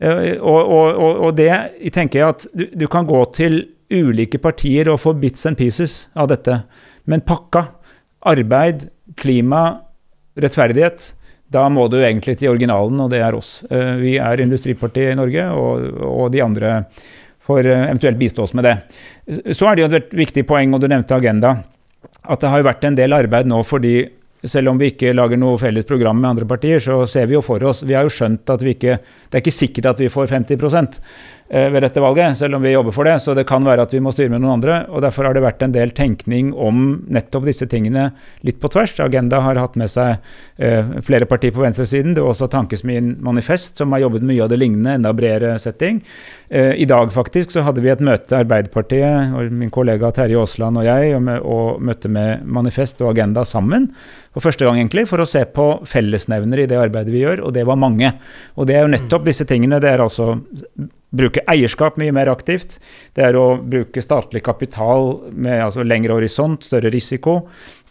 Og, 0.01 0.61
og, 0.61 0.87
og, 0.95 1.19
og 1.27 1.35
det 1.37 1.51
tenker 1.93 2.21
jeg 2.21 2.33
at 2.33 2.47
du, 2.57 2.63
du, 2.73 2.87
kan 2.89 3.05
gå 3.05 3.19
til 3.35 3.59
ulike 3.91 4.39
partier 4.41 4.89
og 4.89 5.01
få 5.03 5.13
bits 5.19 5.45
and 5.45 5.59
pieces 5.59 6.05
av 6.17 6.31
dette, 6.31 6.63
men 7.05 7.21
pakka, 7.27 7.67
arbeid, 8.31 8.87
klima, 9.19 9.83
rettferdighet, 10.39 11.11
da 11.51 11.65
må 11.69 11.87
du 11.91 11.97
egentlig 11.99 12.37
til 12.39 12.53
originalen, 12.53 12.99
og 13.03 13.09
det 13.11 13.19
er 13.23 13.35
oss. 13.35 13.59
Eh, 13.69 13.95
vi 13.99 14.15
er 14.21 14.43
Industripartiet 14.43 15.11
i 15.11 15.19
Norge, 15.19 15.49
og, 15.51 15.99
og 16.07 16.31
de 16.31 16.43
andre 16.43 16.77
får 17.47 17.67
eh, 17.67 17.83
eventuelt 17.89 18.19
bistå 18.21 18.45
oss 18.45 18.55
med 18.55 18.69
det. 18.69 18.77
Så 19.51 19.67
er 19.67 19.75
det 19.75 19.83
jo 19.83 19.91
et 19.99 20.15
viktig 20.23 20.45
poeng, 20.47 20.73
og 20.73 20.81
du 20.83 20.87
nevnte 20.87 21.17
Agenda, 21.17 21.57
at 22.21 22.41
det 22.41 22.51
har 22.51 22.61
jo 22.61 22.69
vært 22.69 22.87
en 22.87 22.97
del 22.97 23.17
arbeid 23.17 23.49
nå 23.49 23.61
fordi 23.67 23.95
selv 24.43 24.71
om 24.71 24.79
vi 24.79 24.89
ikke 24.89 25.13
lager 25.13 25.37
noe 25.37 25.59
felles 25.61 25.85
program 25.85 26.17
med 26.17 26.31
andre 26.31 26.47
partier, 26.49 26.81
så 26.81 27.03
ser 27.09 27.27
vi 27.29 27.35
jo 27.35 27.43
for 27.45 27.61
oss 27.67 27.83
Vi 27.85 27.93
har 27.93 28.07
jo 28.07 28.13
skjønt 28.13 28.49
at 28.49 28.63
vi 28.65 28.73
ikke 28.73 28.95
Det 28.97 29.37
er 29.37 29.43
ikke 29.43 29.53
sikkert 29.53 29.91
at 29.91 30.01
vi 30.01 30.09
får 30.09 30.31
50 30.33 30.55
eh, 30.57 30.87
ved 31.51 31.83
dette 31.83 31.99
valget, 31.99 32.37
selv 32.39 32.55
om 32.55 32.63
vi 32.63 32.71
jobber 32.71 32.93
for 32.95 33.07
det. 33.07 33.17
Så 33.19 33.33
det 33.35 33.43
kan 33.49 33.65
være 33.67 33.83
at 33.83 33.91
vi 33.91 33.99
må 34.03 34.13
styre 34.15 34.31
med 34.31 34.39
noen 34.39 34.53
andre. 34.55 34.77
og 34.87 35.01
Derfor 35.03 35.27
har 35.27 35.35
det 35.35 35.43
vært 35.43 35.63
en 35.65 35.73
del 35.75 35.91
tenkning 35.95 36.53
om 36.55 37.01
nettopp 37.11 37.43
disse 37.49 37.67
tingene 37.67 38.09
litt 38.47 38.61
på 38.61 38.69
tvers. 38.71 38.93
Agenda 39.03 39.41
har 39.43 39.59
hatt 39.59 39.75
med 39.79 39.91
seg 39.91 40.21
eh, 40.63 40.93
flere 41.03 41.27
partier 41.27 41.51
på 41.55 41.63
venstresiden. 41.65 42.15
Det 42.15 42.23
var 42.23 42.31
også 42.31 42.47
Tankesmien 42.51 43.17
Manifest, 43.23 43.75
som 43.81 43.91
har 43.91 44.05
jobbet 44.05 44.23
mye 44.27 44.45
av 44.45 44.51
det 44.53 44.61
lignende, 44.61 44.95
enda 44.95 45.11
bredere 45.17 45.57
setting. 45.59 45.99
Eh, 46.47 46.71
I 46.79 46.87
dag 46.87 47.11
faktisk 47.11 47.51
så 47.51 47.65
hadde 47.67 47.83
vi 47.83 47.91
et 47.91 48.03
møte, 48.05 48.39
Arbeiderpartiet 48.39 49.35
og 49.35 49.51
min 49.51 49.73
kollega 49.73 50.13
Terje 50.15 50.39
Aasland 50.39 50.79
og 50.79 50.87
jeg, 50.87 51.11
og, 51.17 51.25
med, 51.27 51.43
og 51.43 51.83
møtte 51.83 52.11
med 52.11 52.47
Manifest 52.47 53.03
og 53.03 53.11
Agenda 53.11 53.43
sammen. 53.47 53.91
For 54.31 54.47
første 54.47 54.63
gang, 54.63 54.79
egentlig, 54.79 55.07
for 55.11 55.19
å 55.19 55.27
se 55.27 55.43
på 55.51 55.67
fellesnevnere 55.89 56.63
i 56.63 56.71
det 56.71 56.79
arbeidet 56.79 57.11
vi 57.11 57.25
gjør, 57.25 57.43
og 57.47 57.55
det 57.59 57.67
var 57.67 57.79
mange. 57.79 58.15
Og 58.55 58.71
det 58.71 58.79
er 58.79 58.85
jo 58.85 58.95
nettopp 58.95 59.27
disse 59.27 59.47
tingene. 59.49 59.81
Det 59.83 59.91
er 59.91 60.03
altså 60.07 60.37
bruke 61.11 61.43
eierskap 61.51 61.97
mye 61.99 62.13
mer 62.15 62.31
aktivt. 62.31 62.77
Det 63.15 63.25
er 63.27 63.37
å 63.37 63.57
bruke 63.59 64.03
statlig 64.03 64.43
kapital 64.45 65.17
med 65.31 65.59
altså 65.67 65.83
lengre 65.83 66.15
horisont, 66.15 66.63
større 66.63 66.91
risiko. 66.93 67.41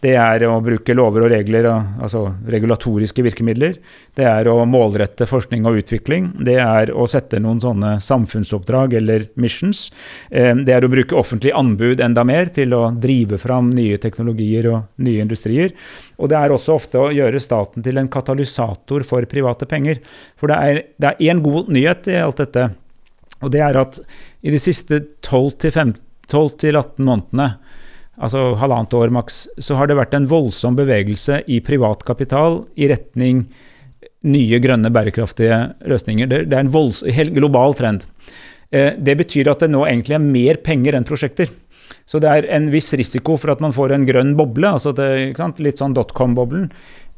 Det 0.01 0.15
er 0.17 0.41
å 0.47 0.55
bruke 0.65 0.95
lover 0.97 1.27
og 1.27 1.29
regler, 1.29 1.67
altså 2.01 2.23
regulatoriske 2.49 3.21
virkemidler. 3.21 3.75
Det 4.17 4.25
er 4.25 4.49
å 4.49 4.55
målrette 4.65 5.27
forskning 5.29 5.67
og 5.69 5.77
utvikling. 5.83 6.31
Det 6.41 6.57
er 6.63 6.89
å 6.89 7.05
sette 7.09 7.37
noen 7.37 7.61
sånne 7.61 7.93
samfunnsoppdrag 8.01 8.97
eller 8.97 9.27
missions. 9.37 9.89
Eh, 10.31 10.55
det 10.57 10.73
er 10.73 10.87
å 10.87 10.89
bruke 10.89 11.17
offentlig 11.19 11.53
anbud 11.53 12.01
enda 12.01 12.25
mer 12.25 12.49
til 12.49 12.73
å 12.73 12.87
drive 12.97 13.37
fram 13.41 13.69
nye 13.77 14.01
teknologier 14.01 14.71
og 14.73 15.05
nye 15.05 15.21
industrier. 15.21 15.77
Og 16.17 16.33
det 16.33 16.41
er 16.41 16.53
også 16.53 16.79
ofte 16.81 16.97
å 16.97 17.13
gjøre 17.13 17.41
staten 17.41 17.85
til 17.85 18.01
en 18.01 18.09
katalysator 18.09 19.05
for 19.05 19.29
private 19.29 19.69
penger. 19.69 20.01
For 20.33 20.49
det 20.49 20.57
er 20.57 21.21
én 21.21 21.45
god 21.45 21.69
nyhet 21.69 22.09
i 22.09 22.23
alt 22.25 22.41
dette 22.41 22.71
og 23.41 23.51
det 23.53 23.61
er 23.65 23.77
at 23.81 23.99
i 24.41 24.53
de 24.53 24.59
siste 24.61 25.01
12-18 25.25 25.95
månedene, 27.01 27.49
altså 28.21 28.51
halvannet 28.61 28.93
år 28.97 29.13
maks, 29.13 29.43
så 29.57 29.75
har 29.79 29.89
det 29.89 29.97
vært 29.99 30.15
en 30.17 30.29
voldsom 30.29 30.77
bevegelse 30.77 31.41
i 31.49 31.59
privat 31.65 32.05
kapital 32.07 32.63
i 32.77 32.89
retning 32.91 33.45
nye, 34.21 34.61
grønne, 34.61 34.91
bærekraftige 34.93 35.57
løsninger. 35.89 36.29
Det, 36.29 36.45
er 36.53 36.61
en 36.61 36.73
volds, 36.73 37.01
global 37.33 37.75
trend. 37.77 38.05
Eh, 38.71 38.93
det 38.97 39.17
betyr 39.23 39.49
at 39.51 39.63
det 39.63 39.71
nå 39.73 39.83
egentlig 39.87 40.17
er 40.17 40.25
mer 40.25 40.61
penger 40.63 40.97
enn 40.97 41.07
prosjekter. 41.07 41.49
Så 42.07 42.21
det 42.21 42.29
er 42.29 42.47
en 42.55 42.69
viss 42.73 42.91
risiko 42.97 43.37
for 43.39 43.53
at 43.53 43.61
man 43.63 43.73
får 43.75 43.95
en 43.95 44.07
grønn 44.07 44.35
boble, 44.39 44.75
altså 44.77 44.93
det, 44.95 45.35
litt 45.63 45.81
sånn 45.81 45.95
dotcom-boblen. 45.97 46.69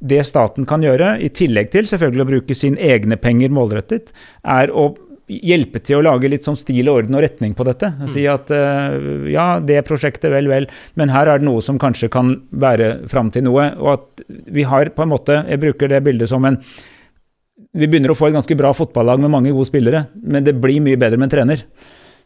Det 0.03 0.19
staten 0.27 0.67
kan 0.67 0.83
gjøre, 0.83 1.15
i 1.23 1.29
tillegg 1.31 1.71
til 1.71 1.87
selvfølgelig 1.87 2.25
å 2.25 2.31
bruke 2.31 2.57
sine 2.57 2.81
egne 2.81 3.17
penger 3.21 3.53
målrettet, 3.55 4.11
er 4.43 4.73
å 4.73 4.91
hjelpe 5.31 5.79
til 5.83 5.99
å 5.99 6.03
lage 6.03 6.29
litt 6.31 6.45
sånn 6.45 6.57
stil 6.59 6.89
og 6.89 7.03
orden 7.03 7.17
og 7.17 7.23
retning 7.25 7.53
på 7.57 7.65
dette. 7.67 7.93
Og 8.03 8.11
si 8.11 8.25
mm. 8.25 8.31
at 8.33 8.53
uh, 8.53 9.27
ja, 9.31 9.47
det 9.63 9.83
prosjektet, 9.87 10.29
vel, 10.33 10.49
vel, 10.51 10.67
men 10.99 11.13
her 11.13 11.31
er 11.31 11.41
det 11.41 11.47
noe 11.47 11.63
som 11.63 11.79
kanskje 11.81 12.11
kan 12.13 12.35
bære 12.51 13.07
fram 13.11 13.31
til 13.33 13.47
noe. 13.47 13.69
Og 13.79 13.91
at 13.95 14.25
vi 14.53 14.67
har 14.67 14.91
på 14.93 15.05
en 15.05 15.13
måte 15.13 15.35
Jeg 15.47 15.59
bruker 15.61 15.89
det 15.89 16.03
bildet 16.05 16.29
som 16.29 16.43
en 16.45 16.57
Vi 17.73 17.87
begynner 17.87 18.13
å 18.13 18.17
få 18.17 18.29
et 18.29 18.35
ganske 18.35 18.57
bra 18.57 18.71
fotballag 18.75 19.21
med 19.23 19.31
mange 19.33 19.53
gode 19.53 19.69
spillere, 19.69 20.05
men 20.21 20.45
det 20.45 20.55
blir 20.61 20.83
mye 20.83 20.99
bedre 20.99 21.17
med 21.17 21.29
en 21.29 21.33
trener 21.33 21.63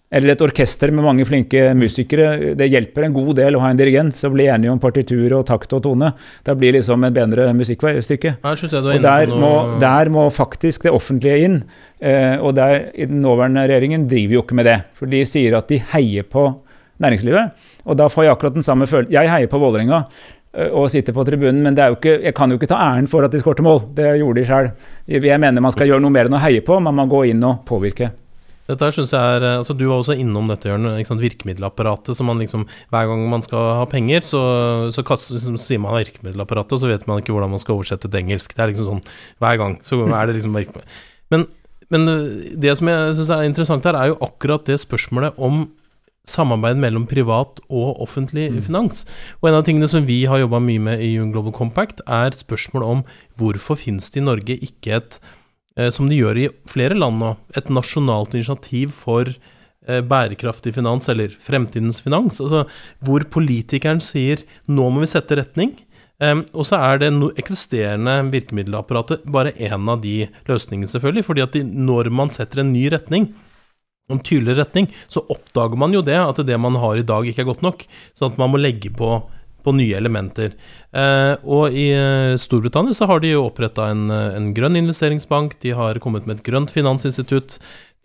eller 0.08 0.32
et 0.32 0.42
orkester 0.44 0.92
med 0.96 1.04
mange 1.04 1.26
flinke 1.28 1.74
musikere. 1.76 2.54
Det 2.56 2.70
hjelper 2.72 3.08
en 3.08 3.16
god 3.16 3.34
del 3.42 3.58
å 3.58 3.64
ha 3.64 3.72
en 3.74 3.80
dirigent 3.80 4.16
som 4.16 4.32
blir 4.32 4.54
enige 4.54 4.72
om 4.72 4.80
partitur 4.80 5.36
og 5.36 5.44
takt 5.50 5.74
og 5.76 5.84
tone. 5.84 6.14
Da 6.48 6.56
blir 6.56 6.72
det 6.72 6.80
liksom 6.80 7.04
et 7.04 7.16
bedre 7.16 7.50
musikkstykke. 7.58 8.38
Og 8.44 9.04
der 9.04 9.34
må, 9.34 9.52
der 9.84 10.12
må, 10.14 10.30
faktisk 10.32 10.88
det 10.88 10.94
offentlige 10.96 11.42
inn. 11.44 11.58
Eh, 12.00 12.38
og 12.40 12.56
der, 12.56 12.92
i 12.96 13.10
den 13.10 13.20
nåværende 13.24 13.66
regjeringen 13.68 14.08
driver 14.08 14.38
jo 14.38 14.46
ikke 14.46 14.60
med 14.60 14.70
det. 14.70 14.78
For 14.96 15.12
de 15.12 15.24
sier 15.28 15.58
at 15.60 15.68
de 15.72 15.82
heier 15.92 16.24
på 16.24 16.46
næringslivet. 17.04 17.68
Og 17.88 18.00
da 18.00 18.08
får 18.12 18.28
jeg 18.28 18.36
akkurat 18.36 18.56
den 18.56 18.66
samme 18.66 18.88
følelsen. 18.88 19.12
Jeg 19.18 19.32
heier 19.34 19.52
på 19.52 19.60
Vålerenga 19.60 20.06
eh, 20.56 20.70
og 20.72 20.88
sitter 20.94 21.16
på 21.18 21.26
tribunen, 21.28 21.60
men 21.66 21.76
ikke, 21.76 22.22
jeg 22.30 22.38
kan 22.38 22.48
jo 22.54 22.62
ikke 22.62 22.72
ta 22.72 22.80
æren 22.94 23.12
for 23.12 23.28
at 23.28 23.36
de 23.36 23.44
skårte 23.44 23.66
mål. 23.66 23.90
Det 23.98 24.14
gjorde 24.22 24.40
de 24.40 24.48
sjøl. 24.48 24.72
Jeg 25.18 25.44
mener 25.44 25.68
man 25.68 25.76
skal 25.76 25.92
gjøre 25.92 26.06
noe 26.06 26.16
mer 26.16 26.32
enn 26.32 26.40
å 26.40 26.46
heie 26.46 26.64
på, 26.64 26.80
man 26.80 26.96
må 26.96 27.10
gå 27.12 27.26
inn 27.34 27.44
og 27.44 27.66
påvirke. 27.68 28.14
Dette 28.68 28.90
synes 28.92 29.14
jeg 29.16 29.38
er, 29.38 29.46
altså 29.62 29.76
Du 29.78 29.86
var 29.88 30.02
også 30.02 30.18
innom 30.20 30.50
dette 30.52 30.70
hjørnet, 30.70 31.08
virkemiddelapparatet. 31.22 32.16
som 32.16 32.28
man 32.28 32.40
liksom, 32.40 32.68
Hver 32.92 33.08
gang 33.08 33.30
man 33.30 33.46
skal 33.46 33.80
ha 33.80 33.86
penger, 33.86 34.22
så, 34.22 34.42
så, 34.92 35.04
kaster, 35.08 35.40
så 35.40 35.56
sier 35.56 35.80
man 35.80 35.96
virkemiddelapparatet, 35.96 36.76
og 36.76 36.84
så 36.84 36.92
vet 36.92 37.08
man 37.08 37.22
ikke 37.22 37.36
hvordan 37.36 37.54
man 37.56 37.64
skal 37.64 37.78
oversette 37.78 38.10
til 38.10 38.20
engelsk. 38.20 38.54
Det 38.54 38.64
er 38.64 38.74
liksom 38.74 38.92
sånn 38.92 39.06
hver 39.40 39.58
gang. 39.58 39.80
så 39.84 40.04
er 40.04 40.28
det 40.28 40.38
liksom 40.38 40.56
Men, 41.32 41.48
men 41.90 42.06
det 42.60 42.78
som 42.78 42.88
jeg 42.88 43.16
syns 43.16 43.30
er 43.32 43.48
interessant 43.48 43.86
her, 43.86 43.96
er 43.96 44.12
jo 44.12 44.22
akkurat 44.22 44.66
det 44.66 44.80
spørsmålet 44.84 45.38
om 45.38 45.70
samarbeid 46.28 46.76
mellom 46.76 47.06
privat 47.08 47.62
og 47.72 48.02
offentlig 48.04 48.50
mm. 48.52 48.62
finans. 48.68 49.06
Og 49.40 49.48
en 49.48 49.60
av 49.62 49.64
tingene 49.64 49.88
som 49.88 50.04
vi 50.04 50.26
har 50.28 50.42
jobba 50.42 50.60
mye 50.60 50.84
med 50.90 51.00
i 51.00 51.14
Young 51.16 51.32
Global 51.32 51.56
Compact, 51.56 52.04
er 52.04 52.36
spørsmålet 52.36 52.88
om 52.98 53.04
hvorfor 53.40 53.80
finnes 53.80 54.12
det 54.12 54.20
i 54.20 54.28
Norge 54.28 54.60
ikke 54.60 55.00
et 55.00 55.22
Eh, 55.22 55.47
som 55.94 56.10
de 56.10 56.18
gjør 56.18 56.40
i 56.42 56.48
flere 56.70 56.98
land 56.98 57.22
nå, 57.22 57.36
et 57.58 57.70
nasjonalt 57.74 58.34
initiativ 58.38 58.96
for 58.98 59.30
eh, 59.30 60.02
bærekraftig 60.02 60.74
finans, 60.78 61.10
eller 61.12 61.34
fremtidens 61.34 62.02
finans. 62.04 62.42
Altså 62.44 62.66
hvor 63.06 63.26
politikeren 63.34 64.02
sier 64.04 64.46
'nå 64.68 64.90
må 64.90 65.04
vi 65.06 65.12
sette 65.14 65.38
retning'. 65.38 65.76
Og 66.58 66.66
så 66.66 66.80
er 66.82 66.98
det 66.98 67.12
eksisterende 67.38 68.32
virkemiddelapparatet 68.34 69.22
bare 69.30 69.52
én 69.54 69.84
av 69.86 70.02
de 70.02 70.26
løsningene, 70.50 70.90
selvfølgelig. 70.90 71.24
fordi 71.24 71.42
at 71.46 71.54
når 71.62 72.10
man 72.10 72.30
setter 72.34 72.62
en 72.62 72.74
ny 72.74 72.90
retning, 72.90 73.36
en 74.10 74.20
tydeligere 74.24 74.64
retning, 74.64 74.88
så 75.12 75.22
oppdager 75.30 75.78
man 75.78 75.94
jo 75.94 76.02
det, 76.02 76.18
at 76.18 76.40
det 76.48 76.58
man 76.60 76.74
har 76.80 76.98
i 76.98 77.06
dag, 77.06 77.28
ikke 77.28 77.44
er 77.44 77.52
godt 77.52 77.62
nok. 77.62 77.86
Sånn 78.16 78.32
at 78.32 78.40
man 78.40 78.50
må 78.50 78.58
legge 78.58 78.90
på 78.90 79.30
på 79.66 79.74
nye 79.76 79.98
elementer. 79.98 80.54
Eh, 80.96 81.34
og 81.44 81.76
i 81.76 81.90
eh, 81.96 82.38
Storbritannia 82.40 82.96
så 82.96 83.10
har 83.10 83.22
de 83.24 83.34
jo 83.34 83.46
oppretta 83.48 83.90
en, 83.92 84.08
eh, 84.14 84.38
en, 84.38 84.54
grønn 84.56 84.80
investeringsbank, 84.80 85.58
de 85.64 85.76
har 85.78 86.00
kommet 86.04 86.28
med 86.28 86.40
et 86.40 86.48
grønt 86.48 86.74
finansinstitutt, 86.74 87.58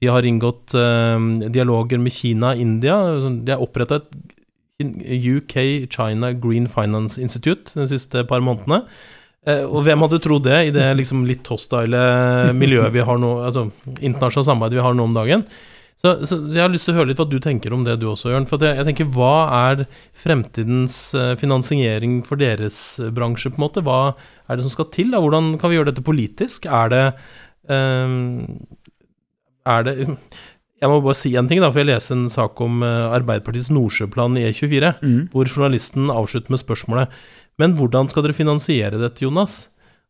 de 0.02 0.10
har 0.10 0.26
inngått 0.26 0.74
eh, 0.74 1.16
dialoger 1.54 2.02
med 2.02 2.14
Kina 2.14 2.56
og 2.56 2.62
India. 2.62 2.98
De 3.22 3.54
har 3.54 3.62
oppretta 3.62 4.00
et 4.02 4.08
UK 4.82 5.86
China 5.92 6.32
Green 6.32 6.66
Finance 6.66 7.20
Institute 7.22 7.74
de 7.78 7.86
siste 7.90 8.24
par 8.26 8.42
månedene. 8.42 8.82
Eh, 9.46 9.64
og 9.66 9.82
hvem 9.86 10.02
hadde 10.04 10.20
trodd 10.22 10.44
det 10.46 10.58
i 10.68 10.74
det 10.74 10.86
liksom 11.00 11.24
litt 11.26 11.48
hostile 11.50 12.00
miljøet 12.54 12.94
vi 12.94 13.02
har 13.02 13.18
nå, 13.18 13.32
altså 13.42 13.68
internasjonalt 13.98 14.48
samarbeid 14.52 14.76
vi 14.78 14.84
har 14.86 14.94
nå 14.94 15.06
om 15.08 15.16
dagen? 15.16 15.46
Så, 16.00 16.14
så, 16.26 16.38
jeg 16.50 16.64
har 16.64 16.70
lyst 16.72 16.88
til 16.88 16.96
å 16.96 16.98
høre 16.98 17.12
litt 17.12 17.20
hva 17.20 17.28
du 17.30 17.38
tenker 17.42 17.74
om 17.74 17.84
det, 17.86 17.98
du 18.02 18.08
også, 18.10 18.32
Jørn. 18.32 18.48
For 18.50 18.62
jeg, 18.64 18.74
jeg, 18.80 18.88
tenker, 18.88 19.10
Hva 19.14 19.34
er 19.70 19.84
fremtidens 20.18 20.96
uh, 21.14 21.34
finansiering 21.38 22.20
for 22.26 22.40
deres 22.40 22.78
uh, 22.98 23.10
bransje? 23.14 23.52
på 23.52 23.60
en 23.60 23.66
måte? 23.66 23.84
Hva 23.86 24.14
er 24.50 24.58
det 24.58 24.66
som 24.66 24.74
skal 24.74 24.88
til? 24.94 25.12
Da? 25.14 25.20
Hvordan 25.22 25.54
kan 25.60 25.70
vi 25.70 25.78
gjøre 25.78 25.92
dette 25.92 26.04
politisk? 26.06 26.66
Er 26.66 26.90
det, 26.90 27.04
um, 27.70 28.64
er 29.68 29.86
det 29.86 29.94
Jeg 30.02 30.90
må 30.90 30.98
bare 31.04 31.20
si 31.20 31.36
en 31.38 31.46
ting, 31.46 31.62
da, 31.62 31.70
for 31.70 31.84
jeg 31.84 31.92
leste 31.92 32.16
en 32.16 32.26
sak 32.32 32.58
om 32.64 32.82
uh, 32.82 33.12
Arbeiderpartiets 33.14 33.70
Nordsjøplan 33.70 34.40
i 34.40 34.48
E24, 34.48 34.96
mm. 34.98 35.20
hvor 35.30 35.46
journalisten 35.46 36.10
avslutter 36.10 36.50
med 36.50 36.64
spørsmålet 36.64 37.22
Men 37.62 37.78
hvordan 37.78 38.10
skal 38.10 38.26
dere 38.26 38.34
finansiere 38.34 38.98
dette, 38.98 39.22
Jonas? 39.22 39.68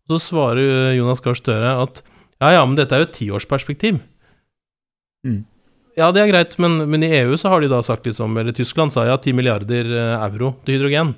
Så 0.09 0.19
svarer 0.31 0.97
Jonas 0.97 1.21
Gahr 1.23 1.37
Støre 1.37 1.77
at 1.85 2.01
ja, 2.43 2.57
ja, 2.57 2.63
men 2.67 2.75
dette 2.75 2.97
er 2.97 3.05
jo 3.05 3.07
et 3.07 3.15
tiårsperspektiv. 3.15 4.01
Mm. 5.23 5.45
Ja, 5.99 6.09
det 6.15 6.23
er 6.23 6.31
greit, 6.31 6.57
men, 6.63 6.79
men, 6.89 7.05
i 7.05 7.11
EU 7.21 7.37
så 7.37 7.53
har 7.53 7.61
de 7.61 7.69
da 7.69 7.83
sagt 7.85 8.07
liksom 8.09 8.39
Eller 8.41 8.55
Tyskland 8.57 8.95
sa 8.95 9.05
ja, 9.05 9.19
10 9.21 9.37
milliarder 9.37 9.91
eh, 9.93 10.25
euro 10.25 10.55
til 10.65 10.79
hydrogen. 10.79 11.13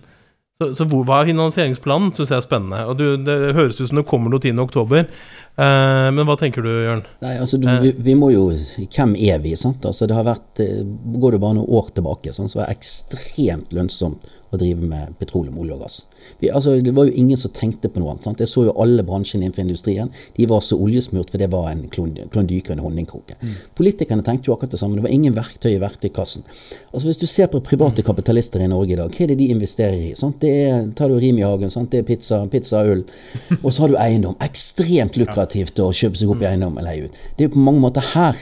Så, 0.55 0.69
så 0.79 0.87
hvor, 0.87 1.03
hva 1.07 1.21
er 1.21 1.33
finansieringsplanen, 1.33 2.13
syns 2.15 2.31
jeg 2.31 2.39
er 2.39 2.45
spennende. 2.45 2.85
Og 2.87 2.99
du, 2.99 3.07
Det 3.27 3.55
høres 3.57 3.81
ut 3.81 3.89
som 3.91 3.99
det 3.99 4.07
kommer 4.07 4.31
noe 4.31 4.43
10. 4.43 4.55
oktober. 4.63 5.09
Uh, 5.55 6.11
men 6.15 6.27
hva 6.27 6.35
tenker 6.39 6.63
du, 6.67 6.71
Jørn? 6.71 7.03
Nei, 7.23 7.37
altså 7.43 7.59
du, 7.63 7.69
vi, 7.83 7.93
vi, 8.03 8.15
må 8.19 8.33
jo 8.33 8.49
Hvem 8.51 9.13
er 9.15 9.43
vi? 9.43 9.53
sant? 9.59 9.87
Altså 9.87 10.09
det 10.11 10.17
har 10.17 10.27
vært, 10.27 10.63
eh, 10.63 10.81
Går 11.23 11.37
det 11.37 11.43
bare 11.43 11.59
noen 11.61 11.71
år 11.79 11.93
tilbake, 11.95 12.35
sånn, 12.35 12.51
så 12.51 12.61
var 12.61 12.71
det 12.71 12.79
ekstremt 12.79 13.75
lønnsomt 13.75 14.27
å 14.51 14.59
drive 14.59 14.83
med 14.83 15.15
petroleum, 15.19 15.59
olje 15.63 15.77
og 15.77 15.85
gass. 15.87 16.01
Vi, 16.41 16.51
altså, 16.51 16.77
det 16.81 16.95
var 16.97 17.09
jo 17.09 17.15
ingen 17.15 17.39
som 17.41 17.53
tenkte 17.55 17.89
på 17.89 18.01
noe 18.03 18.15
annet. 18.15 18.27
Sant? 18.27 18.43
Jeg 18.43 18.51
så 18.51 18.67
jo 18.69 18.75
alle 18.81 19.05
bransjene 19.07 19.47
innenfor 19.47 19.65
industrien. 19.65 20.11
De 20.37 20.49
var 20.51 20.63
så 20.65 20.79
oljesmurt, 20.81 21.31
for 21.33 21.43
det 21.43 21.51
var 21.53 21.71
en 21.71 21.85
klondyke 21.93 22.73
og 22.73 22.77
en 22.77 22.85
honningkrukke. 22.85 23.37
Mm. 23.41 23.55
Politikerne 23.79 24.25
tenkte 24.27 24.51
jo 24.51 24.57
akkurat 24.57 24.75
det 24.75 24.81
samme. 24.81 24.99
Det 24.99 25.07
var 25.07 25.15
ingen 25.15 25.37
verktøy 25.37 25.71
i 25.75 25.83
verktøykassen. 25.83 26.47
Altså 26.93 27.07
Hvis 27.09 27.23
du 27.23 27.27
ser 27.31 27.51
på 27.53 27.63
private 27.65 28.05
kapitalister 28.07 28.65
i 28.65 28.71
Norge 28.71 28.97
i 28.97 29.01
dag, 29.01 29.13
hva 29.13 29.25
er 29.25 29.33
det 29.33 29.39
de 29.43 29.51
investerer 29.55 30.11
i? 30.11 30.15
Sant? 30.19 30.41
Det 30.43 30.53
er, 30.67 30.91
tar 30.97 31.13
du 31.13 31.19
Rimi-hagen, 31.21 31.73
det 31.91 32.03
er 32.03 32.09
pizza, 32.09 32.43
pizza 32.51 32.83
og 32.83 32.97
ull. 32.97 33.07
Og 33.65 33.71
så 33.73 33.85
har 33.85 33.93
du 33.93 33.97
eiendom. 34.01 34.37
Ekstremt 34.45 35.19
lukrativt 35.21 35.81
å 35.83 35.93
kjøpe 35.95 36.21
seg 36.21 36.35
opp 36.35 36.45
i 36.45 36.51
eiendom 36.51 36.79
eller 36.79 36.91
leie 36.91 37.09
ut. 37.09 37.25
Det 37.37 37.45
er 37.45 37.51
jo 37.51 37.57
på 37.57 37.65
mange 37.65 37.83
måter 37.85 38.13
her 38.15 38.39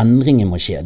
endringen 0.00 0.50
må 0.50 0.58
skje, 0.60 0.82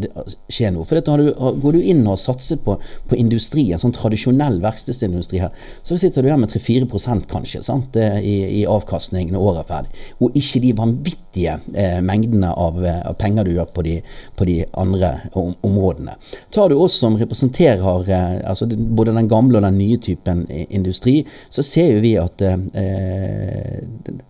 skje 0.51 0.71
nå. 0.75 0.85
For 0.87 0.99
dette 0.99 1.13
har 1.13 1.23
du, 1.23 1.31
Går 1.61 1.77
du 1.77 1.81
inn 1.93 2.03
og 2.09 2.19
satser 2.21 2.61
på, 2.63 2.77
på 3.11 3.19
industri, 3.19 3.67
en 3.73 3.83
sånn 3.83 3.95
tradisjonell 3.97 4.61
verkstedindustri 4.63 5.43
her, 5.43 5.55
så 5.87 5.99
sitter 6.01 6.25
du 6.25 6.31
her 6.31 6.41
med 6.41 6.53
3-4 6.53 6.87
kanskje 7.31 7.63
sant, 7.65 7.97
i, 7.97 8.37
i, 8.61 8.63
avkastning 8.71 9.33
når 9.33 9.47
året 9.51 9.63
er 9.63 9.69
ferdig. 9.69 10.05
Og 10.21 10.37
ikke 10.39 10.63
de 10.65 10.73
vanvittige 10.79 11.57
eh, 11.75 11.99
mengdene 12.05 12.53
av, 12.53 12.81
eh, 12.85 13.01
av, 13.09 13.17
penger 13.21 13.47
du 13.47 13.55
gjør 13.55 13.71
på 13.75 13.85
de, 13.87 13.97
på 14.37 14.47
de 14.49 14.57
andre 14.81 15.13
om, 15.39 15.53
områdene. 15.67 16.17
Tar 16.55 16.71
du 16.71 16.79
oss 16.81 16.99
som 17.03 17.19
representerer 17.21 18.11
eh, 18.11 18.39
altså, 18.51 18.69
både 18.71 19.17
den 19.17 19.31
gamle 19.31 19.61
og 19.61 19.67
den 19.67 19.79
nye 19.81 19.99
typen 20.03 20.45
industri, 20.69 21.21
så 21.49 21.65
ser 21.67 21.97
jo 21.97 22.05
vi 22.05 22.15
at 22.21 22.43
eh, 22.45 23.81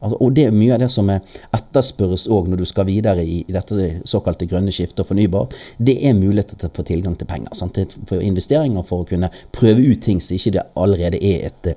Og 0.01 0.33
det 0.35 0.47
er 0.49 0.55
mye 0.55 0.75
av 0.75 0.83
det 0.83 0.91
som 0.93 1.09
etterspørres 1.11 2.27
òg 2.31 2.49
når 2.51 2.63
du 2.63 2.67
skal 2.69 2.87
videre 2.89 3.25
i, 3.25 3.41
i 3.47 3.55
dette 3.55 4.01
såkalte 4.09 4.49
grønne 4.49 4.70
skiftet 4.75 5.03
og 5.05 5.11
fornybar, 5.11 5.61
det 5.79 5.97
er 6.07 6.17
muligheter 6.19 6.59
til 6.59 6.71
å 6.71 6.77
få 6.77 6.85
tilgang 6.89 7.17
til 7.19 7.29
penger. 7.31 7.53
Sant? 7.57 7.79
For 8.09 8.23
investeringer 8.25 8.87
for 8.87 9.05
å 9.05 9.09
kunne 9.09 9.31
prøve 9.57 9.85
ut 9.85 10.03
ting 10.05 10.23
som 10.25 10.37
ikke 10.37 10.55
det 10.57 10.67
allerede 10.81 11.21
er 11.21 11.51
et, 11.51 11.71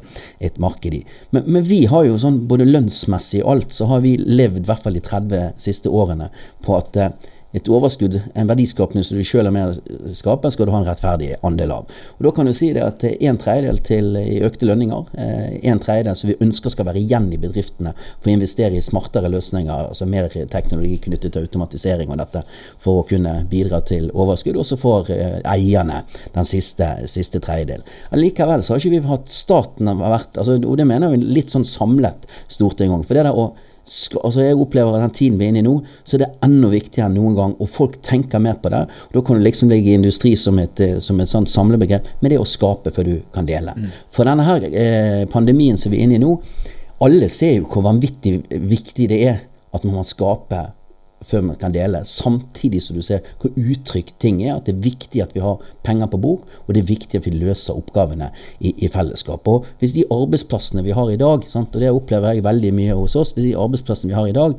et 0.43 0.59
marked 0.63 0.97
i. 0.97 1.03
Men, 1.31 1.47
men, 1.47 1.63
vi 1.67 1.83
har 1.89 2.07
jo 2.07 2.19
sånn 2.19 2.43
både 2.49 2.67
lønnsmessig 2.67 3.43
og 3.43 3.53
alt, 3.55 3.75
så 3.75 3.87
har 3.91 4.03
vi 4.05 4.17
levd 4.17 4.63
i 4.63 4.67
hvert 4.69 4.83
fall 4.83 4.97
de 4.97 5.03
30 5.05 5.53
siste 5.63 5.91
årene 5.91 6.29
på 6.63 6.75
at 6.77 6.99
eh, 6.99 7.31
et 7.53 7.69
overskudd, 7.69 8.15
en 8.33 8.49
verdiskapning 8.49 9.05
som 9.05 9.17
du 9.17 9.23
selv 9.27 9.51
er 9.51 9.53
med 9.53 9.75
å 9.75 10.13
skape, 10.17 10.49
skal 10.53 10.67
du 10.67 10.73
ha 10.73 10.79
en 10.81 10.87
rettferdig 10.87 11.35
andel 11.45 11.75
av. 11.75 11.91
Og 12.17 12.23
Da 12.25 12.31
kan 12.31 12.47
du 12.49 12.53
si 12.53 12.71
det 12.73 12.81
at 12.81 13.03
en 13.03 13.37
tredjedel 13.37 13.81
til 13.85 14.17
i 14.17 14.39
økte 14.41 14.65
lønninger, 14.65 15.05
eh, 15.17 15.59
en 15.69 15.79
tredjedel 15.79 16.15
som 16.15 16.29
vi 16.29 16.37
ønsker 16.41 16.73
skal 16.73 16.85
være 16.85 17.01
igjen 17.03 17.31
i 17.33 17.37
bedriftene 17.37 17.93
for 18.19 18.29
å 18.29 18.33
investere 18.33 18.77
i 18.77 18.81
smartere 18.81 19.29
løsninger, 19.29 19.89
altså 19.89 20.07
mer 20.09 20.29
teknologi 20.29 20.97
knyttet 20.97 21.33
til 21.33 21.45
automatisering 21.45 22.09
og 22.09 22.17
dette, 22.17 22.43
for 22.77 23.01
å 23.03 23.07
kunne 23.07 23.45
bidra 23.49 23.81
til 23.85 24.09
overskudd. 24.09 24.57
Og 24.57 24.65
så 24.65 24.79
får 24.79 25.11
eh, 25.13 25.41
eierne 25.45 26.03
den 26.33 26.45
siste, 26.45 26.89
siste 27.05 27.39
tredjedelen. 27.39 27.85
Likevel 28.13 28.63
så 28.63 28.73
har 28.73 28.81
ikke 28.81 28.95
vi 28.95 29.13
hatt 29.13 29.29
staten 29.29 29.93
vært, 29.99 30.37
altså, 30.37 30.57
og 30.57 30.77
det 30.77 30.87
mener 30.89 31.13
vi 31.13 31.21
litt 31.21 31.53
sånn 31.53 31.67
samlet 31.67 32.25
storting 32.47 32.89
òg. 32.93 33.05
For 33.05 33.13
det 33.13 33.27
der 33.27 33.37
å 33.37 33.51
altså 33.83 34.45
Jeg 34.45 34.57
opplever 34.57 34.95
at 34.95 35.03
den 35.03 35.15
tiden 35.15 35.39
vi 35.39 35.45
er 35.45 35.53
inne 35.53 35.63
i 35.63 35.65
nå, 35.65 35.73
så 36.03 36.15
er 36.15 36.23
det 36.23 36.29
enda 36.45 36.69
viktigere 36.71 37.09
enn 37.09 37.17
noen 37.17 37.35
gang. 37.37 37.55
Og 37.59 37.69
folk 37.69 37.97
tenker 38.05 38.41
mer 38.43 38.59
på 38.61 38.71
det. 38.73 38.83
og 38.87 39.17
Da 39.17 39.21
kan 39.21 39.39
du 39.39 39.43
liksom 39.43 39.71
i 39.71 39.81
industri 39.93 40.35
som 40.39 40.59
et, 40.59 40.79
eh, 40.79 40.99
som 40.99 41.19
et 41.19 41.29
sånt 41.29 41.49
samlebegrep, 41.49 42.07
men 42.21 42.31
det 42.31 42.39
å 42.39 42.47
skape 42.47 42.91
før 42.91 43.03
du 43.03 43.15
kan 43.33 43.45
dele. 43.45 43.75
Mm. 43.75 43.89
For 44.07 44.23
denne 44.29 44.47
her 44.47 44.69
eh, 44.69 45.25
pandemien 45.25 45.77
som 45.77 45.91
vi 45.91 45.99
er 45.99 46.07
inne 46.07 46.15
i 46.15 46.23
nå, 46.23 46.37
alle 47.03 47.27
ser 47.29 47.57
jo 47.57 47.67
hvor 47.67 47.83
vanvittig 47.89 48.43
viktig 48.49 49.09
det 49.11 49.19
er 49.27 49.41
at 49.73 49.83
man 49.83 50.05
skaper 50.07 50.71
før 51.27 51.45
man 51.49 51.59
kan 51.59 51.73
dele. 51.75 52.03
Samtidig 52.07 52.81
som 52.83 52.97
du 52.97 53.03
ser 53.05 53.25
hvor 53.41 53.53
utrygt 53.55 54.15
ting 54.23 54.41
er. 54.43 54.57
At 54.57 54.67
det 54.67 54.75
er 54.75 54.85
viktig 54.89 55.23
at 55.23 55.35
vi 55.35 55.43
har 55.43 55.61
penger 55.85 56.11
på 56.11 56.21
bok, 56.23 56.47
og 56.65 56.75
det 56.75 56.83
er 56.83 56.91
viktig 56.91 57.19
at 57.19 57.27
vi 57.27 57.35
løser 57.35 57.77
oppgavene 57.77 58.31
i, 58.59 58.73
i 58.73 58.91
fellesskap. 58.91 59.47
Og 59.47 59.69
hvis 59.81 59.95
de 59.97 60.07
arbeidsplassene 60.11 60.85
vi 60.85 60.95
har 60.95 61.11
i 61.11 61.19
dag, 61.19 61.47
sant, 61.49 61.75
og 61.75 61.83
det 61.83 61.93
opplever 61.93 62.33
jeg 62.37 62.47
veldig 62.47 62.73
mye 62.75 62.99
hos 62.99 63.17
oss, 63.19 63.33
hvis 63.35 63.51
de 63.51 63.57
arbeidsplassene 63.59 64.13
vi 64.13 64.19
har 64.19 64.29
i 64.29 64.37
dag 64.37 64.57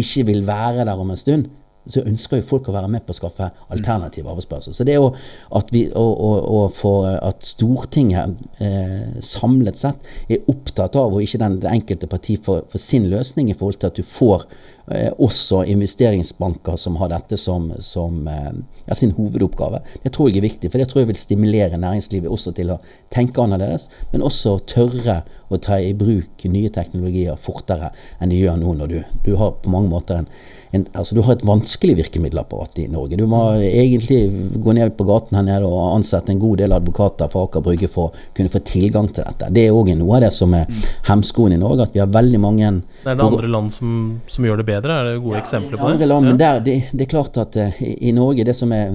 ikke 0.00 0.26
vil 0.28 0.46
være 0.46 0.84
der 0.86 1.00
om 1.00 1.10
en 1.10 1.18
stund, 1.18 1.48
så 1.88 2.02
ønsker 2.06 2.40
jo 2.40 2.46
folk 2.46 2.68
å 2.68 2.74
være 2.74 2.90
med 2.92 3.04
på 3.06 3.14
å 3.14 3.16
skaffe 3.16 3.48
alternative 3.72 4.28
arbeidsplasser. 4.30 4.74
Så 4.76 4.84
det 4.86 4.98
å, 5.00 5.10
at, 5.56 5.72
vi, 5.72 5.86
å, 5.96 6.02
å, 6.02 6.30
å 6.60 6.64
få, 6.72 6.92
at 7.16 7.44
Stortinget 7.46 8.60
eh, 8.62 9.16
samlet 9.24 9.80
sett 9.80 10.10
er 10.30 10.44
opptatt 10.52 10.98
av, 11.00 11.14
og 11.16 11.24
ikke 11.24 11.40
den, 11.40 11.58
det 11.62 11.72
enkelte 11.72 12.10
parti 12.10 12.36
for, 12.42 12.66
for, 12.70 12.82
sin 12.82 13.08
løsning, 13.12 13.50
i 13.50 13.56
forhold 13.56 13.80
til 13.80 13.90
at 13.90 14.00
du 14.00 14.06
får 14.06 14.44
også 14.90 15.62
investeringsbanker 15.70 16.76
som 16.76 16.96
har 16.98 17.12
dette 17.12 17.36
som, 17.38 17.68
som 17.78 18.26
eh, 18.28 18.52
ja, 18.86 18.94
sin 18.94 19.12
hovedoppgave. 19.14 19.82
Det 20.02 20.12
tror 20.14 20.30
jeg 20.30 20.40
er 20.40 20.48
viktig, 20.48 20.70
for 20.70 20.82
det 20.82 20.88
tror 20.90 21.04
jeg 21.04 21.10
vil 21.12 21.20
stimulere 21.20 21.78
næringslivet 21.78 22.30
også 22.30 22.52
til 22.56 22.72
å 22.74 22.80
tenke 23.14 23.42
annerledes, 23.42 23.88
men 24.10 24.26
også 24.26 24.56
tørre 24.70 25.20
å 25.50 25.58
ta 25.62 25.78
i 25.78 25.94
bruk 25.94 26.44
nye 26.50 26.70
teknologier 26.74 27.38
fortere 27.38 27.92
enn 28.18 28.34
de 28.34 28.40
gjør 28.42 28.58
nå, 28.58 28.74
når 28.80 28.90
du, 28.90 28.98
du 29.26 29.32
har 29.38 29.54
på 29.62 29.70
mange 29.70 29.92
måter 29.92 30.20
en 30.20 30.30
en, 30.70 30.84
altså 30.92 31.14
Du 31.14 31.20
har 31.26 31.34
et 31.34 31.44
vanskelig 31.46 31.96
virkemiddelapparat 31.98 32.78
i 32.78 32.86
Norge. 32.88 33.16
Du 33.18 33.26
må 33.26 33.40
egentlig 33.58 34.20
gå 34.62 34.74
ned 34.76 34.94
på 34.96 35.06
gaten 35.08 35.38
her 35.38 35.46
nede 35.46 35.66
og 35.66 35.96
ansette 35.96 36.30
en 36.30 36.42
god 36.42 36.60
del 36.62 36.74
advokater 36.76 37.30
for 37.32 37.48
Aker 37.48 37.64
Brygge 37.64 37.88
for 37.90 38.10
å 38.10 38.28
kunne 38.36 38.52
få 38.52 38.62
tilgang 38.66 39.08
til 39.10 39.26
dette. 39.26 39.50
Det 39.50 39.66
er 39.66 39.74
òg 39.74 39.90
noe 39.98 40.18
av 40.18 40.26
det 40.26 40.32
som 40.34 40.54
er 40.54 40.70
hemskoen 41.08 41.56
i 41.56 41.60
Norge, 41.60 41.88
at 41.88 41.96
vi 41.96 42.02
har 42.02 42.10
veldig 42.10 42.40
mange 42.42 42.70
Det 43.02 43.10
er 43.10 43.18
det 43.18 43.26
andre 43.26 43.50
land 43.50 43.72
som, 43.74 43.96
som 44.30 44.46
gjør 44.46 44.62
det 44.62 44.68
bedre? 44.68 45.00
Er 45.00 45.10
det 45.10 45.24
gode 45.24 45.38
ja, 45.38 45.42
eksempler 45.42 45.80
på 45.80 45.90
det? 45.90 46.08
Land, 46.10 46.26
ja. 46.26 46.30
men 46.30 46.40
der, 46.40 46.62
det, 46.64 46.76
det, 46.92 47.06
er 47.06 47.10
klart 47.10 47.40
at 47.40 47.58
uh, 47.58 47.82
i, 47.82 47.92
i, 48.08 48.14
Norge, 48.14 48.46
det 48.46 48.54
som 48.56 48.72
er, 48.76 48.94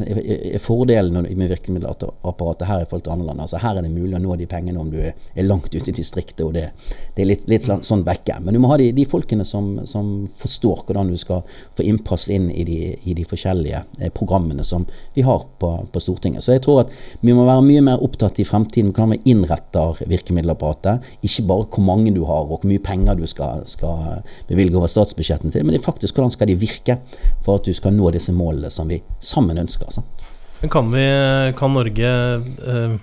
er 0.55 0.63
fordelen 0.63 1.25
med 1.25 1.51
virkemiddelapparatet 1.51 2.69
her 2.69 2.85
i 2.85 2.89
forhold 2.89 3.05
til 3.09 3.15
andre 3.17 3.29
land, 3.31 3.43
altså 3.45 3.59
her 3.61 3.79
er 3.79 3.85
det 3.85 3.91
mulig 3.91 4.15
å 4.15 4.23
nå 4.23 4.39
de 4.39 4.47
pengene 4.49 4.79
om 4.81 4.91
du 4.91 4.99
er, 5.01 5.13
er 5.35 5.47
langt 5.47 5.75
ute 5.75 5.91
i 5.91 5.95
distriktet, 5.95 6.45
og 6.45 6.55
det, 6.55 6.69
det 7.15 7.25
er 7.25 7.31
litt, 7.33 7.45
litt 7.51 7.67
sånn 7.67 8.05
vekke. 8.07 8.39
Men 8.45 8.55
du 8.55 8.63
må 8.63 8.71
ha 8.71 8.79
de, 8.79 8.91
de 8.95 9.07
folkene 9.09 9.45
som, 9.47 9.73
som 9.89 10.15
forstår 10.31 10.85
hvordan 10.85 11.11
du 11.11 11.19
skal 11.19 11.43
få 11.77 11.83
innpass 11.83 12.27
inn 12.29 12.49
i 12.51 12.63
de, 12.67 12.77
i 13.03 13.15
de 13.17 13.25
forskjellige 13.27 13.81
eh, 13.99 14.11
programmene 14.15 14.63
som 14.63 14.85
vi 15.15 15.25
har 15.25 15.45
på, 15.59 15.71
på, 15.91 16.03
Stortinget. 16.03 16.43
Så 16.45 16.55
jeg 16.55 16.63
tror 16.65 16.83
at 16.85 16.93
vi 17.21 17.33
må 17.35 17.47
være 17.47 17.65
mye 17.65 17.83
mer 17.85 18.03
opptatt 18.05 18.39
i 18.39 18.47
fremtiden 18.47 18.91
med 18.91 18.99
hvordan 18.99 19.15
vi 19.15 19.33
innretter 19.33 20.03
virkemiddelapparatet. 20.11 21.09
Ikke 21.25 21.47
bare 21.49 21.69
hvor 21.69 21.87
mange 21.87 22.13
du 22.15 22.23
har 22.29 22.45
og 22.45 22.53
hvor 22.53 22.69
mye 22.69 22.83
penger 22.83 23.17
du 23.19 23.25
skal, 23.29 23.65
skal 23.69 24.21
bevilge 24.49 24.77
over 24.79 24.91
statsbudsjettene 24.91 25.53
til, 25.53 25.65
men 25.67 25.81
faktisk 25.81 26.15
hvordan 26.15 26.33
skal 26.33 26.51
de 26.51 26.59
virke 26.59 26.99
for 27.43 27.59
at 27.59 27.67
du 27.67 27.73
skal 27.75 27.95
nå 27.95 28.13
disse 28.15 28.33
målene 28.35 28.71
som 28.73 28.89
vi 28.91 29.01
sammen 29.23 29.59
ønsker. 29.61 29.91
Sant? 29.93 30.25
Men 30.61 30.71
kan, 30.71 30.87
vi, 30.91 31.05
kan 31.59 31.73
Norge 31.75 32.11
eh, 32.71 32.95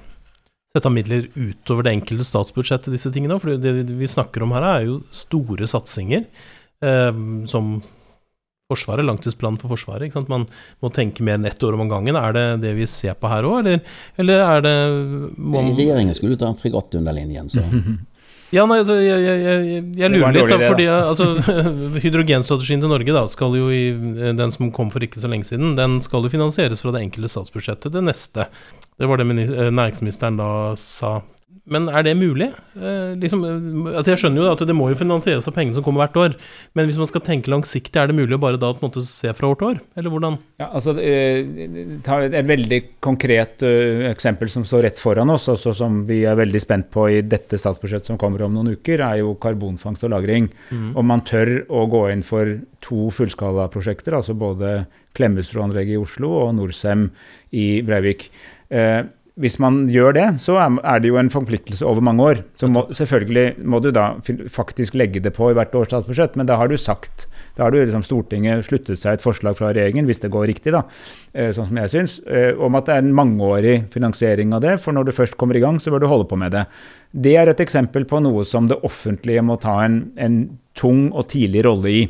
sette 0.72 0.88
av 0.88 0.94
midler 0.94 1.28
utover 1.36 1.86
det 1.86 1.96
enkelte 1.98 2.26
statsbudsjettet 2.26 2.88
til 2.88 2.96
disse 2.96 3.12
tingene? 3.14 3.38
For 3.40 3.60
det 3.60 3.74
vi 3.90 4.08
snakker 4.08 4.44
om 4.44 4.54
her, 4.56 4.68
er 4.68 4.86
jo 4.88 5.00
store 5.14 5.68
satsinger. 5.70 6.24
Eh, 6.82 7.12
som 7.50 7.76
Forsvaret, 8.72 9.06
langtidsplanen 9.06 9.60
for 9.60 9.76
Forsvaret. 9.76 10.08
Ikke 10.08 10.20
sant? 10.20 10.32
Man 10.32 10.48
må 10.82 10.92
tenke 10.94 11.24
mer 11.26 11.38
enn 11.38 11.48
ett 11.48 11.62
år 11.62 11.78
om 11.78 11.88
gangen. 11.90 12.18
Er 12.18 12.36
det 12.36 12.46
det 12.64 12.76
vi 12.78 12.88
ser 12.90 13.14
på 13.18 13.30
her 13.30 13.48
òg, 13.48 13.60
eller, 13.62 13.98
eller, 14.20 14.46
er 14.46 14.64
det 14.66 14.78
man... 15.36 15.74
Regjeringen 15.76 16.16
skulle 16.16 16.40
ta 16.40 16.50
en 16.50 16.58
fregatt 16.58 16.98
under 16.98 17.16
linjen, 17.16 17.52
så 17.52 17.66
Ja, 18.52 18.66
nei, 18.68 18.82
altså, 18.82 18.98
jeg, 19.00 19.20
jeg, 19.24 19.38
jeg, 19.40 19.82
jeg 19.96 20.12
lurer 20.12 20.34
litt, 20.36 20.50
da, 20.50 20.56
idé, 20.58 20.66
fordi 20.68 20.86
altså, 20.92 21.28
hydrogenstrategien 22.04 22.82
til 22.84 22.90
Norge, 22.92 23.14
da, 23.16 23.22
skal 23.32 23.56
jo 23.56 23.70
i, 23.72 23.86
den 24.36 24.52
som 24.52 24.68
kom 24.76 24.90
for 24.92 25.04
ikke 25.04 25.22
så 25.22 25.30
lenge 25.32 25.48
siden, 25.48 25.72
den 25.78 25.96
skal 26.04 26.26
jo 26.26 26.32
finansieres 26.34 26.84
fra 26.84 26.92
det 26.92 27.00
enkelte 27.06 27.32
statsbudsjettet 27.32 27.94
det 27.94 28.02
neste. 28.04 28.44
Det 29.00 29.08
var 29.08 29.22
det 29.22 29.30
næringsministeren 29.32 30.36
da 30.36 30.50
sa 30.76 31.22
men 31.70 31.86
er 31.86 32.02
det 32.02 32.16
mulig? 32.18 32.48
Eh, 32.74 33.12
liksom, 33.22 33.44
eh, 33.46 33.92
altså 33.94 34.10
jeg 34.10 34.18
skjønner 34.18 34.42
jo 34.42 34.50
at 34.50 34.62
det 34.66 34.74
må 34.74 34.88
jo 34.90 34.98
finansieres 34.98 35.46
av 35.46 35.54
pengene 35.54 35.76
som 35.76 35.84
kommer 35.86 36.02
hvert 36.02 36.18
år, 36.18 36.34
men 36.74 36.88
hvis 36.88 36.98
man 36.98 37.06
skal 37.06 37.22
tenke 37.22 37.52
langsiktig, 37.52 37.94
er 38.00 38.10
det 38.10 38.16
mulig 38.18 38.34
å 38.34 38.42
bare 38.42 38.58
da 38.58 38.72
på 38.74 38.82
en 38.82 38.90
måte 38.90 39.04
se 39.06 39.30
fra 39.38 39.52
år 39.52 39.60
til 39.60 39.68
år, 39.68 39.78
eller 39.94 40.10
hvordan? 40.10 40.40
Ja, 40.58 40.72
altså, 40.72 40.96
eh, 40.98 42.00
ta 42.02 42.18
et 42.26 42.50
veldig 42.50 42.80
konkret 43.04 43.62
uh, 43.62 44.08
eksempel 44.10 44.50
som 44.50 44.66
står 44.66 44.88
rett 44.88 44.98
foran 45.02 45.30
oss, 45.30 45.46
altså 45.52 45.70
som 45.76 46.02
vi 46.08 46.24
er 46.26 46.38
veldig 46.40 46.64
spent 46.64 46.90
på 46.90 47.06
i 47.14 47.22
dette 47.22 47.60
statsbudsjettet 47.60 48.10
som 48.10 48.18
kommer 48.18 48.42
om 48.42 48.58
noen 48.58 48.74
uker, 48.74 49.04
er 49.06 49.22
jo 49.22 49.36
karbonfangst 49.38 50.02
og 50.08 50.16
-lagring. 50.16 50.50
Mm. 50.74 50.96
Om 50.98 51.10
man 51.14 51.22
tør 51.22 51.62
å 51.70 51.86
gå 51.86 52.04
inn 52.10 52.26
for 52.26 52.58
to 52.82 53.10
fullskalaprosjekter, 53.14 54.18
altså 54.18 54.34
både 54.34 54.86
Klemetsrud-anlegget 55.14 55.94
i 55.94 56.02
Oslo 56.02 56.34
og 56.42 56.54
Norcem 56.58 57.10
i 57.54 57.82
Breivik. 57.86 58.32
Uh, 58.72 59.06
hvis 59.40 59.54
man 59.62 59.86
gjør 59.88 60.12
det, 60.12 60.24
så 60.44 60.58
er 60.60 61.00
det 61.00 61.08
jo 61.08 61.16
en 61.16 61.30
forpliktelse 61.32 61.86
over 61.88 62.04
mange 62.04 62.24
år. 62.24 62.40
Så 62.60 62.68
må, 62.68 62.82
selvfølgelig 62.92 63.64
må 63.64 63.78
du 63.80 63.88
da 63.94 64.10
faktisk 64.52 64.96
legge 64.98 65.22
det 65.24 65.32
på 65.38 65.48
i 65.48 65.56
hvert 65.56 65.72
års 65.78 65.88
statsbudsjett, 65.88 66.36
men 66.36 66.48
da 66.50 66.58
har 66.60 66.68
du 66.68 66.76
sagt 66.76 67.28
Da 67.56 67.66
har 67.66 67.72
du 67.72 67.78
liksom 67.82 68.00
Stortinget 68.04 68.64
sluttet 68.64 68.96
seg 68.96 69.18
et 69.18 69.24
forslag 69.24 69.58
fra 69.58 69.74
regjeringen, 69.74 70.06
hvis 70.08 70.22
det 70.22 70.30
går 70.32 70.46
riktig, 70.48 70.72
da, 70.72 70.86
eh, 71.36 71.50
sånn 71.52 71.66
som 71.68 71.80
jeg 71.82 71.90
syns, 71.92 72.14
eh, 72.24 72.56
om 72.56 72.74
at 72.78 72.86
det 72.88 72.94
er 72.94 73.02
en 73.04 73.12
mangeårig 73.12 73.74
finansiering 73.92 74.54
av 74.56 74.62
det. 74.64 74.78
For 74.80 74.96
når 74.96 75.04
du 75.04 75.12
først 75.12 75.36
kommer 75.36 75.56
i 75.56 75.60
gang, 75.60 75.76
så 75.76 75.92
bør 75.92 76.00
du 76.00 76.08
holde 76.08 76.28
på 76.30 76.38
med 76.40 76.52
det. 76.56 76.64
Det 77.12 77.36
er 77.36 77.52
et 77.52 77.60
eksempel 77.60 78.08
på 78.08 78.22
noe 78.24 78.44
som 78.48 78.68
det 78.68 78.80
offentlige 78.80 79.44
må 79.44 79.58
ta 79.60 79.82
en, 79.84 80.12
en 80.16 80.58
tung 80.74 81.10
og 81.12 81.28
tidlig 81.28 81.66
rolle 81.68 81.92
i 81.92 82.02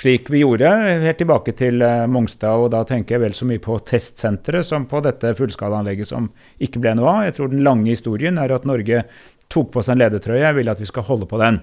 slik 0.00 0.30
vi 0.32 0.40
gjorde 0.40 0.70
helt 1.04 1.18
tilbake 1.20 1.52
til 1.58 1.82
eh, 1.84 2.06
Mongstad. 2.08 2.64
Og 2.64 2.70
da 2.74 2.84
tenker 2.88 3.16
jeg 3.16 3.24
vel 3.26 3.36
så 3.36 3.48
mye 3.48 3.62
på 3.62 3.76
testsenteret 3.90 4.66
som 4.66 4.88
på 4.88 5.02
dette 5.04 5.34
fullskalaanlegget 5.38 6.08
som 6.08 6.30
ikke 6.62 6.80
ble 6.82 6.96
noe 6.98 7.10
av. 7.10 7.26
Jeg 7.28 7.36
tror 7.36 7.52
den 7.52 7.66
lange 7.66 7.92
historien 7.92 8.40
er 8.40 8.54
at 8.56 8.68
Norge 8.68 9.04
tok 9.50 9.74
på 9.74 9.84
seg 9.84 9.96
en 9.96 10.04
ledertrøye. 10.04 10.44
Jeg 10.46 10.58
vil 10.60 10.72
at 10.72 10.80
vi 10.80 10.88
skal 10.88 11.06
holde 11.10 11.28
på 11.30 11.40
den. 11.42 11.60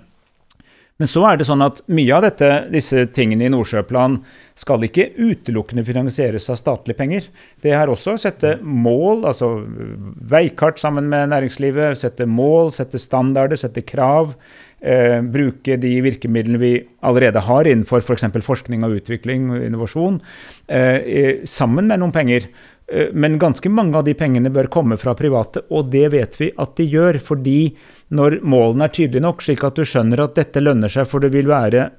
Men 0.97 1.09
så 1.09 1.21
er 1.29 1.37
det 1.37 1.45
sånn 1.45 1.61
at 1.61 1.83
mye 1.93 2.13
av 2.15 2.23
dette, 2.25 2.47
disse 2.73 3.03
tingene 3.13 3.45
i 3.45 3.51
Nordsjøplan 3.53 4.15
skal 4.57 4.85
ikke 4.87 5.11
utelukkende 5.13 5.83
finansieres 5.85 6.49
av 6.49 6.57
statlige 6.57 6.97
penger. 6.97 7.27
Det 7.61 7.75
er 7.77 7.91
også 7.93 8.15
å 8.15 8.21
sette 8.21 8.55
mål, 8.65 9.21
altså 9.29 9.51
veikart 10.31 10.81
sammen 10.81 11.05
med 11.11 11.29
næringslivet, 11.35 11.99
sette 12.01 12.25
mål, 12.25 12.73
sette 12.73 12.97
standarder, 13.01 13.59
sette 13.61 13.85
krav. 13.85 14.33
Eh, 14.77 15.21
bruke 15.25 15.73
de 15.81 15.91
virkemidlene 16.05 16.59
vi 16.61 16.71
allerede 17.01 17.41
har 17.41 17.65
innenfor 17.65 18.03
f.eks. 18.03 18.27
For 18.29 18.45
forskning 18.45 18.83
og 18.85 18.99
utvikling 18.99 19.49
og 19.49 19.63
innovasjon, 19.65 20.19
eh, 20.69 21.45
sammen 21.49 21.89
med 21.89 22.03
noen 22.03 22.13
penger. 22.13 22.45
Eh, 22.87 23.09
men 23.11 23.39
ganske 23.41 23.69
mange 23.73 23.97
av 23.97 24.05
de 24.05 24.13
pengene 24.13 24.53
bør 24.53 24.69
komme 24.69 24.97
fra 25.01 25.15
private, 25.17 25.65
og 25.71 25.89
det 25.91 26.11
vet 26.13 26.37
vi 26.37 26.51
at 26.57 26.75
de 26.77 26.85
gjør. 26.85 27.17
Fordi 27.19 27.75
når 28.13 28.39
målene 28.45 28.85
er 28.85 28.93
tydelige 28.93 29.25
nok, 29.25 29.41
slik 29.41 29.65
at 29.65 29.75
du 29.75 29.83
skjønner 29.83 30.23
at 30.23 30.37
dette 30.37 30.61
lønner 30.61 30.93
seg, 30.93 31.09
for 31.09 31.25
det 31.25 31.33
vil 31.33 31.49
være 31.49 31.89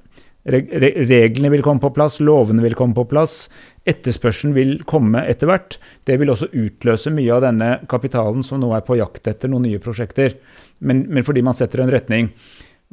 Reglene 0.49 1.49
vil 1.51 1.61
komme 1.61 1.83
på 1.83 1.91
plass, 1.93 2.15
lovene 2.23 2.63
vil 2.63 2.73
komme 2.73 2.95
på 2.95 3.03
plass, 3.11 3.49
etterspørselen 3.85 4.53
vil 4.55 4.71
komme 4.87 5.19
etter 5.27 5.49
hvert. 5.49 5.75
Det 6.07 6.15
vil 6.17 6.31
også 6.31 6.47
utløse 6.55 7.11
mye 7.11 7.33
av 7.35 7.43
denne 7.43 7.67
kapitalen 7.91 8.41
som 8.47 8.61
nå 8.61 8.71
er 8.73 8.85
på 8.87 8.97
jakt 8.97 9.27
etter 9.27 9.51
noen 9.51 9.67
nye 9.67 9.81
prosjekter. 9.83 10.37
Men, 10.79 11.03
men 11.11 11.27
fordi 11.27 11.43
man 11.45 11.57
setter 11.57 11.83
en 11.83 11.91
retning. 11.91 12.31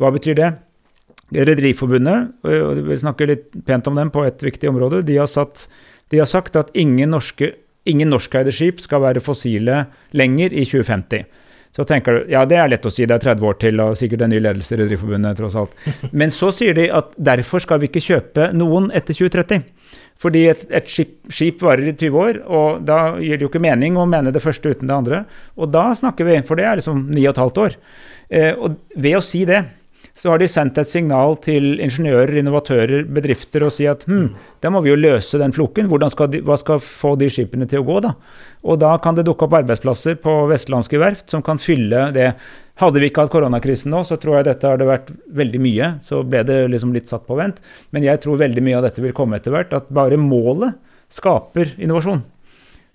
Hva 0.01 0.13
betyr 0.15 0.37
det? 0.39 0.51
Rederiforbundet, 1.35 2.35
og 2.47 2.83
vi 2.87 2.99
snakker 3.01 3.31
litt 3.33 3.49
pent 3.67 3.89
om 3.91 3.97
dem 3.99 4.13
på 4.15 4.23
et 4.29 4.43
viktig 4.45 4.69
område, 4.71 5.03
de 5.09 5.17
har, 5.19 5.31
satt, 5.31 5.65
de 6.13 6.21
har 6.21 6.29
sagt 6.31 6.59
at 6.61 6.71
ingen, 6.79 7.11
norske, 7.17 7.51
ingen 7.89 8.13
norskeide 8.13 8.53
skip 8.55 8.79
skal 8.85 9.03
være 9.03 9.25
fossile 9.25 9.87
lenger 10.15 10.55
i 10.55 10.63
2050. 10.69 11.27
Så 11.77 11.85
tenker 11.85 12.15
du 12.15 12.31
ja, 12.33 12.45
det 12.49 12.57
er 12.57 12.71
lett 12.73 12.87
å 12.89 12.93
si, 12.93 13.05
det 13.05 13.19
er 13.19 13.25
30 13.35 13.49
år 13.49 13.57
til 13.61 13.83
og 13.85 13.99
sikkert 14.01 14.23
en 14.25 14.33
ny 14.33 14.39
ledelse 14.41 14.73
i 14.73 14.79
Rederiforbundet, 14.81 15.37
tross 15.37 15.59
alt. 15.61 15.75
Men 16.17 16.33
så 16.33 16.49
sier 16.55 16.77
de 16.77 16.87
at 16.95 17.11
derfor 17.21 17.61
skal 17.65 17.83
vi 17.83 17.91
ikke 17.91 18.05
kjøpe 18.05 18.49
noen 18.57 18.89
etter 18.97 19.17
2030. 19.19 19.67
Fordi 20.23 20.47
et, 20.49 20.63
et 20.73 20.87
skip, 20.89 21.19
skip, 21.29 21.61
varer 21.61 21.91
i 21.91 21.93
20 21.93 22.17
år, 22.23 22.39
og 22.49 22.79
da 22.89 23.01
gir 23.21 23.37
det 23.37 23.45
jo 23.45 23.51
ikke 23.51 23.61
mening 23.61 23.99
å 24.01 24.07
mene 24.09 24.33
det 24.33 24.41
første 24.41 24.73
uten 24.73 24.89
det 24.89 24.97
andre. 24.97 25.25
Og 25.61 25.69
da 25.75 25.91
snakker 25.99 26.25
vi, 26.25 26.39
for 26.49 26.57
det 26.57 26.65
er 26.65 26.81
liksom 26.81 27.03
9 27.11 27.27
15 27.35 27.61
år. 27.67 27.77
Eh, 28.31 28.53
og 28.57 28.79
ved 28.97 29.19
å 29.19 29.25
si 29.25 29.45
det, 29.49 29.61
så 30.17 30.31
har 30.33 30.41
de 30.41 30.49
sendt 30.49 30.79
et 30.81 30.89
signal 30.89 31.35
til 31.45 31.77
ingeniører, 31.85 32.39
innovatører, 32.41 33.05
bedrifter 33.13 33.67
og 33.67 33.73
si 33.75 33.85
at 33.91 34.07
hm, 34.09 34.31
da 34.65 34.71
må 34.73 34.81
vi 34.85 34.89
jo 34.89 34.97
løse 34.97 35.37
den 35.41 35.53
floken. 35.53 35.91
Skal 36.13 36.31
de, 36.33 36.41
hva 36.47 36.57
skal 36.57 36.81
få 36.81 37.13
de 37.21 37.29
skipene 37.33 37.69
til 37.69 37.83
å 37.83 37.87
gå, 37.87 37.99
da? 38.07 38.15
Og 38.65 38.81
da 38.81 38.95
kan 39.03 39.19
det 39.19 39.27
dukke 39.29 39.45
opp 39.45 39.59
arbeidsplasser 39.59 40.17
på 40.23 40.39
vestlandske 40.49 41.01
verft 41.03 41.35
som 41.35 41.45
kan 41.45 41.61
fylle 41.61 42.09
det. 42.17 42.31
Hadde 42.81 43.03
vi 43.03 43.11
ikke 43.11 43.27
hatt 43.27 43.33
koronakrisen 43.33 43.93
nå, 43.93 44.03
så 44.09 44.17
tror 44.21 44.39
jeg 44.39 44.49
dette 44.49 44.73
hadde 44.73 44.89
vært 44.89 45.13
veldig 45.37 45.61
mye. 45.65 45.91
Så 46.09 46.23
ble 46.25 46.43
det 46.49 46.63
liksom 46.73 46.97
litt 46.97 47.13
satt 47.13 47.29
på 47.29 47.37
vent. 47.37 47.61
Men 47.93 48.09
jeg 48.09 48.25
tror 48.25 48.41
veldig 48.41 48.65
mye 48.65 48.81
av 48.81 48.89
dette 48.89 49.05
vil 49.05 49.15
komme 49.17 49.37
etter 49.37 49.53
hvert. 49.53 49.77
At 49.77 49.93
bare 49.93 50.17
målet 50.21 50.81
skaper 51.13 51.77
innovasjon. 51.77 52.25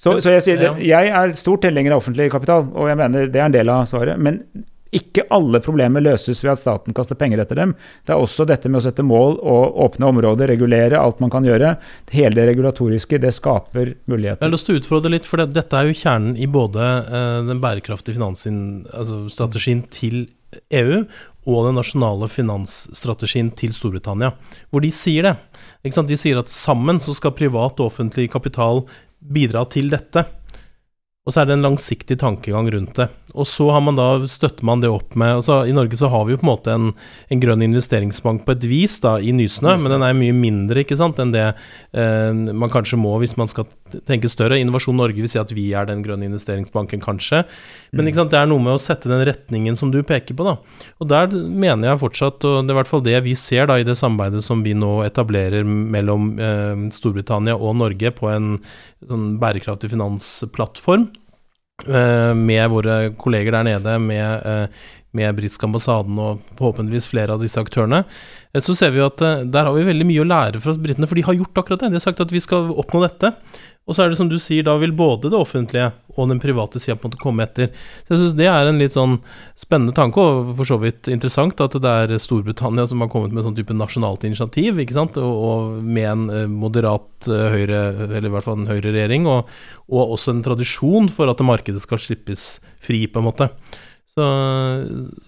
Så, 0.02 0.16
så 0.26 0.34
jeg, 0.34 0.42
sier, 0.42 0.64
jeg 0.82 1.14
er 1.14 1.38
stor 1.38 1.62
tilhenger 1.62 1.94
av 1.94 2.02
offentlig 2.02 2.32
kapital, 2.34 2.66
og 2.74 2.88
jeg 2.90 2.98
mener 2.98 3.28
det 3.30 3.38
er 3.38 3.46
en 3.46 3.54
del 3.54 3.70
av 3.70 3.86
svaret. 3.90 4.18
Men 4.18 4.42
ikke 4.92 5.24
alle 5.32 5.62
problemer 5.64 6.04
løses 6.04 6.42
ved 6.44 6.52
at 6.54 6.62
staten 6.62 6.96
kaster 6.96 7.16
penger 7.20 7.40
etter 7.44 7.60
dem. 7.62 7.74
Det 8.04 8.12
er 8.12 8.20
også 8.20 8.46
dette 8.48 8.68
med 8.68 8.82
å 8.82 8.84
sette 8.84 9.06
mål 9.08 9.38
og 9.40 9.78
åpne 9.86 10.10
områder, 10.12 10.52
regulere 10.52 11.00
alt 11.00 11.22
man 11.24 11.32
kan 11.32 11.48
gjøre. 11.48 11.78
Hele 12.12 12.36
det 12.36 12.50
regulatoriske, 12.52 13.22
det 13.24 13.32
skaper 13.38 13.96
muligheter. 14.12 14.42
Jeg 14.44 14.50
har 14.50 14.56
lyst 14.56 14.68
til 14.68 14.76
å 14.76 14.82
utfordre 14.82 15.14
litt, 15.14 15.30
for 15.30 15.40
det, 15.40 15.54
dette 15.56 15.80
er 15.80 15.88
jo 15.88 15.98
kjernen 16.02 16.36
i 16.36 16.50
både 16.52 16.92
uh, 17.08 17.40
den 17.48 17.64
bærekraftige 17.64 18.20
finansstrategien 18.20 19.86
altså 19.86 19.96
til 19.96 20.26
EU 20.76 21.04
og 21.50 21.66
den 21.66 21.78
nasjonale 21.80 22.28
finansstrategien 22.30 23.50
til 23.58 23.72
Storbritannia, 23.74 24.34
hvor 24.70 24.84
de 24.84 24.92
sier 24.94 25.26
det. 25.26 25.34
De 25.82 26.20
sier 26.20 26.38
at 26.38 26.52
sammen 26.52 27.00
så 27.02 27.16
skal 27.18 27.34
privat 27.38 27.80
og 27.80 27.88
offentlig 27.88 28.28
kapital 28.34 28.84
bidra 29.22 29.64
til 29.72 29.90
dette. 29.94 30.26
Og 31.26 31.34
så 31.34 31.42
er 31.42 31.50
det 31.50 31.58
en 31.58 31.68
langsiktig 31.70 32.18
tankegang 32.22 32.70
rundt 32.74 32.98
det. 32.98 33.08
Og 33.34 33.48
så 33.48 33.68
har 33.72 33.84
man 33.84 33.98
da, 33.98 34.08
støtter 34.30 34.66
man 34.68 34.84
det 34.84 34.92
opp 34.92 35.16
med 35.20 35.40
altså 35.40 35.62
I 35.68 35.76
Norge 35.76 35.98
så 36.00 36.10
har 36.12 36.26
vi 36.28 36.36
jo 36.36 36.42
på 36.42 36.46
en 36.46 36.52
måte 36.52 36.74
en, 36.76 36.90
en 37.32 37.44
grønn 37.44 37.64
investeringsbank 37.66 38.44
på 38.48 38.56
et 38.56 38.68
vis 38.70 38.98
da, 39.04 39.18
i 39.22 39.34
Nysnø, 39.36 39.78
men 39.82 39.94
den 39.94 40.06
er 40.06 40.18
mye 40.18 40.36
mindre 40.36 40.84
ikke 40.84 40.98
sant, 41.00 41.20
enn 41.22 41.34
det 41.34 41.46
eh, 41.48 42.32
man 42.32 42.72
kanskje 42.74 43.00
må 43.00 43.16
hvis 43.22 43.38
man 43.40 43.50
skal 43.52 43.68
tenke 44.08 44.30
større. 44.32 44.60
Innovasjon 44.62 44.98
Norge 44.98 45.20
vil 45.20 45.32
si 45.32 45.40
at 45.42 45.52
vi 45.56 45.70
er 45.78 45.88
den 45.90 46.04
grønne 46.06 46.28
investeringsbanken, 46.30 47.02
kanskje. 47.04 47.44
Men 47.96 48.08
ikke 48.08 48.22
sant, 48.22 48.34
det 48.34 48.40
er 48.40 48.50
noe 48.50 48.64
med 48.64 48.76
å 48.76 48.82
sette 48.82 49.12
den 49.12 49.24
retningen 49.28 49.78
som 49.80 49.92
du 49.94 50.00
peker 50.08 50.38
på. 50.38 50.48
da. 50.48 50.56
Og 51.02 51.10
der 51.12 51.32
mener 51.36 51.92
jeg 51.92 52.04
fortsatt, 52.04 52.48
og 52.48 52.62
det 52.62 52.72
er 52.72 52.78
i 52.78 52.80
hvert 52.82 52.92
fall 52.92 53.06
det 53.06 53.18
vi 53.28 53.36
ser 53.40 53.68
da 53.72 53.80
i 53.80 53.88
det 53.88 53.98
samarbeidet 54.00 54.44
som 54.46 54.64
vi 54.66 54.76
nå 54.78 55.02
etablerer 55.08 55.68
mellom 55.68 56.32
eh, 56.40 56.88
Storbritannia 56.96 57.58
og 57.58 57.78
Norge 57.82 58.14
på 58.16 58.32
en 58.32 58.54
sånn 59.08 59.36
bærekraftig 59.42 59.92
finansplattform 59.94 61.10
med 61.88 62.68
våre 62.70 63.14
kolleger 63.18 63.52
der 63.52 63.64
nede, 63.64 64.00
med, 64.00 64.46
eh, 64.46 64.68
med 65.18 65.36
britiske 65.38 65.68
ambassaden 65.68 66.20
og 66.22 66.46
forhåpentligvis 66.60 67.10
flere 67.12 67.36
av 67.36 67.44
disse 67.44 67.60
aktørene, 67.60 68.04
eh, 68.54 68.62
så 68.64 68.76
ser 68.78 68.94
vi 68.96 69.04
at 69.06 69.20
der 69.22 69.68
har 69.68 69.76
vi 69.76 69.88
veldig 69.88 70.08
mye 70.08 70.24
å 70.24 70.30
lære 70.30 70.64
fra 70.64 70.78
britene, 70.78 71.10
for 71.10 71.20
de 71.20 71.28
har 71.28 71.40
gjort 71.40 71.64
akkurat 71.64 71.84
det. 71.84 71.92
De 71.92 72.00
har 72.00 72.08
sagt 72.08 72.24
at 72.24 72.34
vi 72.34 72.44
skal 72.44 72.72
oppnå 72.72 73.04
dette. 73.06 73.36
Og 73.90 73.98
så 73.98 74.06
er 74.06 74.12
det 74.12 74.18
som 74.20 74.30
du 74.30 74.38
sier, 74.40 74.64
da 74.64 74.76
vil 74.80 74.94
både 74.94 75.32
det 75.32 75.40
offentlige 75.40 75.90
og 76.14 76.28
den 76.30 76.40
private 76.44 76.80
sida 76.80 76.98
på 77.00 77.08
en 77.08 77.12
måte 77.12 77.22
komme 77.22 77.46
etter. 77.48 77.72
Så 78.06 78.14
jeg 78.14 78.20
syns 78.22 78.36
det 78.38 78.48
er 78.52 78.70
en 78.70 78.80
litt 78.80 78.94
sånn 78.94 79.18
spennende 79.58 79.96
tanke, 79.98 80.22
og 80.22 80.54
for 80.60 80.70
så 80.70 80.78
vidt 80.82 81.10
interessant 81.12 81.60
at 81.64 81.76
det 81.82 81.94
er 82.04 82.14
Storbritannia 82.22 82.86
som 82.88 83.02
har 83.02 83.10
kommet 83.12 83.34
med 83.34 83.46
sånn 83.48 83.58
type 83.58 83.76
nasjonalt 83.76 84.26
initiativ, 84.28 84.80
ikke 84.84 84.98
sant, 84.98 85.18
og, 85.18 85.80
med 85.82 86.10
en 86.12 86.26
eh, 86.30 86.50
moderat 86.52 87.30
eh, 87.32 87.48
høyre, 87.56 87.84
eller 88.10 88.30
i 88.30 88.34
hvert 88.36 88.48
fall 88.48 88.60
en 88.62 88.70
høyreregjering, 88.70 89.26
og, 89.32 89.50
og 89.90 90.18
også 90.18 90.36
en 90.36 90.44
tradisjon 90.46 91.10
for 91.12 91.32
at 91.32 91.42
markedet 91.48 91.82
skal 91.84 92.00
slippes 92.04 92.54
fri, 92.84 93.08
på 93.10 93.24
en 93.24 93.32
måte. 93.32 93.50
Så, 94.12 94.24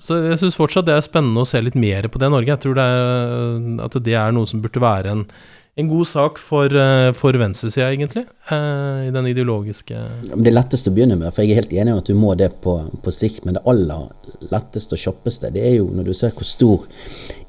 så 0.03 0.17
jeg 0.25 0.39
syns 0.41 0.57
fortsatt 0.59 0.87
det 0.89 0.97
er 0.97 1.05
spennende 1.05 1.43
å 1.43 1.47
se 1.47 1.61
litt 1.63 1.77
mer 1.79 2.09
på 2.11 2.19
det 2.19 2.27
i 2.27 2.33
Norge. 2.33 2.51
Jeg 2.51 2.63
tror 2.65 2.75
det 2.75 2.87
er, 2.95 3.67
at 3.85 3.99
det 4.03 4.17
er 4.19 4.33
noe 4.35 4.49
som 4.49 4.63
burde 4.63 4.83
være 4.83 5.13
en 5.13 5.27
en 5.75 5.87
god 5.89 6.07
sak 6.07 6.37
for, 6.37 6.65
eh, 6.65 7.11
for 7.17 7.33
venstresida, 7.33 7.89
egentlig, 7.89 8.25
eh, 8.51 9.07
i 9.07 9.11
den 9.11 9.25
ideologiske 9.25 9.95
Det 10.43 10.53
letteste 10.53 10.91
å 10.91 10.93
begynne 10.93 11.17
med, 11.17 11.33
for 11.33 11.41
jeg 11.41 11.51
er 11.51 11.61
helt 11.61 11.73
enig 11.73 11.93
om 11.93 11.97
at 11.97 12.05
du 12.05 12.13
må 12.13 12.35
det 12.37 12.61
på, 12.61 12.75
på 13.01 13.11
sikt, 13.11 13.43
men 13.45 13.55
det 13.55 13.63
aller 13.65 14.07
letteste 14.51 14.93
og 14.93 15.01
kjappeste, 15.01 15.51
det 15.51 15.63
er 15.65 15.75
jo 15.77 15.87
når 15.89 16.05
du 16.05 16.13
ser 16.13 16.29
hvor 16.29 16.45
stor 16.45 16.85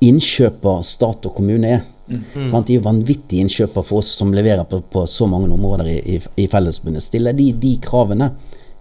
innkjøper 0.01 0.83
stat 0.83 1.27
og 1.27 1.35
kommune 1.37 1.69
er. 1.69 1.85
Mm. 2.09 2.49
Sånn, 2.49 2.65
De 2.65 2.77
er 2.77 2.81
vanvittige 2.85 3.45
innkjøper 3.45 3.85
for 3.85 4.01
oss 4.01 4.17
som 4.17 4.33
leverer 4.33 4.65
på, 4.65 4.81
på 4.81 5.05
så 5.07 5.29
mange 5.29 5.53
områder 5.53 5.89
i, 5.89 6.17
i, 6.17 6.19
i 6.45 6.49
Fellesforbundet. 6.49 7.05
Stiller 7.05 7.37
de 7.37 7.53
de 7.53 7.77
kravene, 7.77 8.31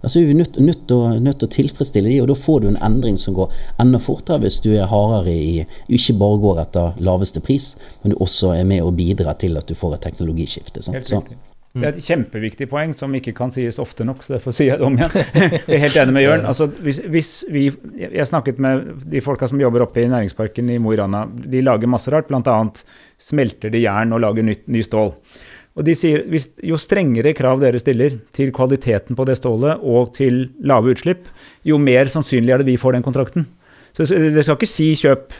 ja, 0.04 0.20
vi 0.20 0.34
er 0.34 0.40
nødt, 0.40 0.58
nødt, 0.60 0.84
til, 0.88 1.22
nødt, 1.22 1.38
til, 1.40 1.48
å 1.48 1.54
tilfredsstille 1.56 2.12
de, 2.12 2.20
og 2.22 2.28
da 2.30 2.36
får 2.38 2.60
du 2.60 2.68
en 2.70 2.82
endring 2.84 3.16
som 3.20 3.36
går 3.36 3.54
enda 3.82 4.00
fortere 4.02 4.42
hvis 4.44 4.60
du 4.64 4.70
er 4.74 4.90
hardere 4.90 5.32
i 5.32 5.64
Ikke 5.88 6.18
bare 6.20 6.42
går 6.42 6.60
etter 6.66 7.00
laveste 7.04 7.40
pris, 7.44 7.72
men 8.02 8.12
du 8.12 8.20
også 8.20 8.52
er 8.58 8.68
med 8.68 8.84
og 8.84 8.94
bidrar 8.98 9.38
til 9.40 9.56
at 9.60 9.68
du 9.68 9.74
får 9.78 9.96
et 9.96 10.06
teknologiskifte. 10.10 10.84
Sant? 10.84 11.08
Så, 11.08 11.22
det 11.74 11.88
er 11.88 11.96
et 11.96 12.06
kjempeviktig 12.06 12.68
poeng 12.70 12.92
som 12.94 13.14
ikke 13.18 13.32
kan 13.34 13.50
sies 13.50 13.80
ofte 13.82 14.04
nok, 14.06 14.20
så 14.22 14.36
derfor 14.36 14.54
sier 14.54 14.74
jeg 14.74 14.78
det 14.78 14.86
om 14.86 14.94
igjen. 14.94 15.16
Jeg 15.66 15.74
er 15.74 15.82
helt 15.82 15.96
enig 16.04 16.14
med 16.14 16.22
Jørn. 16.22 16.44
Altså, 16.46 16.68
hvis, 16.86 17.00
hvis 17.10 17.30
vi, 17.50 17.64
jeg 17.98 18.28
snakket 18.30 18.60
med 18.62 18.92
de 19.10 19.22
folka 19.24 19.48
som 19.50 19.58
jobber 19.58 19.82
oppe 19.82 20.04
i 20.04 20.06
næringsparken 20.10 20.70
i 20.70 20.78
Mo 20.78 20.92
i 20.94 21.00
Rana. 21.00 21.24
De 21.26 21.64
lager 21.64 21.90
masse 21.90 22.12
rart, 22.14 22.30
bl.a. 22.30 22.54
smelter 23.18 23.74
de 23.74 23.82
jern 23.82 24.14
og 24.14 24.22
lager 24.22 24.46
nytt, 24.46 24.68
ny 24.70 24.84
stål. 24.86 25.10
Og 25.74 25.86
de 25.86 25.94
sier 25.98 26.22
hvis, 26.30 26.46
jo 26.62 26.78
strengere 26.78 27.34
krav 27.34 27.58
dere 27.62 27.80
stiller 27.82 28.20
til 28.36 28.52
kvaliteten 28.54 29.18
på 29.18 29.26
det 29.26 29.38
stålet 29.40 29.82
og 29.82 30.12
til 30.14 30.46
lave 30.62 30.94
utslipp, 30.94 31.26
jo 31.66 31.80
mer 31.82 32.10
sannsynlig 32.12 32.54
er 32.54 32.62
det 32.62 32.70
vi 32.70 32.78
får 32.80 32.94
den 32.94 33.06
kontrakten. 33.06 33.48
Så 33.94 34.08
Dere 34.10 34.42
skal 34.42 34.58
ikke 34.58 34.66
si 34.66 34.88
kjøp 34.98 35.34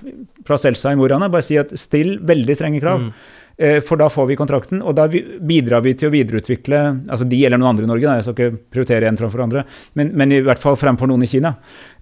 fra 0.46 0.58
Selsa 0.62 0.92
i 0.94 0.98
Morana, 0.98 1.26
bare 1.30 1.42
si 1.42 1.56
at 1.58 1.72
still 1.78 2.20
veldig 2.22 2.54
strenge 2.54 2.82
krav. 2.82 3.00
Mm. 3.02 3.14
Eh, 3.54 3.80
for 3.86 3.98
da 3.98 4.08
får 4.10 4.26
vi 4.26 4.36
kontrakten, 4.38 4.80
og 4.82 4.96
da 4.98 5.06
bidrar 5.06 5.84
vi 5.84 5.92
til 5.94 6.10
å 6.10 6.14
videreutvikle 6.14 6.80
altså 7.06 7.26
de 7.30 7.38
eller 7.46 7.60
noen 7.60 7.70
andre 7.70 7.86
i 7.86 7.90
Norge, 7.90 8.06
da, 8.08 8.16
jeg 8.18 8.26
skal 8.26 8.34
ikke 8.34 8.62
prioritere 8.74 9.06
en 9.06 9.18
framfor 9.20 9.44
andre, 9.44 9.62
men, 9.94 10.10
men, 10.18 10.34
i 10.34 10.40
hvert 10.42 10.62
fall 10.62 10.78
fremfor 10.78 11.10
noen 11.10 11.22
i 11.22 11.30
Kina. 11.30 11.52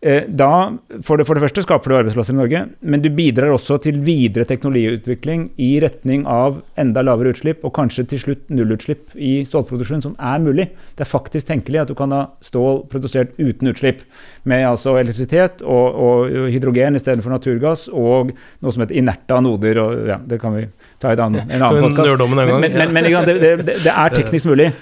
Eh, 0.02 0.24
da, 0.26 0.72
for 1.06 1.20
det, 1.20 1.28
for 1.28 1.38
det 1.38 1.44
første, 1.44 1.62
skaper 1.62 1.92
du 1.92 1.94
arbeidsplasser 1.94 2.34
i 2.34 2.38
Norge, 2.40 2.60
men 2.82 3.02
du 3.04 3.06
bidrar 3.14 3.52
også 3.54 3.76
til 3.84 4.00
videre 4.02 4.42
teknologiutvikling 4.50 5.44
i 5.62 5.76
retning 5.84 6.24
av 6.26 6.56
enda 6.82 7.04
lavere 7.06 7.30
utslipp, 7.30 7.60
og 7.62 7.70
kanskje 7.76 8.08
til 8.10 8.22
slutt 8.24 8.50
nullutslipp 8.50 9.14
i 9.14 9.44
stålproduksjon, 9.46 10.02
som 10.02 10.16
er 10.18 10.42
mulig. 10.42 10.66
Det 10.98 11.06
er 11.06 11.10
faktisk 11.12 11.46
tenkelig 11.52 11.84
at 11.84 11.92
du 11.92 11.94
kan 11.98 12.10
ha 12.10 12.24
stål 12.42 12.82
produsert 12.90 13.38
uten 13.38 13.70
utslipp, 13.70 14.02
med 14.42 14.66
altså 14.72 14.96
elektrisitet 14.98 15.62
og, 15.62 15.94
og 15.94 16.34
hydrogen 16.50 16.98
istedenfor 16.98 17.36
naturgass, 17.36 17.86
og 17.86 18.34
noe 18.34 18.74
som 18.74 18.82
heter 18.82 18.98
inerte 18.98 19.38
anoder, 19.38 19.78
og 19.84 20.10
ja, 20.10 20.18
det 20.18 20.42
kan 20.42 20.58
vi 20.58 20.66
ta 20.98 21.14
i 21.14 21.20
en 21.20 21.28
annen, 21.28 21.46
en 21.46 21.62
annen 21.68 21.86
podkast. 21.86 22.26
Men, 22.34 22.66
men, 22.66 22.98
men 22.98 23.10
det, 23.12 23.38
det, 23.38 23.54
det, 23.70 23.94
er 23.94 24.14
teknisk 24.18 24.50
mulig. 24.50 24.72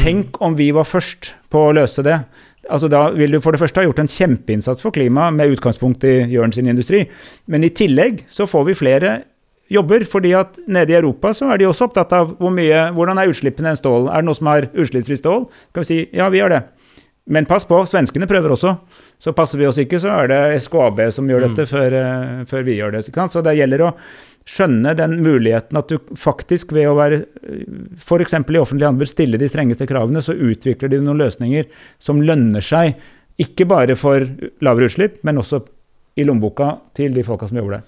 Tenk 0.00 0.40
om 0.40 0.56
vi 0.56 0.72
var 0.72 0.88
først 0.88 1.34
på 1.52 1.68
å 1.68 1.76
løse 1.76 2.00
det. 2.08 2.22
Altså 2.70 2.88
Da 2.90 3.10
vil 3.14 3.32
du 3.32 3.40
for 3.40 3.54
det 3.54 3.60
første 3.62 3.80
ha 3.80 3.86
gjort 3.86 4.02
en 4.02 4.10
kjempeinnsats 4.10 4.82
for 4.82 4.94
klimaet 4.94 5.36
med 5.36 5.54
utgangspunkt 5.54 6.04
i 6.04 6.18
Jørn 6.32 6.54
sin 6.54 6.68
industri. 6.70 7.04
Men 7.46 7.64
i 7.64 7.70
tillegg 7.70 8.24
så 8.32 8.48
får 8.50 8.68
vi 8.70 8.78
flere 8.78 9.16
jobber, 9.72 10.04
fordi 10.06 10.32
at 10.38 10.58
nede 10.70 10.94
i 10.94 10.98
Europa 10.98 11.32
så 11.34 11.50
er 11.50 11.58
de 11.58 11.66
også 11.66 11.88
opptatt 11.88 12.12
av 12.14 12.36
hvor 12.38 12.52
mye, 12.54 12.88
hvordan 12.94 13.18
er 13.18 13.30
utslippene 13.32 13.72
en 13.74 13.78
stål. 13.78 14.08
Er 14.10 14.22
det 14.22 14.28
noe 14.28 14.38
som 14.38 14.50
har 14.50 14.68
utslippsfri 14.74 15.18
stål? 15.18 15.46
Kan 15.74 15.86
vi 15.86 15.90
si 15.90 16.00
ja, 16.14 16.28
vi 16.30 16.42
har 16.42 16.54
det. 16.54 16.62
Men 17.26 17.46
pass 17.48 17.64
på, 17.66 17.80
svenskene 17.90 18.28
prøver 18.30 18.54
også. 18.54 18.76
Så 19.18 19.32
passer 19.34 19.58
vi 19.58 19.66
oss 19.66 19.80
ikke, 19.82 19.98
så 19.98 20.12
er 20.14 20.30
det 20.30 20.60
SKAB 20.62 21.00
som 21.14 21.26
gjør 21.26 21.48
dette 21.48 21.66
mm. 21.66 21.70
før, 21.72 21.96
uh, 21.96 22.44
før, 22.46 22.66
vi 22.68 22.76
gjør 22.78 22.94
det. 22.94 23.02
Så 23.10 23.42
det 23.42 23.56
gjelder 23.58 23.82
å 23.82 23.92
skjønne 24.46 24.94
den 24.98 25.18
muligheten 25.24 25.78
at 25.78 25.90
du 25.90 25.98
faktisk 26.18 26.72
ved 26.76 26.88
å 26.90 26.96
være 26.98 27.24
f.eks. 27.98 28.36
i 28.38 28.60
offentlig 28.60 28.88
anbud 28.88 29.10
stille 29.10 29.40
de 29.40 29.48
strengeste 29.50 29.88
kravene, 29.90 30.22
så 30.22 30.36
utvikler 30.36 30.92
de 30.92 31.02
noen 31.02 31.20
løsninger 31.24 31.66
som 32.02 32.22
lønner 32.22 32.64
seg. 32.64 32.94
Ikke 33.42 33.66
bare 33.68 33.98
for 33.98 34.22
lavere 34.64 34.88
utslipp, 34.88 35.18
men 35.26 35.42
også 35.42 35.64
i 36.16 36.24
lommeboka 36.24 36.76
til 36.96 37.16
de 37.16 37.26
folka 37.26 37.50
som 37.50 37.58
jobber 37.60 37.78
der. 37.78 37.86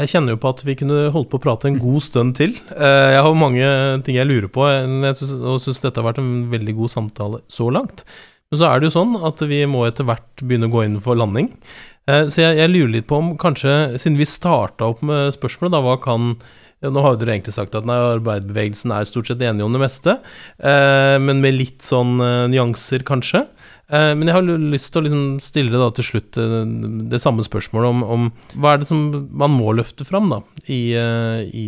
Jeg 0.00 0.14
kjenner 0.14 0.32
jo 0.32 0.40
på 0.40 0.50
at 0.54 0.62
vi 0.64 0.76
kunne 0.80 1.10
holdt 1.12 1.28
på 1.32 1.36
å 1.36 1.42
prate 1.44 1.68
en 1.68 1.80
god 1.80 2.04
stund 2.04 2.36
til. 2.38 2.54
Eh, 2.72 3.08
jeg 3.16 3.24
har 3.26 3.36
mange 3.36 3.66
ting 4.06 4.16
jeg 4.16 4.28
lurer 4.28 4.48
på, 4.52 4.64
og 4.64 5.60
syns 5.60 5.82
dette 5.82 6.00
har 6.00 6.06
vært 6.06 6.22
en 6.22 6.46
veldig 6.52 6.76
god 6.78 6.92
samtale 6.92 7.42
så 7.52 7.68
langt. 7.72 8.06
Men 8.50 8.60
så 8.62 8.70
er 8.70 8.80
det 8.80 8.88
jo 8.88 8.96
sånn 8.96 9.12
at 9.28 9.42
vi 9.46 9.60
må 9.68 9.84
etter 9.86 10.06
hvert 10.08 10.42
begynne 10.42 10.70
å 10.70 10.72
gå 10.72 10.86
inn 10.86 10.96
for 11.04 11.18
landing. 11.18 11.52
Eh, 12.08 12.26
så 12.32 12.44
jeg, 12.44 12.58
jeg 12.62 12.72
lurer 12.72 12.94
litt 12.96 13.08
på 13.10 13.20
om 13.20 13.34
kanskje, 13.40 13.98
siden 14.00 14.18
vi 14.20 14.28
starta 14.28 14.92
opp 14.92 15.04
med 15.06 15.34
spørsmålet, 15.36 15.76
da, 15.76 15.84
hva 15.84 15.98
kan 16.02 16.34
nå 16.80 17.02
har 17.04 17.18
dere 17.20 17.34
egentlig 17.34 17.52
sagt 17.52 17.74
at 17.76 17.84
nei, 17.84 17.98
arbeiderbevegelsen 18.14 18.92
er 18.96 19.08
stort 19.08 19.28
sett 19.28 19.42
enige 19.44 19.66
om 19.66 19.74
det 19.76 19.82
meste, 19.82 20.16
eh, 20.64 21.16
men 21.20 21.42
med 21.44 21.58
litt 21.58 21.84
sånn 21.84 22.16
eh, 22.24 22.46
nyanser, 22.54 23.04
kanskje. 23.04 23.44
Eh, 23.90 24.12
men 24.14 24.30
jeg 24.30 24.36
har 24.36 24.46
lyst 24.46 24.92
til 24.94 25.02
å 25.02 25.04
liksom 25.04 25.24
stille 25.42 25.76
da 25.80 25.90
til 25.92 26.06
slutt 26.06 26.38
eh, 26.40 26.56
det 27.10 27.20
samme 27.20 27.44
spørsmålet 27.44 27.90
om, 27.90 28.04
om, 28.16 28.28
hva 28.54 28.74
er 28.74 28.82
det 28.82 28.88
som 28.88 29.02
man 29.42 29.52
må 29.52 29.74
løfte 29.76 30.06
fram 30.08 30.30
da, 30.30 30.40
i, 30.70 30.94
eh, 30.96 31.42
i 31.50 31.66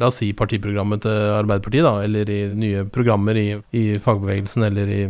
la 0.00 0.08
oss 0.08 0.22
si 0.22 0.32
partiprogrammet 0.34 1.04
til 1.04 1.36
Arbeiderpartiet, 1.36 1.86
da, 1.86 1.94
eller 2.06 2.32
i 2.32 2.42
nye 2.56 2.86
programmer 2.90 3.38
i, 3.38 3.48
i 3.76 3.84
fagbevegelsen 4.00 4.66
eller 4.72 4.90
i, 4.90 5.02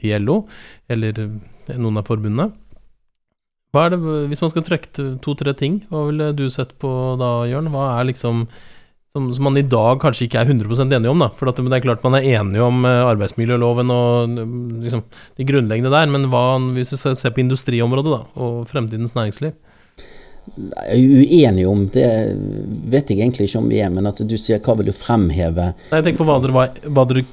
i, 0.00 0.14
LO, 0.22 0.44
eller 0.92 1.18
noen 1.76 2.00
av 2.00 2.06
forbundene. 2.08 2.52
Hva 3.72 3.86
er 3.86 3.94
det, 3.94 4.02
Hvis 4.28 4.42
man 4.44 4.52
skal 4.52 4.64
trekke 4.66 5.08
to-tre 5.24 5.54
ting, 5.56 5.80
hva 5.88 6.06
ville 6.10 6.30
du 6.36 6.44
sett 6.52 6.74
på 6.80 6.90
da, 7.20 7.34
Jørn? 7.48 7.70
Hva 7.72 7.94
er 7.96 8.10
liksom 8.10 8.46
som, 9.12 9.26
som, 9.34 9.44
man 9.44 9.58
i 9.60 9.64
dag 9.64 9.98
kanskje 10.00 10.24
ikke 10.24 10.40
er 10.40 10.48
100% 10.48 10.94
enige 10.96 11.10
om. 11.12 11.20
Da. 11.20 11.28
For 11.36 11.48
det 11.48 11.60
er 11.60 11.84
klart 11.84 12.04
man 12.04 12.16
er 12.16 12.28
enige 12.38 12.64
om 12.64 12.80
uh, 12.86 13.10
arbeidsmiljøloven 13.10 13.92
og 13.92 14.38
liksom, 14.86 15.02
de 15.36 15.46
grunnleggende 15.48 15.92
der, 15.92 16.08
men 16.08 16.30
hva 16.32 16.56
hvis 16.78 16.94
vi 16.94 17.00
ser 17.20 17.34
på 17.34 17.42
industriområdet 17.44 18.14
da, 18.14 18.22
og 18.40 18.62
fremtidens 18.70 19.12
næringsliv? 19.18 19.52
Uenig 20.96 21.66
om 21.68 21.84
det, 21.92 22.08
vet 22.90 23.12
jeg 23.12 23.20
egentlig 23.20 23.50
ikke 23.50 23.60
om 23.60 23.68
vi 23.70 23.82
er, 23.84 23.92
men 23.92 24.08
at 24.08 24.24
du 24.24 24.34
sier 24.40 24.64
hva 24.64 24.78
vil 24.80 24.88
du 24.88 24.96
fremheve? 24.96 25.68
Nei, 25.90 26.00
jeg 26.00 26.08
tenker 26.08 26.24
på 26.24 26.30
hva 26.30 26.40
dere, 26.42 26.66
hva 26.88 27.06
dere 27.10 27.26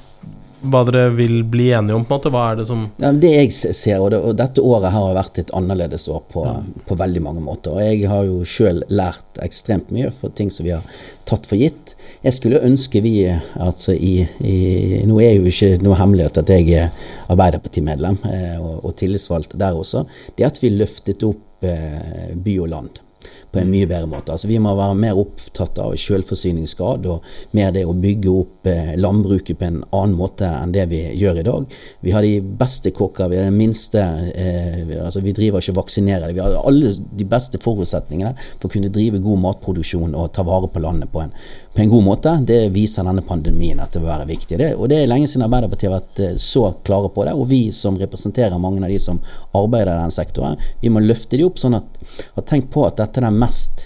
hva 0.62 0.82
dere 0.88 1.10
vil 1.16 1.44
bli 1.48 1.70
enige 1.72 1.96
om? 1.96 2.06
på 2.06 2.14
en 2.14 2.18
måte, 2.18 2.32
Hva 2.34 2.44
er 2.52 2.60
det 2.60 2.66
som 2.68 2.84
ja, 2.98 3.12
Det 3.12 3.32
jeg 3.32 3.54
ser, 3.54 4.00
og, 4.00 4.10
det, 4.12 4.20
og, 4.20 4.36
dette 4.40 4.62
året 4.62 4.92
her 4.92 5.06
har 5.08 5.18
vært 5.18 5.42
et 5.42 5.54
annerledes 5.56 6.08
år 6.12 6.22
på, 6.32 6.44
ja. 6.48 6.58
på 6.88 6.98
veldig 7.00 7.24
mange 7.24 7.44
måter. 7.44 7.76
og 7.76 7.84
Jeg 7.84 8.10
har 8.12 8.28
jo 8.28 8.44
sjøl 8.44 8.84
lært 8.90 9.42
ekstremt 9.44 9.92
mye 9.96 10.12
for 10.16 10.36
ting 10.36 10.52
som 10.52 10.68
vi 10.68 10.76
har 10.76 10.86
tatt 11.30 11.48
for 11.50 11.60
gitt. 11.60 11.96
Jeg 12.26 12.36
skulle 12.36 12.64
ønske 12.66 13.02
vi 13.06 13.16
altså 13.30 13.96
i, 13.96 14.16
i 14.44 15.04
Nå 15.08 15.20
er 15.24 15.38
jo 15.38 15.48
ikke 15.50 15.78
noe 15.86 16.00
hemmelighet 16.00 16.42
at 16.42 16.52
jeg 16.52 16.72
er 16.76 17.12
Arbeiderpartimedlem 17.32 18.20
eh, 18.28 18.58
og, 18.60 18.82
og 18.84 18.96
tillitsvalgt 19.00 19.56
der 19.60 19.78
også. 19.78 20.04
Det 20.36 20.48
at 20.48 20.60
vi 20.64 20.74
løftet 20.74 21.24
opp 21.28 21.68
eh, 21.68 22.34
by 22.36 22.60
og 22.66 22.74
land 22.74 23.06
på 23.52 23.60
en 23.62 23.70
mye 23.72 23.88
bedre 23.90 24.10
måte. 24.10 24.34
Altså 24.34 24.50
Vi 24.50 24.60
må 24.62 24.76
være 24.78 24.98
mer 25.00 25.18
opptatt 25.20 25.80
av 25.82 25.96
selvforsyningsgrad 26.00 27.08
og 27.10 27.26
mer 27.58 27.72
det 27.74 27.86
å 27.88 27.96
bygge 27.98 28.34
opp 28.34 28.70
eh, 28.70 28.94
landbruket 29.00 29.60
på 29.60 29.68
en 29.68 29.80
annen 29.84 30.18
måte 30.18 30.50
enn 30.50 30.74
det 30.76 30.86
vi 30.92 31.02
gjør 31.20 31.42
i 31.42 31.46
dag. 31.48 31.78
Vi 32.06 32.14
har 32.14 32.26
de 32.26 32.36
beste 32.62 32.94
kokker, 32.96 33.32
vi 33.32 33.40
har 33.40 33.50
den 33.50 33.58
minste 33.58 34.04
eh, 34.34 34.96
altså 35.00 35.24
Vi 35.26 35.34
driver 35.36 35.64
ikke 35.64 35.76
og 35.76 35.82
vaksinerer. 35.84 36.34
Vi 36.34 36.44
har 36.44 36.60
alle 36.60 36.94
de 36.94 37.30
beste 37.30 37.62
forutsetningene 37.62 38.36
for 38.52 38.70
å 38.70 38.74
kunne 38.76 38.94
drive 38.94 39.22
god 39.24 39.44
matproduksjon 39.48 40.16
og 40.18 40.32
ta 40.36 40.46
vare 40.48 40.70
på 40.70 40.84
landet 40.84 41.12
på 41.14 41.24
en, 41.24 41.34
på 41.80 41.84
en 41.84 41.90
god 41.90 42.04
måte. 42.04 42.32
Det 42.44 42.70
viser 42.70 43.06
denne 43.08 43.22
pandemien 43.24 43.80
at 43.80 43.94
det 43.94 44.02
vil 44.02 44.12
være 44.12 44.26
viktig. 44.28 44.58
Det, 44.60 44.74
og 44.76 44.90
det 44.92 44.98
er 45.00 45.08
lenge 45.08 45.30
siden 45.32 45.46
Arbeiderpartiet 45.46 45.88
har 45.88 46.02
vært 46.02 46.20
eh, 46.26 46.34
så 46.36 46.74
klare 46.84 47.08
på 47.16 47.24
det. 47.24 47.36
Og 47.40 47.48
vi 47.48 47.62
som 47.72 47.96
representerer 47.96 48.60
mange 48.60 48.84
av 48.84 48.92
de 48.92 48.98
som 49.00 49.22
arbeider 49.56 49.94
i 49.94 50.02
den 50.02 50.12
sektoren, 50.12 50.60
vi 50.82 50.92
må 50.92 51.00
løfte 51.00 51.40
de 51.40 51.46
opp 51.48 51.62
sånn 51.62 51.78
at, 51.80 52.02
at 52.36 52.50
tenk 52.52 52.68
på 52.74 52.84
at 52.84 53.00
dette 53.00 53.22
er 53.22 53.30
den 53.30 53.40
mest 53.40 53.86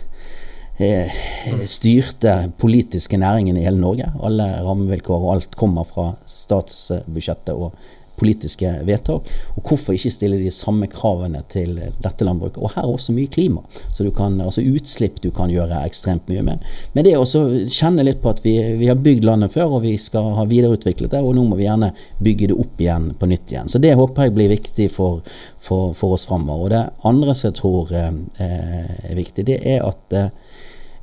eh, 0.82 1.22
styrte 1.70 2.34
politiske 2.58 3.20
næringen 3.22 3.62
i 3.62 3.68
hele 3.68 3.78
Norge. 3.78 4.10
Alle 4.26 4.50
rammevilkår 4.66 5.28
og 5.28 5.36
alt 5.36 5.60
kommer 5.60 5.86
fra 5.86 6.10
statsbudsjettet 6.26 7.54
og 7.54 7.78
politiske 8.20 8.70
vedtak. 8.88 9.30
Og 9.57 9.68
hvorfor 9.68 9.95
ikke 9.95 10.11
stille 10.14 10.39
de 10.41 10.51
samme 10.53 10.88
kravene 10.91 11.41
til 11.51 11.76
dette 12.03 12.28
landbruket? 12.28 12.61
Og 12.61 12.74
her 12.76 12.86
er 12.86 12.93
også 12.93 13.16
mye 13.16 13.32
klima. 13.32 13.64
Så 13.93 14.05
du 14.05 14.11
kan, 14.16 14.39
altså 14.41 14.64
utslipp 14.64 15.22
du 15.24 15.30
kan 15.36 15.51
gjøre 15.51 15.82
ekstremt 15.88 16.30
mye 16.32 16.45
med. 16.45 16.64
Men 16.93 17.05
det 17.05 17.14
er 17.14 17.22
også 17.22 17.43
kjenne 17.72 18.05
litt 18.05 18.22
på 18.24 18.32
at 18.34 18.43
vi, 18.45 18.55
vi, 18.80 18.89
har 18.91 18.99
bygd 18.99 19.28
landet 19.28 19.53
før, 19.53 19.78
og 19.78 19.86
vi 19.86 19.95
skal 20.01 20.34
ha 20.38 20.47
videreutviklet 20.49 21.14
det, 21.14 21.24
og 21.24 21.36
nå 21.38 21.45
må 21.47 21.57
vi 21.59 21.68
gjerne 21.68 21.93
bygge 22.24 22.51
det 22.51 22.59
opp 22.59 22.82
igjen 22.82 23.11
på 23.20 23.30
nytt 23.32 23.53
igjen. 23.53 23.72
Så 23.72 23.82
det 23.84 23.95
håper 23.99 24.30
jeg 24.30 24.38
blir 24.38 24.53
viktig 24.53 24.89
for, 24.93 25.22
for, 25.57 25.93
for 25.97 26.18
oss 26.18 26.28
framover. 26.30 26.66
Og 26.68 26.74
det 26.74 26.84
andre 27.09 27.36
som 27.36 27.49
jeg 27.49 27.59
tror 27.59 27.93
eh, 27.97 28.11
er 29.09 29.18
viktig, 29.18 29.47
det 29.49 29.59
er 29.76 29.86
at 29.88 30.18
eh, 30.18 30.32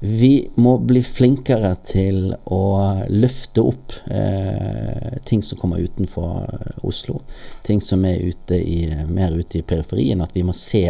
vi 0.02 0.48
må 0.54 0.78
bli 0.78 1.02
flinkere 1.04 1.74
til 1.84 2.30
å 2.48 2.64
løfte 3.12 3.60
opp 3.68 3.92
eh, 4.08 5.18
ting 5.28 5.42
som 5.44 5.58
kommer 5.60 5.82
utenfor 5.84 6.46
Oslo. 6.88 7.18
Ting 7.66 7.82
som 7.84 8.06
er 8.08 8.22
ute 8.24 8.56
i, 8.56 8.86
mer 9.12 9.36
ute 9.36 9.60
i 9.60 9.62
periferien. 9.62 10.22
At 10.24 10.32
vi 10.32 10.44
må 10.46 10.54
se, 10.56 10.86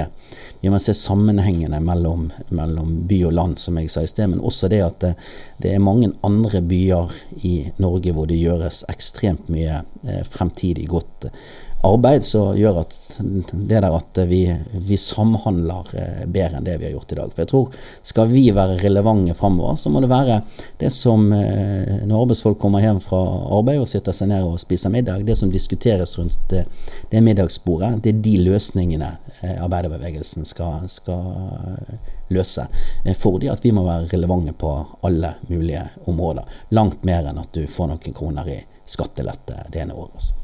vi 0.61 0.71
må 0.71 0.79
se 0.79 0.95
sammenhengene 0.95 1.81
mellom, 1.83 2.29
mellom, 2.55 2.93
by 3.11 3.19
og 3.27 3.35
land, 3.35 3.59
som 3.59 3.81
jeg 3.83 3.91
sa 3.91 4.05
i 4.07 4.13
sted. 4.13 4.31
Men 4.31 4.45
også 4.47 4.71
det 4.71 4.83
at 4.87 5.01
det, 5.03 5.13
det, 5.59 5.75
er 5.75 5.83
mange 5.83 6.13
andre 6.23 6.63
byer 6.63 7.19
i 7.43 7.57
Norge 7.83 8.15
hvor 8.15 8.31
det 8.31 8.39
gjøres 8.39 8.85
ekstremt 8.95 9.51
mye 9.51 9.83
eh, 10.07 10.23
fremtidig 10.23 10.87
godt 10.95 11.33
arbeid 11.87 12.25
som 12.25 12.57
gjør 12.57 12.81
at 12.83 12.97
det 13.21 13.81
der 13.81 13.87
at 13.89 14.19
vi, 14.29 14.43
vi, 14.73 14.97
samhandler 15.01 15.93
eh, 15.97 16.25
bedre 16.29 16.59
enn 16.59 16.67
det 16.67 16.77
vi 16.81 16.89
har 16.89 16.95
gjort 16.95 17.15
i 17.15 17.19
dag. 17.19 17.33
For 17.33 17.43
jeg 17.43 17.51
tror 17.53 17.79
skal 18.13 18.29
vi 18.31 18.45
være 18.55 18.79
relevante 18.83 19.35
framover, 19.39 19.79
så 19.81 19.93
må 19.93 20.03
det 20.05 20.11
være 20.13 20.41
det 20.81 20.91
som 20.93 21.31
eh, 21.33 22.03
når 22.05 22.27
arbeidsfolk 22.27 22.61
kommer 22.61 22.85
hjem 22.85 23.01
fra 23.05 23.21
arbeid 23.59 23.81
og 23.81 23.89
sitter 23.91 24.17
seg 24.17 24.33
ned 24.33 24.45
og 24.47 24.61
spiser 24.61 24.93
middag, 24.93 25.25
det 25.29 25.39
som 25.41 25.53
diskuteres 25.53 26.17
rundt 26.21 26.39
det, 26.53 26.67
det 27.13 27.25
middagsbordet, 27.25 27.95
det 28.05 28.15
er 28.15 28.25
de 28.29 28.37
løsningene 28.51 29.15
eh, 29.41 29.57
arbeiderbevegelsen 29.57 30.49
skal, 30.49 30.85
skal 30.91 31.25
løse. 32.31 32.67
Fordi 33.19 33.49
at 33.53 33.65
vi 33.65 33.73
må 33.75 33.87
være 33.87 34.11
relevante 34.13 34.53
på 34.53 34.75
alle 35.07 35.35
mulige 35.49 35.87
områder. 36.11 36.61
Langt 36.77 37.09
mer 37.09 37.31
enn 37.31 37.41
at 37.41 37.55
du 37.57 37.65
får 37.71 37.91
noen 37.95 38.21
kroner 38.21 38.53
i 38.53 38.61
skattelette 38.91 39.65
det 39.73 39.85
ene 39.87 39.97
året. 39.97 40.21
Altså. 40.21 40.40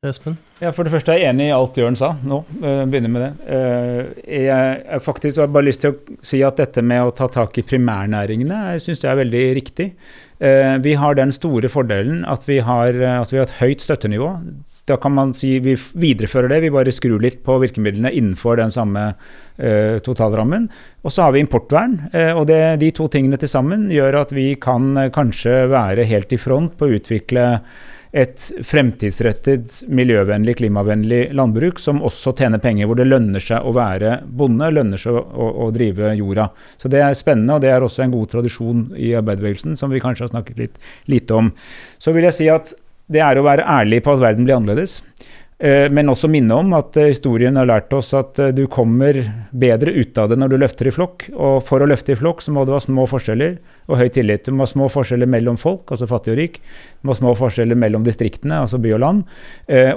Espen? 0.00 0.38
Ja, 0.62 0.70
For 0.72 0.88
det 0.88 0.94
første 0.94 1.12
er 1.12 1.18
jeg 1.20 1.28
enig 1.28 1.50
i 1.50 1.52
alt 1.52 1.76
Jørn 1.76 1.98
sa 1.98 2.14
nå. 2.24 2.38
Uh, 2.62 2.86
begynner 2.88 3.10
med 3.12 3.20
det. 3.20 3.28
Uh, 3.44 4.22
jeg, 4.32 4.46
har 4.48 5.02
faktisk 5.04 5.36
bare 5.52 5.66
lyst 5.66 5.82
til 5.82 5.92
å 5.92 6.16
si 6.24 6.40
at 6.40 6.56
dette 6.56 6.80
med 6.80 7.04
å 7.04 7.12
ta 7.18 7.28
tak 7.28 7.58
i 7.60 7.64
primærnæringene 7.68 8.78
syns 8.80 9.04
jeg 9.04 9.10
er 9.10 9.18
veldig 9.20 9.42
riktig. 9.58 9.90
Uh, 10.40 10.80
vi 10.80 10.96
har 10.96 11.20
den 11.20 11.36
store 11.36 11.68
fordelen 11.68 12.24
at 12.24 12.48
vi 12.48 12.62
har, 12.64 12.96
altså 13.10 13.36
vi 13.36 13.42
har 13.42 13.50
et 13.50 13.60
høyt 13.60 13.84
støttenivå. 13.84 14.30
Da 14.88 14.96
kan 15.04 15.12
man 15.18 15.36
si 15.36 15.58
vi 15.60 15.76
viderefører 15.76 16.48
det, 16.54 16.62
vi 16.64 16.72
bare 16.72 16.96
skrur 16.96 17.20
litt 17.20 17.42
på 17.44 17.60
virkemidlene 17.60 18.16
innenfor 18.16 18.56
den 18.62 18.72
samme 18.72 19.10
totalrammen. 20.00 20.70
Og 21.04 21.12
så 21.12 21.26
har 21.26 21.34
vi 21.36 21.42
importvern. 21.44 21.98
og 22.32 22.46
det, 22.48 22.80
de 22.80 22.88
to 22.96 23.04
tingene 23.12 23.36
til 23.36 23.52
sammen 23.52 23.90
gjør 23.92 24.22
at 24.22 24.32
vi 24.32 24.54
kan 24.56 24.96
kanskje 25.12 25.66
være 25.68 26.08
helt 26.08 26.32
i 26.32 26.40
front 26.40 26.78
på 26.80 26.88
å 26.88 26.96
utvikle 26.96 27.44
et 28.10 28.46
fremtidsrettet, 28.66 29.80
miljøvennlig, 29.86 30.56
klimavennlig 30.58 31.20
landbruk 31.36 31.78
som 31.78 32.00
også 32.02 32.32
tjener 32.38 32.58
penger, 32.62 32.88
hvor 32.90 32.98
det 32.98 33.06
lønner 33.06 33.42
seg 33.44 33.62
å 33.62 33.74
være 33.76 34.16
bonde, 34.26 34.70
lønner 34.74 34.98
seg 34.98 35.14
å, 35.14 35.46
å, 35.66 35.70
drive 35.74 36.10
jorda. 36.18 36.48
Så 36.80 36.90
det 36.90 37.04
er 37.06 37.18
spennende, 37.18 37.56
og 37.56 37.62
det 37.62 37.70
er 37.70 37.86
også 37.86 38.02
en 38.04 38.14
god 38.14 38.32
tradisjon 38.34 38.88
i 38.98 39.12
arbeiderbevegelsen, 39.18 39.78
som 39.78 39.94
vi 39.94 40.02
kanskje 40.02 40.26
har 40.26 40.34
snakket 40.34 40.64
litt 40.64 40.80
lite 41.10 41.38
om. 41.38 41.52
Så 42.02 42.14
vil 42.16 42.26
jeg 42.26 42.38
si 42.40 42.50
at 42.50 42.74
det 43.10 43.22
er 43.22 43.38
å 43.38 43.46
være 43.46 43.66
ærlig 43.66 44.02
på 44.06 44.16
at 44.16 44.24
verden 44.24 44.46
blir 44.46 44.58
annerledes. 44.58 45.00
Eh, 45.60 45.90
men 45.92 46.08
også 46.08 46.28
minne 46.32 46.56
om 46.56 46.70
at 46.72 46.96
eh, 46.96 47.10
historien 47.10 47.58
har 47.60 47.68
lært 47.68 47.92
oss 47.92 48.14
at 48.16 48.38
eh, 48.40 48.52
du 48.56 48.62
kommer 48.72 49.18
bedre 49.52 49.92
ut 49.92 50.16
av 50.18 50.30
det 50.30 50.38
når 50.40 50.54
du 50.54 50.56
løfter 50.62 50.88
i 50.88 50.94
flokk. 50.94 51.26
Og 51.36 51.58
for 51.68 51.84
å 51.84 51.88
løfte 51.90 52.14
i 52.14 52.18
flokk 52.18 52.40
så 52.40 52.54
må 52.56 52.64
du 52.64 52.72
ha 52.72 52.80
små 52.80 53.04
forskjeller 53.10 53.58
og 53.90 54.00
høy 54.00 54.08
tillit. 54.14 54.46
Du 54.46 54.54
må 54.54 54.64
ha 54.64 54.70
små 54.70 54.88
forskjeller 54.92 55.28
mellom 55.30 55.58
folk, 55.60 55.90
altså 55.90 56.08
fattig 56.10 56.34
og 56.34 56.40
rik. 56.40 56.58
Du 57.00 57.08
må 57.08 57.14
ha 57.14 57.20
små 57.20 57.34
forskjeller 57.38 57.78
mellom 57.78 58.06
distriktene, 58.06 58.62
altså 58.64 58.80
by 58.82 58.94
og 58.96 59.02
land. 59.04 59.22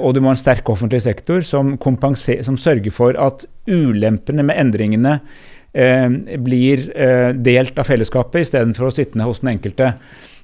Og 0.01 0.13
du 0.15 0.21
må 0.21 0.31
ha 0.31 0.35
en 0.35 0.41
sterk 0.41 0.69
offentlig 0.73 1.03
sektor 1.05 1.45
som, 1.47 1.75
som 1.77 2.59
sørger 2.59 2.93
for 2.95 3.17
at 3.21 3.45
ulempene 3.69 4.45
med 4.45 4.59
endringene 4.59 5.19
eh, 5.73 6.37
blir 6.37 6.87
eh, 6.95 7.29
delt 7.33 7.77
av 7.79 7.89
fellesskapet 7.89 8.47
istedenfor 8.47 8.89
å 8.89 8.95
sitte 8.95 9.19
ned 9.19 9.29
hos 9.29 9.43
den 9.43 9.53
enkelte. 9.55 9.93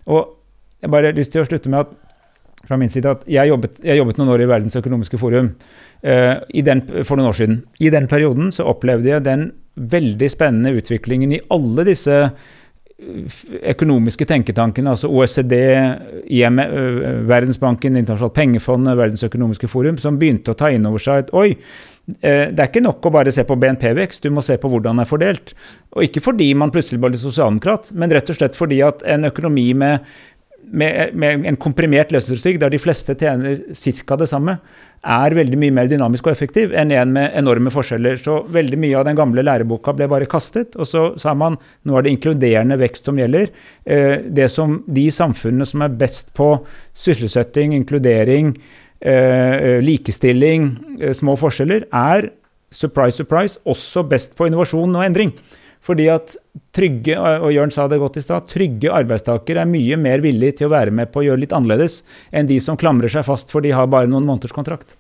Og 0.10 0.36
jeg 0.80 0.94
bare 0.94 1.12
har 1.12 1.18
lyst 1.18 1.36
til 1.36 1.44
å 1.44 1.50
slutte 1.50 1.72
med 1.72 1.86
at 1.86 1.98
fra 2.70 2.78
min 2.78 2.92
side 2.92 3.10
at 3.10 3.24
jeg 3.30 3.50
jobbet, 3.50 3.80
jeg 3.86 3.98
jobbet 3.98 4.20
noen 4.20 4.34
år 4.34 4.44
i 4.44 4.50
Verdens 4.50 4.78
økonomiske 4.78 5.18
forum 5.18 5.54
uh, 6.04 6.36
den, 6.68 6.84
for 7.08 7.16
noen 7.18 7.30
år 7.32 7.38
siden. 7.40 7.62
I 7.80 7.90
den 7.94 8.06
perioden 8.12 8.52
så 8.54 8.68
opplevde 8.70 9.10
jeg 9.10 9.26
den 9.26 9.46
veldig 9.80 10.30
spennende 10.30 10.76
utviklingen 10.76 11.34
i 11.34 11.40
alle 11.56 11.86
disse 11.88 12.18
eh, 12.28 12.34
økonomiske 13.74 14.28
tenketankene, 14.30 14.96
altså 14.96 15.12
OECD, 15.12 15.56
IM, 16.36 16.60
uh, 16.60 17.06
Verdensbanken, 17.30 18.00
Internasjonalt 18.00 18.36
pengefond, 18.36 18.90
Verdens 19.00 19.24
økonomiske 19.28 19.70
forum, 19.72 20.00
som 20.02 20.20
begynte 20.20 20.54
å 20.54 20.60
ta 20.60 20.72
inn 20.74 20.88
over 20.90 21.04
seg 21.04 21.26
at 21.26 21.34
oi, 21.38 21.54
det 22.10 22.58
er 22.58 22.66
ikke 22.66 22.82
nok 22.82 23.06
å 23.06 23.12
bare 23.14 23.30
se 23.30 23.44
på 23.46 23.54
BNP-vekst, 23.62 24.24
du 24.26 24.34
må 24.34 24.42
se 24.42 24.56
på 24.58 24.70
hvordan 24.72 24.98
den 24.98 25.04
er 25.04 25.10
fordelt. 25.10 25.52
Og 25.94 26.08
ikke 26.08 26.24
fordi 26.26 26.48
man 26.58 26.72
plutselig 26.74 26.98
ble 27.04 27.20
sosialdemokrat, 27.22 27.92
men 27.94 28.10
rett 28.16 28.32
og 28.34 28.40
slett 28.40 28.58
fordi 28.58 28.80
at 28.82 29.04
en 29.06 29.30
økonomi 29.30 29.68
med 29.78 30.08
med, 30.72 31.16
med, 31.18 31.46
en 31.50 31.58
komprimert 31.60 32.12
løsningstrygd 32.14 32.62
der 32.62 32.74
de 32.74 32.80
fleste 32.82 33.16
tjener 33.18 33.62
ca. 33.74 34.18
det 34.20 34.30
samme, 34.30 34.58
er 35.00 35.36
veldig 35.36 35.56
mye 35.62 35.72
mer 35.72 35.88
dynamisk 35.88 36.28
og 36.28 36.34
effektiv 36.34 36.74
enn 36.76 36.92
en 36.92 37.14
med 37.16 37.36
enorme 37.40 37.72
forskjeller. 37.72 38.18
Så 38.20 38.42
veldig 38.52 38.80
mye 38.82 38.98
av 39.00 39.06
den 39.08 39.16
gamle 39.20 39.46
læreboka 39.46 39.94
ble 39.96 40.10
bare 40.12 40.28
kastet, 40.30 40.76
og 40.76 40.90
så 40.90 41.06
sa 41.20 41.34
man 41.38 41.56
nå 41.88 41.96
er 41.96 42.06
det 42.06 42.16
inkluderende 42.18 42.80
vekst 42.82 43.08
som 43.08 43.20
gjelder. 43.20 43.48
Eh, 43.86 44.18
det 44.28 44.50
som 44.52 44.82
De 44.88 45.08
samfunnene 45.14 45.68
som 45.68 45.86
er 45.86 45.96
best 45.96 46.34
på 46.36 46.52
sysselsetting, 46.94 47.74
inkludering, 47.78 48.58
eh, 49.00 49.80
likestilling, 49.80 50.76
eh, 51.00 51.14
små 51.14 51.38
forskjeller, 51.40 51.88
er 51.94 52.32
surprise, 52.72 53.16
surprise, 53.18 53.58
også 53.66 54.04
best 54.08 54.36
på 54.36 54.48
innovasjon 54.48 54.96
og 54.96 55.06
endring. 55.06 55.34
Fordi 55.86 56.10
at 56.12 56.36
trygge 56.76 57.16
og 57.18 57.50
Jørn 57.54 57.72
sa 57.74 57.88
det 57.90 58.02
godt 58.02 58.20
i 58.20 58.24
sted, 58.24 58.48
trygge 58.52 58.92
arbeidstakere 58.94 59.64
er 59.64 59.70
mye 59.70 59.98
mer 60.00 60.24
villige 60.24 60.60
til 60.60 60.70
å 60.70 60.74
være 60.74 60.94
med 60.96 61.12
på 61.14 61.22
å 61.22 61.28
gjøre 61.30 61.44
litt 61.46 61.56
annerledes 61.56 62.02
enn 62.36 62.50
de 62.50 62.60
som 62.64 62.78
klamrer 62.80 63.12
seg 63.12 63.26
fast 63.28 63.54
for 63.54 63.66
de 63.66 63.72
har 63.76 63.90
bare 63.92 64.10
noen 64.12 64.28
måneders 64.28 64.56
kontrakt. 64.56 64.98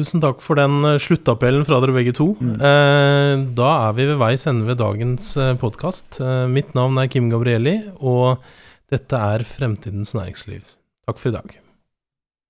Tusen 0.00 0.22
takk 0.22 0.40
for 0.40 0.56
den 0.56 0.80
eh, 0.86 1.00
sluttappellen 1.02 1.66
fra 1.68 1.80
dere 1.82 1.92
begge 1.92 2.14
to. 2.16 2.30
Mm. 2.40 2.54
Eh, 2.56 3.32
da 3.58 3.70
er 3.90 3.96
vi 3.98 4.06
ved 4.08 4.20
veis 4.22 4.46
ende 4.48 4.68
ved 4.70 4.80
dagens 4.80 5.34
eh, 5.36 5.56
podkast. 5.60 6.22
Eh, 6.24 6.46
mitt 6.48 6.72
navn 6.78 6.96
er 7.02 7.10
Kim 7.12 7.28
Gabrielli, 7.32 7.76
og 8.00 8.40
dette 8.90 9.20
er 9.34 9.44
Fremtidens 9.44 10.14
næringsliv. 10.16 10.78
Takk 11.10 11.20
for 11.20 11.34
i 11.34 11.36
dag. 11.36 11.58